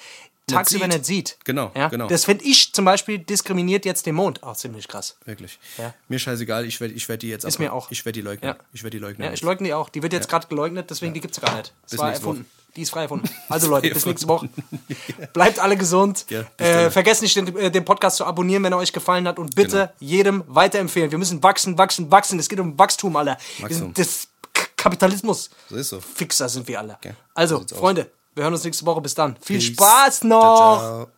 [0.46, 1.38] tagsüber nicht sieht.
[1.44, 1.88] Genau, ja?
[1.88, 2.08] genau.
[2.08, 4.42] Das finde ich zum Beispiel diskriminiert jetzt den Mond.
[4.42, 5.16] Auch ziemlich krass.
[5.24, 5.58] Wirklich.
[5.78, 5.94] Ja.
[6.08, 7.90] Mir scheißegal, ich werde ich werd die jetzt Ist ab- mir auch.
[7.90, 8.50] Ich werde die leugnen.
[8.50, 8.56] Ja.
[8.72, 9.26] Ich werde die leugnen.
[9.28, 9.88] Ja, ich leugne die auch.
[9.88, 11.72] Die wird jetzt gerade geleugnet, deswegen die gibt es gar nicht.
[11.82, 12.40] Das Bis war erfunden.
[12.42, 12.58] Woche.
[12.78, 13.28] Die ist frei erfunden.
[13.48, 14.48] Also Leute, bis nächste Woche.
[15.32, 16.24] Bleibt alle gesund.
[16.28, 19.40] Ja, äh, vergesst nicht, den, äh, den Podcast zu abonnieren, wenn er euch gefallen hat.
[19.40, 21.10] Und bitte jedem weiterempfehlen.
[21.10, 22.38] Wir müssen wachsen, wachsen, wachsen.
[22.38, 23.36] Es geht um Wachstum, Alter.
[23.58, 23.92] Wachstum.
[23.94, 24.28] das
[24.76, 25.50] Kapitalismus.
[25.68, 26.00] So ist so.
[26.00, 26.94] Fixer sind wir alle.
[26.94, 27.14] Okay.
[27.34, 27.74] Also, So.
[27.74, 29.00] Freunde, wir hören uns nächste Woche.
[29.00, 29.36] Bis dann.
[29.40, 29.66] Viel Peace.
[29.74, 30.40] Spaß noch.
[30.40, 31.08] Ciao, ciao.